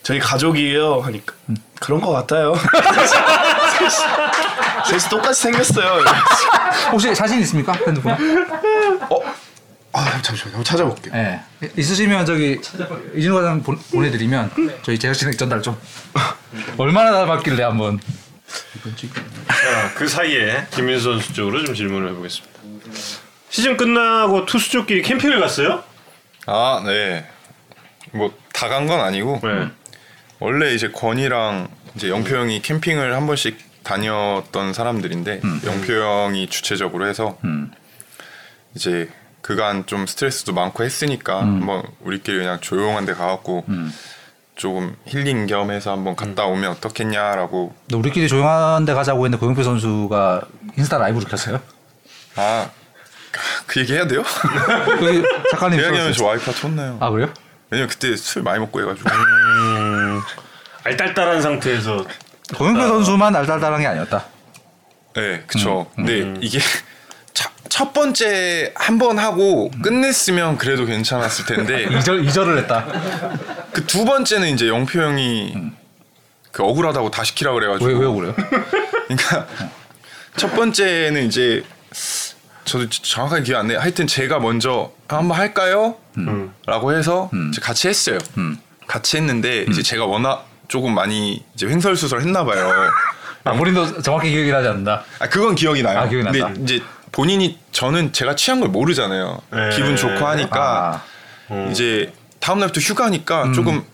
[0.02, 1.34] 저희 가족이에요 하니까
[1.80, 2.54] 그런 거 같아요.
[4.86, 6.04] 셋이 똑같이 생겼어요.
[6.92, 7.72] 혹시 사진 있습니까?
[7.86, 8.16] 핸드폰에?
[9.10, 9.34] 어?
[9.92, 10.56] 아 잠시만요.
[10.56, 11.14] 한번 찾아볼게요.
[11.14, 11.40] 예.
[11.76, 12.60] 있으시면 저기
[13.14, 14.50] 이진호 과장 보- 보내드리면
[14.82, 15.78] 저희 제작진에 전달 좀.
[16.78, 18.00] 얼마나 닮았길래 한번.
[19.48, 22.54] 자, 그 사이에 김민수 선수 쪽으로 좀 질문을 해보겠습니다.
[23.50, 25.82] 시즌 끝나고 투수족끼리 캠핑을 갔어요?
[26.46, 27.26] 아, 네.
[28.12, 29.68] 뭐 다 간 건 아니고 네.
[30.38, 37.38] 원래 이제 권이랑 이제 영표 형이 캠핑을 한 번씩 다녔던 사람들인데 영표 형이 주체적으로 해서
[37.44, 37.72] 음.
[38.74, 39.08] 이제
[39.42, 43.64] 그간 좀 스트레스도 많고 했으니까 한번 우리끼리 그냥 조용한 데 가갖고
[44.56, 50.42] 조금 힐링 겸해서 한번 갔다 오면 어떻겠냐라고 근데 우리끼리 조용한 데 가자고 했는데 고영표 선수가
[50.78, 51.60] 인스타 라이브를 켰어요.
[52.36, 52.68] 아
[53.66, 54.22] 그 얘기 해야 돼요?
[55.00, 56.12] 그 작가님 그 얘기하면 들었어요.
[56.12, 56.98] 저 와이프가 혼나요.
[57.00, 57.32] 아 그래요?
[57.68, 59.10] 왜냐면 그때 술 많이 먹고 해가지고
[60.84, 62.04] 알딸딸한 상태에서
[62.56, 64.24] 고영표 선수만 알달달한 게 아니었다.
[65.16, 65.90] 네, 그쵸.
[65.96, 66.66] 근데 이게 차-
[67.74, 72.86] 첫 번째 한 번 하고 끝냈으면 그래도 괜찮았을 텐데 이절 이절을 했다.
[73.72, 75.54] 그 두 번째는 이제 영표 형이
[76.52, 78.34] 그 억울하다고 다 시키라 그래가지고 왜, 왜 그래요?
[79.08, 79.48] 그러니까
[80.36, 81.64] 첫 번째는 이제
[82.64, 83.80] 저도 정확하게 기억 안 나요.
[83.80, 85.96] 하여튼 제가 먼저 한번 할까요?
[86.66, 88.18] 라고 해서 이제 같이 했어요.
[88.38, 88.56] 음.
[88.86, 92.70] 같이 했는데 이제 제가 워낙 조금 많이 이제 횡설수설 했나 봐요.
[93.42, 95.02] 아, 본인도 정확히 기억이 나지 않는다.
[95.18, 95.98] 아 그건 기억이 나요.
[95.98, 96.60] 아, 기억이 근데 난다.
[96.62, 96.80] 이제
[97.14, 99.40] 본인이 저는 제가 취한 걸 모르잖아요.
[99.52, 99.70] 네.
[99.70, 101.00] 기분 좋고 하니까
[101.48, 103.84] 아, 이제 다음 날부터 휴가니까 조금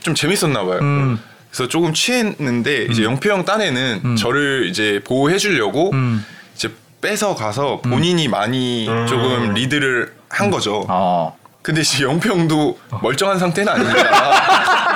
[0.00, 0.78] 좀 재밌었나 봐요.
[0.80, 1.20] 음.
[1.50, 6.24] 그래서 조금 취했는데 이제 영표 형 딴에는 저를 이제 보호해 주려고 음.
[6.54, 6.72] 이제
[7.02, 10.86] 뺏어 가서 본인이 많이 조금 리드를 한 거죠.
[10.88, 11.36] 어.
[11.60, 14.95] 근데 이제 영표 형도 멀쩡한 상태는 아니니까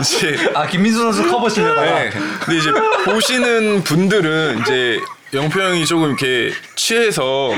[0.00, 2.10] 이제 아 김민수 선수 커버 치려다가 네.
[2.10, 2.70] 근데 이제
[3.04, 5.00] 보시는 분들은 이제
[5.34, 7.50] 영표 형이 조금 이렇게 취해서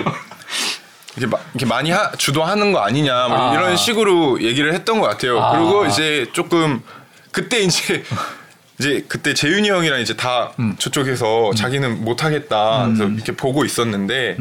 [1.17, 3.55] 이렇게, 마, 이렇게 많이 하, 주도하는 거 아니냐 뭐 아.
[3.55, 5.43] 이런 식으로 얘기를 했던 것 같아요.
[5.43, 5.53] 아.
[5.53, 6.83] 그리고 이제 조금
[7.31, 8.03] 그때 이제
[8.79, 10.75] 이제 그때 재윤이 형이랑 이제 다 음.
[10.79, 14.37] 저쪽에서 자기는 못 하겠다 그래서 이렇게 보고 있었는데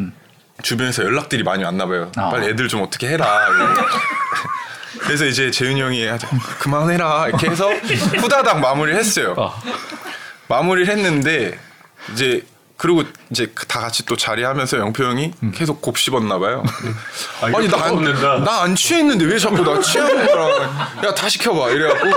[0.63, 2.11] 주변에서 연락들이 많이 왔나 봐요.
[2.17, 2.23] 음.
[2.23, 2.29] 아.
[2.29, 3.27] 빨리 애들 좀 어떻게 해라.
[5.01, 6.29] 그래서 이제 재윤이 형이 하여튼
[6.59, 7.69] 그만해라 이렇게 해서
[8.17, 9.33] 후다닥 마무리를 했어요.
[9.37, 9.53] 어.
[10.47, 11.57] 마무리를 했는데
[12.13, 12.45] 이제
[12.77, 16.63] 그리고 이제 다 같이 또 자리하면서 영표 형이 계속 곱씹었나 봐요.
[17.41, 18.39] 아, 이거 없는다.
[18.39, 20.91] 나안 취했는데 왜 자꾸 나 취한 거야?
[21.05, 22.09] 야 다 시 켜봐 이래갖고.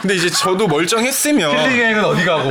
[0.00, 2.50] 근데 이제 저도 멀쩡했으면 힐링행은 어디 가고?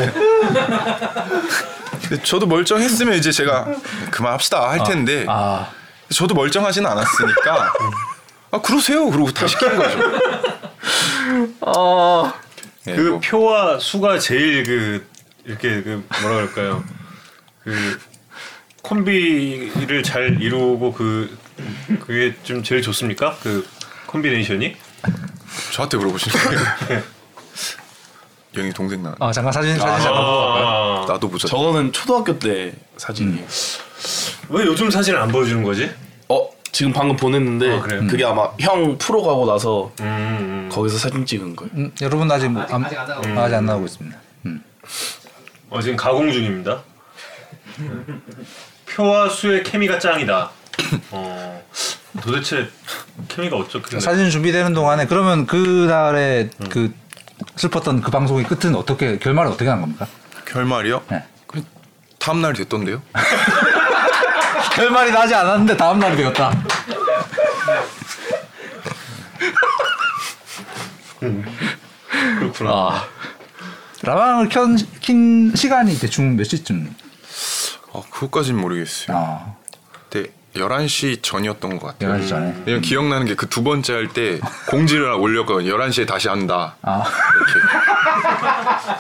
[2.24, 3.68] 저도 멀쩡했으면 이제 제가
[4.12, 5.68] 그만합시다 할 텐데 아,
[6.14, 7.74] 저도 멀쩡하진 않았으니까
[8.52, 9.10] 아 그러세요.
[9.10, 9.98] 그러고 다 시킨 거죠.
[12.84, 13.20] 네, 그 뭐.
[13.20, 15.08] 표와 수가 제일 그
[15.46, 16.84] 이렇게 그 뭐라 그럴까요?
[17.64, 18.00] 그
[18.82, 21.38] 콤비를 잘 이루고 그
[22.02, 23.38] 그게 좀 제일 좋습니까?
[23.42, 23.66] 그
[24.08, 24.76] 콤비네이션이?
[25.72, 27.04] 저한테 물어보시는 거예요.
[28.58, 29.16] 영희 동생 나.
[29.20, 30.68] 어, 잠깐 사진 사진 잠깐 보고 갈까요?
[30.68, 31.48] 아, 나도 보자.
[31.48, 33.46] 저거는 초등학교 때 사진이에요.
[34.50, 35.90] 왜 요즘 사진을 안 보여주는 거지?
[36.28, 37.82] 어 지금 방금 보냈는데 아?
[37.82, 40.70] 그게 아마 형 프로 가고 나서 음, 음.
[40.72, 41.72] 거기서 사진 찍은 거예요.
[41.76, 44.18] 음, 여러분 아직 뭐, 안, 아직 안 나가고 아직 안 나오고 있습니다.
[44.48, 44.64] 음.
[45.70, 46.84] 어, 지금 가공 중입니다.
[48.90, 50.52] 표와 수의 케미가 짱이다.
[51.12, 51.64] 어,
[52.22, 52.68] 도대체
[53.30, 54.02] 케미가 어쩌길래?
[54.02, 55.56] 사진 준비되는 동안에 그러면 그
[55.88, 56.94] 날에 그
[57.56, 60.08] 슬펐던 그 방송의 끝은 어떻게 결말은 어떻게 난 겁니까?
[60.46, 61.04] 결말이요?
[61.10, 61.24] 네.
[61.48, 61.64] 그
[62.20, 63.02] 다음 날 됐던데요?
[64.76, 66.52] 결말이 나지 않았는데 다음 날이 되었다.
[72.40, 72.72] 그렇구나.
[72.72, 73.08] 아.
[74.04, 76.92] 라방을 켠, 킨 시간이 대충 몇 시쯤?
[77.94, 79.16] 아 그것까진 모르겠어요.
[79.16, 79.56] 아,
[80.56, 82.20] 11시 전이었던 것 같아요.
[82.20, 82.54] 11시 전에.
[82.66, 85.76] 왜냐면 기억나는 게 그 두 번째 할 때 공지를 올렸거든요.
[85.78, 86.76] 11시에 다시 한다.
[86.82, 87.04] 아,
[87.38, 87.60] 이렇게.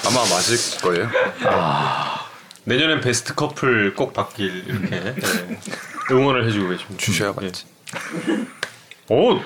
[0.07, 1.09] 아마 맞을 거예요.
[2.63, 5.15] 내년엔 베스트 커플 꼭 받길 이렇게 네.
[6.11, 6.97] 응원을 해주고 계십니다.
[7.03, 7.65] 주셔야 맞지.
[9.09, 9.39] 오,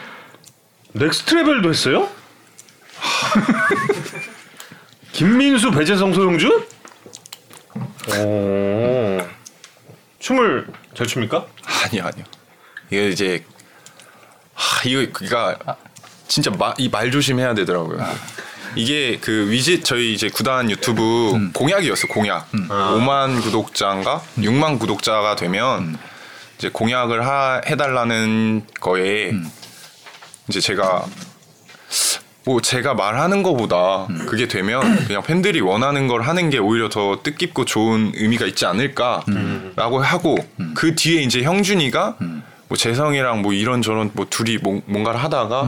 [0.93, 2.07] Next Level도 했어요?
[5.11, 6.65] 김민수, 배제성, 소형준?
[8.19, 9.17] 오,
[10.19, 11.45] 춤을 잘 춥니까?
[11.85, 12.25] 아니요 아니요.
[12.89, 13.43] 이게 이제
[14.53, 15.57] 하, 이거 그니까
[16.27, 18.05] 진짜 이 말 조심해야 되더라고요.
[18.75, 22.49] 이게 그 위즈 저희 이제 구단 유튜브 공약이었어 공약.
[22.51, 24.21] 5만 구독자인가?
[24.37, 25.97] 6만 구독자가 되면
[26.57, 29.33] 이제 공약을 하, 해달라는 거에
[30.47, 31.05] 이제 제가
[32.45, 37.65] 뭐 제가 말하는 거보다 그게 되면 그냥 팬들이 원하는 걸 하는 게 오히려 더 뜻깊고
[37.65, 39.23] 좋은 의미가 있지 않을까
[39.75, 40.37] 라고 하고
[40.73, 42.17] 그 뒤에 이제 형준이가
[42.67, 45.63] 뭐 재성이랑 뭐 이런 저런 뭐 둘이 뭔- 뭔가를 하다가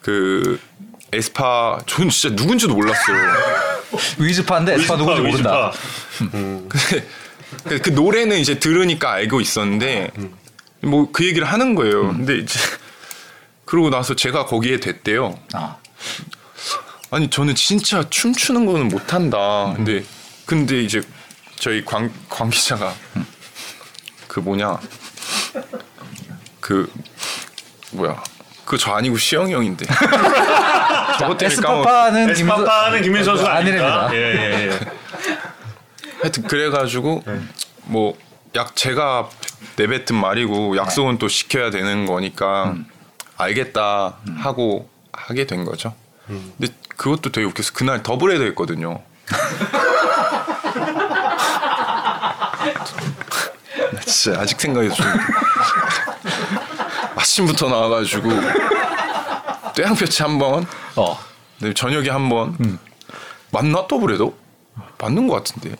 [0.00, 0.58] 그
[1.12, 3.16] 에스파 저는 진짜 누군지도 몰랐어요.
[4.18, 5.72] 위즈파인데 에스파 누군지 모른다.
[6.18, 7.04] 근데
[7.64, 10.10] 그- 그 노래는 이제 들으니까 알고 있었는데
[10.82, 12.08] 뭐 그 얘기를 하는 거예요.
[12.12, 12.58] 근데 이제
[13.64, 15.38] 그러고 나서 제가 거기에 됐대요.
[15.52, 15.76] 아,
[17.10, 19.72] 아니 저는 진짜 춤추는 거는 못한다.
[19.76, 20.04] 근데
[20.46, 21.02] 근데 이제
[21.60, 22.92] 저희 광, 광 기자가
[24.26, 24.78] 그 뭐냐
[26.60, 26.90] 그
[27.92, 28.22] 뭐야
[28.64, 29.84] 그 저 아니고 시영이 형인데
[31.18, 34.06] 저것 때문에 까먹 에스파파는 김 에스파파는 김민수 선수가 아닙니다.
[34.06, 34.16] 아니랍니다.
[34.16, 34.80] 예, 예, 예.
[36.22, 37.22] 하여튼 그래가지고
[37.84, 38.16] 뭐
[38.56, 39.28] 약 제가
[39.76, 42.74] 내뱉은 말이고 약속은 또 지켜야 되는 거니까
[43.36, 45.94] 알겠다 하고 하게 된 거죠.
[46.26, 47.72] 근데 그것도 되게 웃겼어.
[47.72, 49.02] 그날 더블헤더 했거든요.
[54.10, 55.06] 진짜 아직 생각이 좀
[57.16, 58.28] 아침부터 나와가지고
[59.74, 60.66] 떼양볕이 한 번,
[60.96, 61.18] 어.
[61.58, 62.78] 네, 저녁에 한 번.
[63.52, 64.32] 맞나 더블헤더?
[64.98, 65.76] 맞는 것 같은데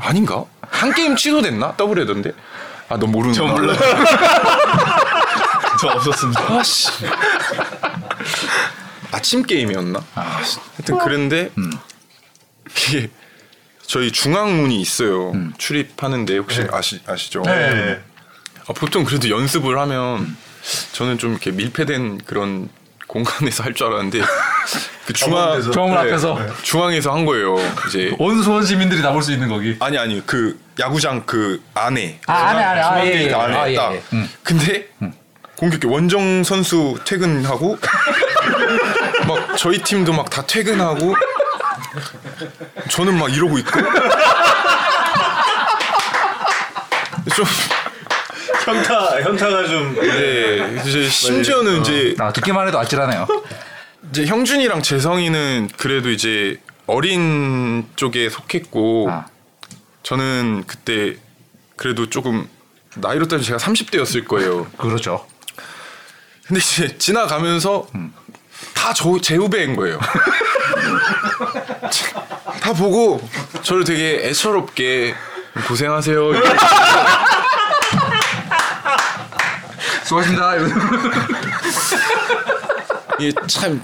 [0.00, 0.44] 아닌가?
[0.62, 2.32] 한 게임 취소됐나 더블헤더인데?
[2.88, 3.76] 아 너 모르는 저 몰라요.
[5.80, 6.40] 저 없었습니다.
[6.58, 6.88] 아씨.
[9.12, 10.00] 아침 게임이었나?
[10.14, 11.50] 하여튼 그런데
[12.88, 13.10] 이게
[13.86, 15.32] 저희 중앙문이 있어요.
[15.58, 17.42] 출입하는데 혹시 아시 아시죠?
[17.42, 18.00] 네.
[18.68, 20.36] 아, 보통 그래도 연습을 하면
[20.92, 22.68] 저는 좀 이렇게 밀폐된 그런
[23.06, 24.20] 공간에서 할 줄 알았는데
[25.06, 27.56] 그 중앙 정문 앞에서 중앙에서 한 거예요.
[27.86, 29.76] 이제 온 수원 시민들이 다 볼 수 있는 거기.
[29.78, 32.80] 아니 아니 그 야구장 그 안에 아, 안에, 안에.
[32.80, 33.32] 아, 중앙 예, 예.
[33.32, 34.02] 안에 아, 예, 딱 예.
[34.12, 34.28] 음.
[34.42, 34.88] 근데
[35.56, 37.78] 공격기 원정 선수 퇴근하고
[39.28, 41.14] 막 저희 팀도 막 다 퇴근하고
[42.90, 43.70] 저는 막 이러고 있고
[47.34, 47.44] 좀
[48.64, 53.26] 현타 현타가 좀 네, 이제 심지어는 이제 아, 듣기만 해도 아찔하네요.
[54.10, 59.26] 이제 형준이랑 재성이는 그래도 이제 어린 쪽에 속했고 아.
[60.02, 61.16] 저는 그때
[61.76, 62.48] 그래도 조금
[62.96, 64.66] 나이로 따지면 제가 30대였을 거예요.
[64.78, 65.26] 그렇죠.
[66.46, 67.88] 근데 이제 지나가면서
[68.74, 69.98] 다저제 후배인 거예요.
[72.60, 73.20] 다 보고
[73.62, 75.14] 저를 되게 애처롭게
[75.68, 76.32] 고생하세요.
[80.04, 80.52] 수고하십니다.
[83.18, 83.82] 이게 참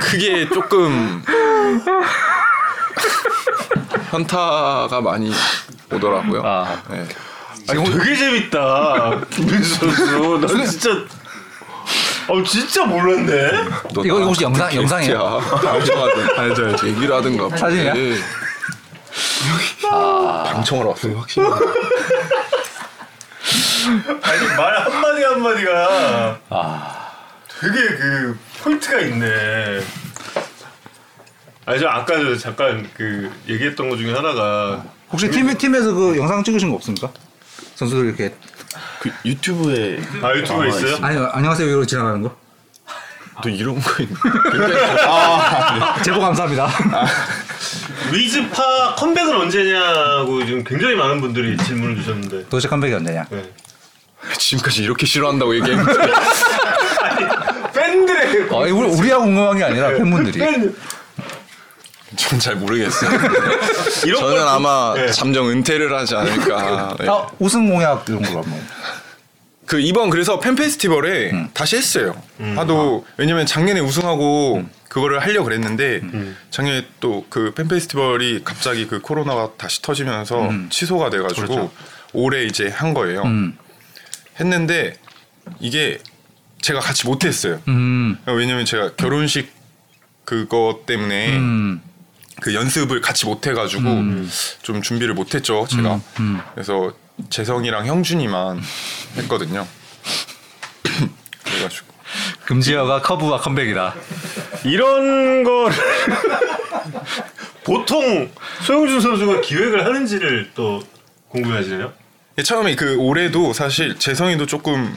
[0.00, 1.22] 그게 조금
[4.10, 5.32] 현타가 많이
[5.92, 6.42] 오더라고요.
[6.44, 6.82] 아.
[6.88, 7.06] 네.
[7.66, 10.38] 되게 재밌다 김민수 선수.
[10.56, 10.90] 나 진짜
[12.30, 13.50] 어 진짜 몰랐네.
[13.92, 15.40] 너 이거 나 혹시 영상- 영상이에요?
[15.64, 17.96] 방청하든 알죠 알죠 얘기를 하든가 사진이야?
[17.96, 18.16] 예.
[19.82, 21.46] 방청을 왔어요 확실히
[24.22, 27.10] 아니 말 한마디 한마디가 아
[27.60, 29.80] 되게 그 포인트가 있네.
[31.66, 36.44] 아니 저 아까 저 잠깐 그 얘기했던 것 중에 하나가 혹시 팀 팀에서 그 영상
[36.44, 37.10] 찍으신 거 없습니까?
[37.74, 38.34] 선수들 이렇게
[39.00, 40.98] 그 유튜브에 아 유튜브에 있어요?
[41.02, 42.34] 아니 안녕하세요 이러고 지나가는 거?
[43.42, 44.14] 또 이런 거 있네
[46.04, 46.68] 제보 감사합니다.
[48.12, 53.24] 위즈파 컴백은 언제냐고 지금 굉장히 많은 분들이 질문을 주셨는데 도대체 컴백이 언제냐?
[53.30, 53.50] 네.
[54.36, 55.92] 지금까지 이렇게 싫어한다고 얘기했는데
[57.74, 60.38] 팬들의 아, 이거 우리- 우리가 궁금한 게 아니라 팬분들이.
[60.38, 60.74] 팬
[62.16, 63.10] 저는 잘 모르겠어요
[64.04, 65.10] 이런 저는 걸 아마 네.
[65.12, 67.06] 잠정 은퇴를 하지 않을까 네.
[67.10, 68.60] 아, 우승 공약 이런 걸로 한번.
[69.66, 71.48] 그 이번 그래서 팬 페스티벌에 음.
[71.54, 72.20] 다시 했어요.
[72.56, 74.70] 하도 왜냐면 작년에 우승하고 음.
[74.88, 76.00] 그거를 하려 고 그랬는데
[76.50, 81.70] 작년에 또 그 팬 페스티벌이 갑자기 그 코로나가 다시 터지면서 취소가 돼가지고
[82.14, 83.22] 올해 이제 한 거예요.
[83.22, 83.56] 음.
[84.40, 84.94] 했는데
[85.60, 85.98] 이게
[86.60, 87.60] 제가 같이 못했어요.
[87.68, 88.18] 음.
[88.26, 89.52] 왜냐면 제가 결혼식
[90.24, 91.80] 그거 때문에 음.
[92.40, 93.82] 그 연습을 같이 못 해가지고
[94.62, 96.40] 좀 준비를 못 했죠 제가 음.
[96.54, 96.92] 그래서
[97.28, 98.60] 재성이랑 형준이만
[99.18, 99.66] 했거든요
[101.44, 101.90] 그래가지고
[102.50, 103.94] 금지어가 커브와 컴백이다.
[104.64, 105.76] 이런 거를
[107.62, 108.28] 보통
[108.64, 110.82] 소영준 선수가 기획을 하는지를 또
[111.28, 111.92] 궁금해지네요.
[112.42, 114.96] 처음에 그 올해도 사실 재성이도 조금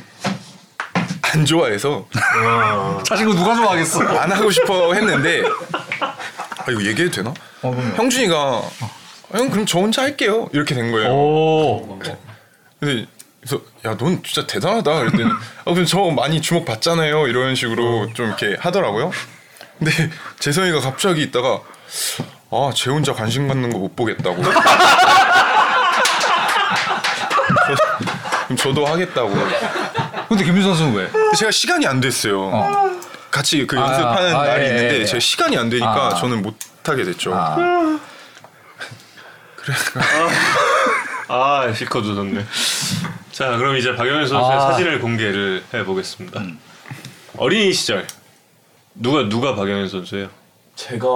[1.22, 2.08] 안 좋아해서
[2.44, 3.04] 와.
[3.08, 4.02] 사실 이거 누가 좋아하겠어?
[4.02, 5.44] 안 하고 싶어 했는데
[6.66, 7.34] 아 이거 얘기해도 되나?
[7.96, 10.50] 형준이가 아, 형 그럼 저 혼자 할게요.
[10.54, 11.10] 이렇게 된 거예요.
[11.12, 12.00] 오.
[12.80, 13.08] 근데
[13.42, 14.94] 그래서 야 넌 진짜 대단하다.
[15.00, 17.28] 그랬더니 아 그럼 저 많이 주목 받잖아요.
[17.28, 19.12] 이런 식으로 좀 이렇게 하더라고요.
[19.80, 19.92] 근데
[20.40, 21.60] 재성이가 갑자기 있다가
[22.52, 24.42] 아쟤 혼자 관심 갖는 거 못 보겠다고.
[28.46, 29.34] 그럼 저도 하겠다고.
[30.30, 31.08] 근데 김민 선수는 왜?
[31.10, 32.50] 근데 제가 시간이 안 됐어요
[33.34, 35.06] 같이 그 아, 연습하는 아, 날이 예, 있는데 예.
[35.06, 36.14] 제가 시간이 안 되니까 아.
[36.14, 38.00] 저는 못 하게 됐죠 아.
[41.30, 42.46] 아 실컷 웃었네.
[43.32, 44.60] 자 그럼 이제 박영현 선수의 아.
[44.60, 46.44] 사진을 공개를 해보겠습니다.
[47.38, 48.06] 어린이 시절
[48.94, 50.30] 누가 누가 박영현 선수예요?
[50.76, 51.08] 제가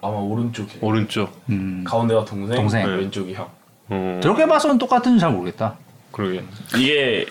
[0.00, 1.42] 아마 오른쪽에 오른쪽.
[1.50, 1.84] 음.
[1.86, 2.86] 가운데가 동생, 동생.
[2.86, 3.50] 네, 왼쪽이 형.
[3.88, 5.76] 어, 저렇게 봐서는 똑같은지 잘 모르겠다.
[6.12, 6.44] 그러게.
[6.76, 7.26] 이게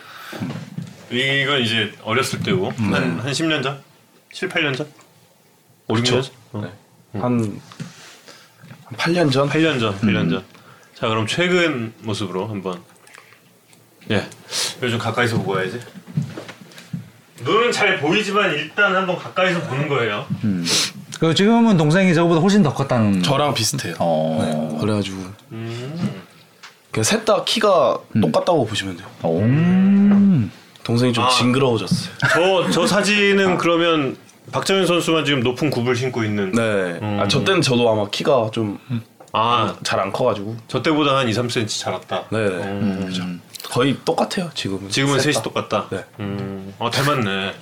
[1.10, 3.87] 이건 이제 어렸을 때고 한, 한 10년 전?
[4.38, 4.88] 7, 8년 전?
[5.88, 6.24] 5, 6년 전?
[6.54, 6.62] 어.
[6.62, 7.20] 네.
[7.20, 7.60] 한,
[8.86, 9.50] 한 8년 전?
[9.50, 10.44] 8년 전, 8년 전.
[10.94, 12.80] 자, 그럼 최근 모습으로 한번.
[14.12, 14.28] 예.
[14.84, 15.80] 요즘 가까이서 보고 와야지.
[17.42, 20.28] 눈은 잘 보이지만 일단 한번 가까이서 보는 거예요.
[21.20, 23.24] 그 지금은 동생이 저보다 훨씬 더 컸다는.
[23.24, 23.96] 저랑 비슷해요.
[23.98, 24.38] 어.
[24.72, 25.18] 네, 그래가지고
[25.54, 26.22] 음.
[26.92, 29.08] 그냥 셋다 키가 똑같다고 보시면 돼요.
[29.24, 29.40] 오.
[29.40, 30.52] 음.
[30.84, 31.30] 동생이 좀 아.
[31.30, 32.14] 징그러워졌어요.
[32.32, 34.16] 저, 저 사진은 그러면
[34.52, 36.52] 박정현 선수만 지금 높은 굽을 신고 있는.
[36.52, 36.62] 네.
[37.02, 37.20] 음.
[37.22, 38.88] 아, 저 때는 저도 아마 키가 좀잘안
[39.34, 40.56] 아, 커가지고.
[40.68, 42.26] 저 때보다 한 2, 3cm 자랐다.
[42.30, 42.50] 네네.
[42.50, 43.42] 음.
[43.70, 44.90] 거의 똑같아요 지금은.
[44.90, 45.42] 지금은 셋 셋이 다.
[45.42, 45.88] 똑같다.
[45.92, 46.04] 네.
[46.20, 46.74] 음.
[46.80, 47.54] 어, 닮았네.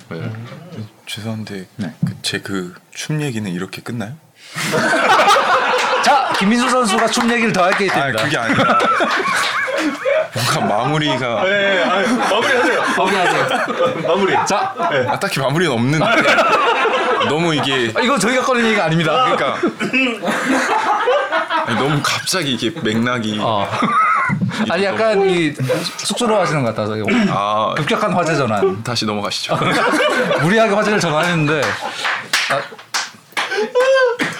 [1.07, 1.94] 죄송한데 네.
[2.22, 4.14] 제그 춤 얘기는 이렇게 끝나요?
[6.03, 8.24] 자, 김민수 선수가 춤 얘기를 더 할게아 있답니다.
[8.24, 8.80] 그게 아니라
[10.68, 12.82] 마무리가 네, 아, 마무리하세요.
[12.98, 14.08] 마무리하세요.
[14.08, 14.34] 마무리.
[14.48, 14.74] 자,
[15.08, 16.06] 아, 딱히 마무리는 없는데
[17.30, 19.12] 너무 이게 아, 이거 저희가 꺼낸 얘기가 아닙니다.
[19.36, 19.58] 그러니까
[21.66, 23.68] 아니, 너무 갑자기 이게 맥락이 어.
[24.70, 25.54] 아니 약간 이
[25.98, 28.84] 쑥스러워하시는 것 같아서 이거 아 급격한 화제 전환.
[28.84, 29.58] 다시 넘어가시죠.
[30.42, 31.62] 무리하게 화제를 전환했는데
[32.52, 32.62] 아,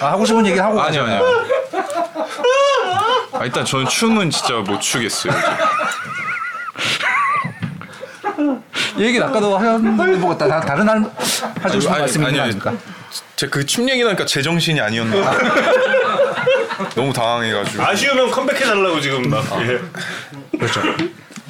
[0.00, 1.24] 아, 하고 싶은 얘기 하고 아니요 가잖아요.
[1.24, 1.46] 아니요.
[3.38, 5.32] 아, 일단 저는 춤은 진짜 못 추겠어요.
[8.96, 11.04] 이 얘기는 아까도 하셨는데 뭐 다, 다른 할
[11.62, 12.42] 하시고 싶은 아니, 말씀 있는 거 아니요.
[12.42, 12.72] 아닙니까?
[13.36, 15.32] 제그춤 얘기 나니까 제 정신이 아니었나.
[16.94, 17.82] 너무 당황해가지고.
[17.82, 19.44] 아쉬우면 컴백해달라고 지금 막.
[19.62, 19.80] 예.
[20.58, 20.80] 그렇죠.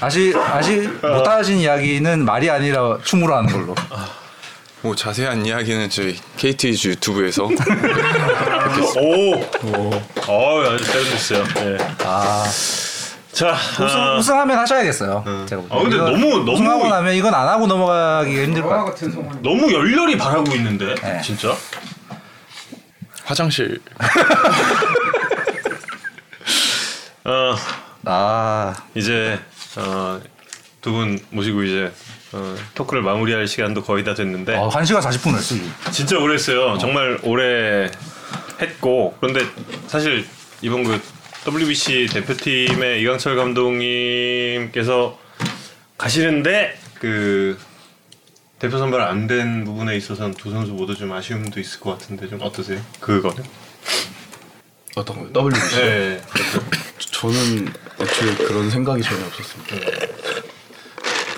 [0.01, 3.75] 아시 아시 못하신 이야기는 말이 아니라 춤으로 하는 걸로.
[4.87, 7.43] 뭐 자세한 이야기는 저희 KT즈 유튜브에서
[9.01, 9.35] 오.
[9.35, 10.01] 오.
[10.29, 11.45] 어, 아주 세련됐어요.
[11.59, 11.77] 예.
[12.05, 12.45] 아
[13.33, 13.53] 자,
[13.85, 15.47] 우승, 아, 우승하면 하셔야겠어요.
[15.49, 18.85] 제가 아, 근데 너무- 너무- 우승하고 나면 이건 안 하고 넘어가기가 힘들 것 같아요.
[18.87, 19.43] 같은 성원.
[19.43, 21.21] 너무 열렬히 바라고 있는데, 네.
[21.21, 21.53] 진짜.
[23.25, 23.81] 화장실
[27.25, 27.57] 어,
[28.05, 29.39] 아 이제
[29.77, 30.21] 어,
[30.81, 31.93] 두 분 모시고 이제
[32.33, 35.63] 어, 토크를 마무리할 시간도 거의 다 됐는데 어, 1시간 40분을 쓰기.
[35.93, 36.77] 진짜 오래 했어요.
[36.79, 37.91] 정말 오래
[38.61, 39.47] 했고 그런데
[39.87, 40.27] 사실
[40.63, 41.01] 이번 그
[41.47, 45.19] WBC 대표팀의 이강철 감독님께서
[45.97, 47.59] 가시는데 그
[48.59, 52.41] 대표 선발 안 된 부분에 있어서는 두 선수 모두 좀 아쉬움도 있을 것 같은데 좀
[52.43, 52.81] 어떠세요?
[53.01, 53.45] 그거는?
[54.97, 55.45] 어떤 거요?
[55.51, 55.77] WBC?
[55.77, 56.23] 네.
[56.99, 59.77] 저는 애초에 그런 생각이 전혀 없었습니다.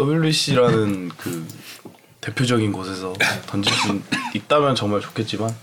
[0.01, 1.47] WBC라는 그
[2.21, 3.15] 대표적인 곳에서
[3.47, 4.01] 던질 수
[4.35, 5.55] 있다면 정말 좋겠지만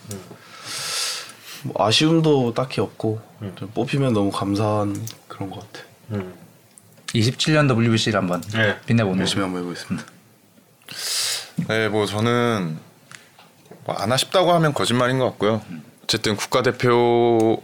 [1.64, 3.22] 뭐 아쉬움도 딱히 없고
[3.56, 4.96] 좀 뽑히면 너무 감사한
[5.28, 5.86] 그런 것 같아.
[6.12, 6.34] 음.
[7.08, 8.80] 27년 WBC를 한번 네.
[8.86, 10.06] 빛내보는 열심히 한번 해보겠습니다.
[11.70, 12.78] 네, 뭐 저는
[13.86, 15.62] 뭐 안 아쉽다고 하면 거짓말인 것 같고요.
[16.04, 17.62] 어쨌든 국가대표라는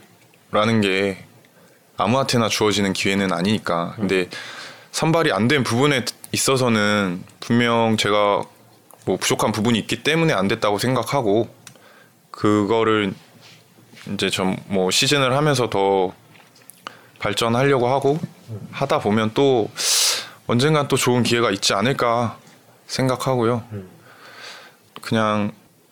[0.81, 1.26] 게
[1.98, 3.93] 아무한테나 주어지는 기회는 아니니까.
[3.98, 4.30] 근데
[4.91, 8.43] 선발이 안 된 부분에 있어서는 분명 제가
[9.05, 11.49] 뭐 부족한 부분이 있기 때문에 안 됐다고 생각하고
[12.31, 13.13] 그거를
[14.13, 16.13] 이제 좀 뭐 시즌을 하면서 더
[17.19, 18.19] 발전하려고 하고
[18.71, 19.69] 하다 보면 또
[20.47, 22.37] 언젠간 또 좋은 기회가 있지 않을까
[22.87, 23.63] 생각하고요.
[25.01, 25.51] 그냥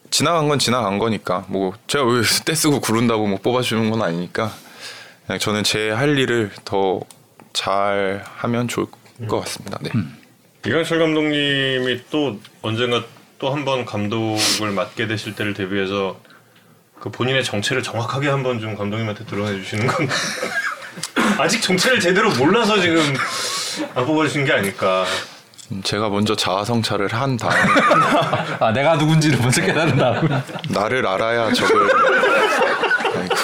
[0.09, 4.51] 지나간 건 지나간 거니까 뭐 제가 왜 떼쓰고 구른다고 뭐 뽑아주는 건 아니니까
[5.27, 7.01] 그냥 저는 제 할 일을 더
[7.51, 8.85] 잘 하면 좋을
[9.27, 9.79] 것 같습니다.
[9.81, 9.89] 네.
[10.65, 13.03] 이강철 감독님이 또 언젠가
[13.39, 16.19] 또 한 번 감독을 맡게 되실 때를 대비해서
[16.99, 20.09] 그 본인의 정체를 정확하게 한번 좀 감독님한테 드러내 주시는 건
[21.39, 23.01] 아직 정체를 제대로 몰라서 지금
[23.95, 25.05] 안 뽑아주신 게 아닐까.
[25.71, 27.55] 음, 제가 먼저 자아성찰을 한 다음에
[28.59, 30.27] 아 내가 누군지를 먼저 깨달은 다음.
[30.69, 31.89] 나를 알아야 적을
[33.15, 33.35] 아이고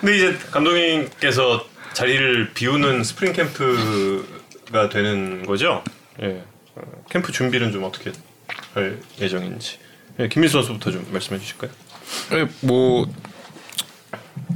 [0.00, 4.24] 근데 이제 감독님께서 자리를 비우는 스프링 캠프
[4.72, 5.82] 가 되는 거죠.
[6.22, 6.42] 예.
[6.74, 8.12] 어, 캠프 준비는 좀 어떻게
[8.74, 9.78] 할 예정인지.
[10.20, 11.70] 예, 김민수 선수부터 좀 말씀해 주실까요?
[12.30, 13.06] 네, 뭐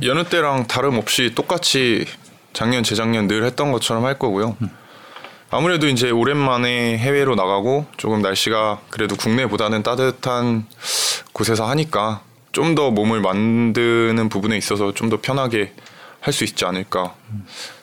[0.02, 2.06] 여느 때랑 다름없이 똑같이
[2.52, 4.56] 작년 재작년 늘 했던 것처럼 할 거고요.
[5.50, 10.66] 아무래도 이제 오랜만에 해외로 나가고 조금 날씨가 그래도 국내보다는 따뜻한
[11.32, 12.22] 곳에서 하니까
[12.52, 15.72] 좀 더 몸을 만드는 부분에 있어서 좀 더 편하게
[16.20, 17.14] 할 수 있지 않을까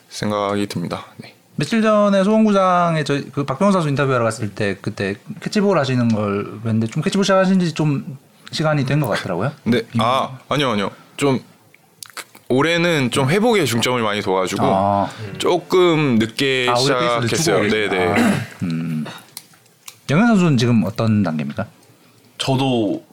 [0.08, 1.06] 생각이 듭니다.
[1.16, 1.34] 네.
[1.58, 7.02] 며칠 전에 소원구장에 저그 박병호 선수 인터뷰하러 갔을 때 그때 캐치볼 하시는 걸 뵀는데 좀
[7.02, 8.16] 캐치볼 시작하신 지 좀
[8.52, 9.52] 시간이 된 것 같더라고요.
[9.64, 11.40] 근데 아 아니요 아니요 좀
[12.14, 17.68] 그- 올해는 좀 회복에 중점을 많이 둬가지고 아, 조금 늦게 아, 시작했어요.
[17.68, 18.06] 네네.
[18.06, 19.04] 아, 음.
[20.10, 21.66] 영현 선수는 지금 어떤 단계입니까?
[22.38, 23.04] 저도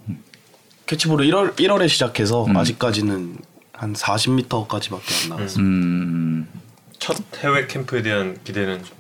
[0.86, 3.38] 캐치볼을 1월 1월에 시작해서 아직까지는
[3.74, 5.64] 한 40m까지밖에 안 나왔어요.
[5.64, 6.48] 음,
[7.00, 8.96] 첫 해외 캠프에 대한 기대는 좀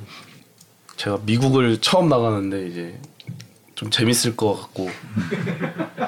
[0.97, 2.99] 제가 미국을 처음 나가는데 이제
[3.76, 4.89] 좀 재밌을 것 같고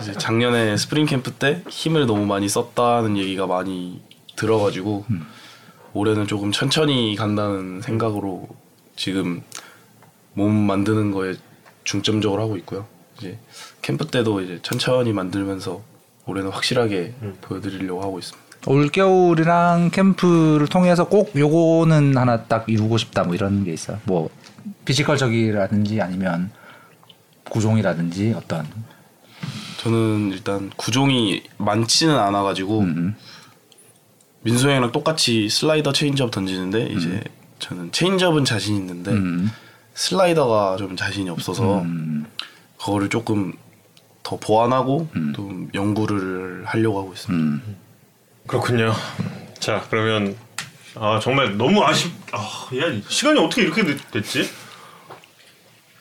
[0.01, 4.01] 이제 작년에 스프링 캠프 때 힘을 너무 많이 썼다는 얘기가 많이
[4.35, 5.05] 들어가지고
[5.93, 8.47] 올해는 조금 천천히 간다는 생각으로
[8.95, 9.43] 지금
[10.33, 11.33] 몸 만드는 거에
[11.83, 12.87] 중점적으로 하고 있고요.
[13.17, 13.37] 이제
[13.81, 15.81] 캠프 때도 이제 천천히 만들면서
[16.25, 18.46] 올해는 확실하게 보여드리려고 하고 있습니다.
[18.65, 23.99] 올 겨울이랑 캠프를 통해서 꼭 요거는 하나 딱 이루고 싶다 뭐 이런 게 있어요.
[24.03, 24.29] 뭐
[24.85, 26.51] physical적이라든지 아니면
[27.49, 28.65] 구종이라든지 어떤?
[29.77, 33.15] 저는 일단 구종이 많지는 않아 가지고 음,
[34.41, 37.21] 민수 형이랑 똑같이 슬라이더 체인지업 던지는데 이제
[37.59, 39.49] 저는 체인지업은 자신 있는데 음,
[39.93, 42.25] 슬라이더가 좀 자신이 없어서 음,
[42.77, 43.53] 그거를 조금
[44.23, 47.63] 더 보완하고 좀 연구를 하려고 하고 있습니다.
[48.47, 48.49] 음.
[48.49, 48.93] 그렇군요.
[49.59, 50.35] 자 그러면
[50.95, 52.11] 아 정말 너무 아쉽.
[52.31, 52.39] 아
[52.77, 54.49] 야 시간이 어떻게 이렇게 됐- 됐지?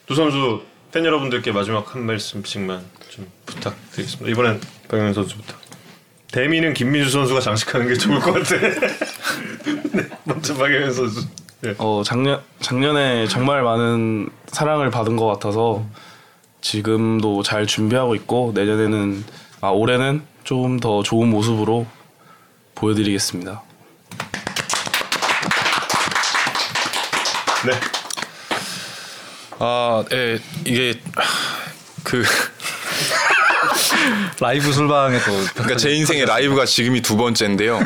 [0.07, 0.63] 두 선수
[0.93, 4.31] 팬 여러분들께 마지막 한 말씀씩만 좀 부탁드리겠습니다.
[4.31, 5.55] 이번엔 박영현 선수부터.
[6.33, 8.57] 대미는 김민수 선수가 장식하는 게 좋을 것 같아.
[9.93, 11.27] 네, 먼저 박영현 선수.
[11.63, 11.75] 네.
[11.79, 15.85] 어 작년 작년에 정말 많은 사랑을 받은 것 같아서
[16.61, 19.25] 지금도 잘 준비하고 있고 내년에는
[19.61, 21.87] 아 올해는 좀 더 좋은 모습으로
[22.77, 23.63] 보여드리겠습니다.
[27.67, 27.73] 네.
[29.59, 31.01] 아, 예, 이게
[32.05, 32.23] 그
[34.39, 37.81] 라이브 술방에 또 그러니까 제 인생의 라이브가 지금이 두 번째인데요.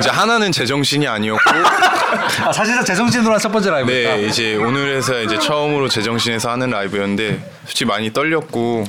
[0.00, 1.40] 이제 하나는 제 정신이 아니었고,
[2.44, 4.16] 아, 사실상 제 정신으로 한 첫 번째 라이브였다.
[4.16, 8.84] 네, 이제 오늘에서 이제 처음으로 제 정신에서 하는 라이브였는데 솔직히 많이 떨렸고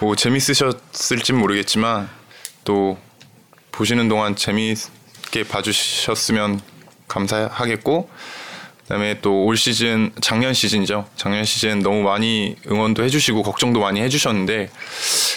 [0.00, 2.08] 뭐 재밌으셨을진 모르겠지만
[2.64, 2.98] 또
[3.80, 6.60] 보시는 동안 재미있게 봐주셨으면
[7.08, 8.10] 감사하겠고
[8.82, 11.06] 그다음에 또 올 시즌 작년 시즌이죠.
[11.16, 14.70] 작년 시즌 너무 많이 응원도 해주시고 걱정도 많이 해주셨는데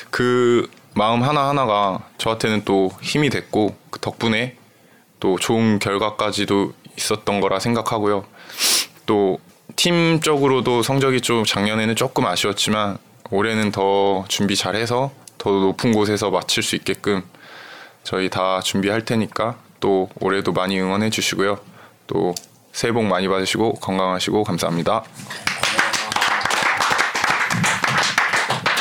[0.10, 4.58] 그 마음 하나 하나가 저한테는 또 힘이 됐고 그 덕분에
[5.22, 8.26] 또 좋은 결과까지도 있었던 거라 생각하고요.
[9.06, 9.40] 또
[9.78, 12.98] 팀적으로도 성적이 좀 작년에는 조금 아쉬웠지만
[13.32, 17.24] 올해는 더 준비 잘해서 더 높은 곳에서 마칠 수 있게끔
[18.04, 21.60] 저희 다 준비할 테니까 또 올해도 많이 응원해 주시고요.
[22.08, 22.34] 또
[22.72, 25.04] 새해 복 많이 받으시고 건강하시고 감사합니다.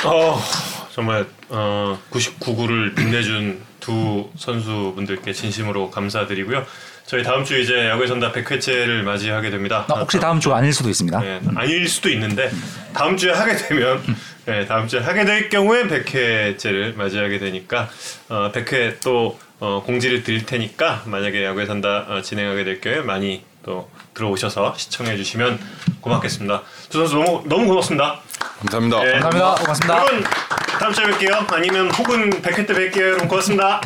[0.04, 0.40] 어,
[0.92, 6.64] 정말 어, 99구를 빛내준 두 선수분들께 진심으로 감사드리고요.
[7.06, 9.84] 저희 다음 주 이제 야구의 선다 100회째를 맞이하게 됩니다.
[9.88, 11.20] 아, 혹시 다음 주 아닐 수도 있습니다.
[11.20, 12.50] 네, 아닐 수도 있는데
[12.94, 14.02] 다음 주에 하게 되면
[14.44, 17.88] 네, 다음 주에 하게 될 경우에 100회째를 맞이하게 되니까
[18.28, 23.44] 어, 100회 또 어, 공지를 드릴 테니까 만약에 야구에 산다 어, 진행하게 될 경우에 많이
[23.64, 25.60] 또 들어오셔서 시청해 주시면
[26.00, 26.62] 고맙겠습니다.
[26.90, 28.20] 두 선수 너무 너무 고맙습니다.
[28.58, 29.04] 감사합니다.
[29.04, 29.12] 네.
[29.20, 29.54] 감사합니다.
[29.54, 29.96] 고맙습니다.
[29.98, 30.24] 여러분
[30.80, 31.52] 다음 주에 뵐게요.
[31.52, 33.00] 아니면 혹은 100회 때 뵐게요.
[33.00, 33.80] 여러분 고맙습니다.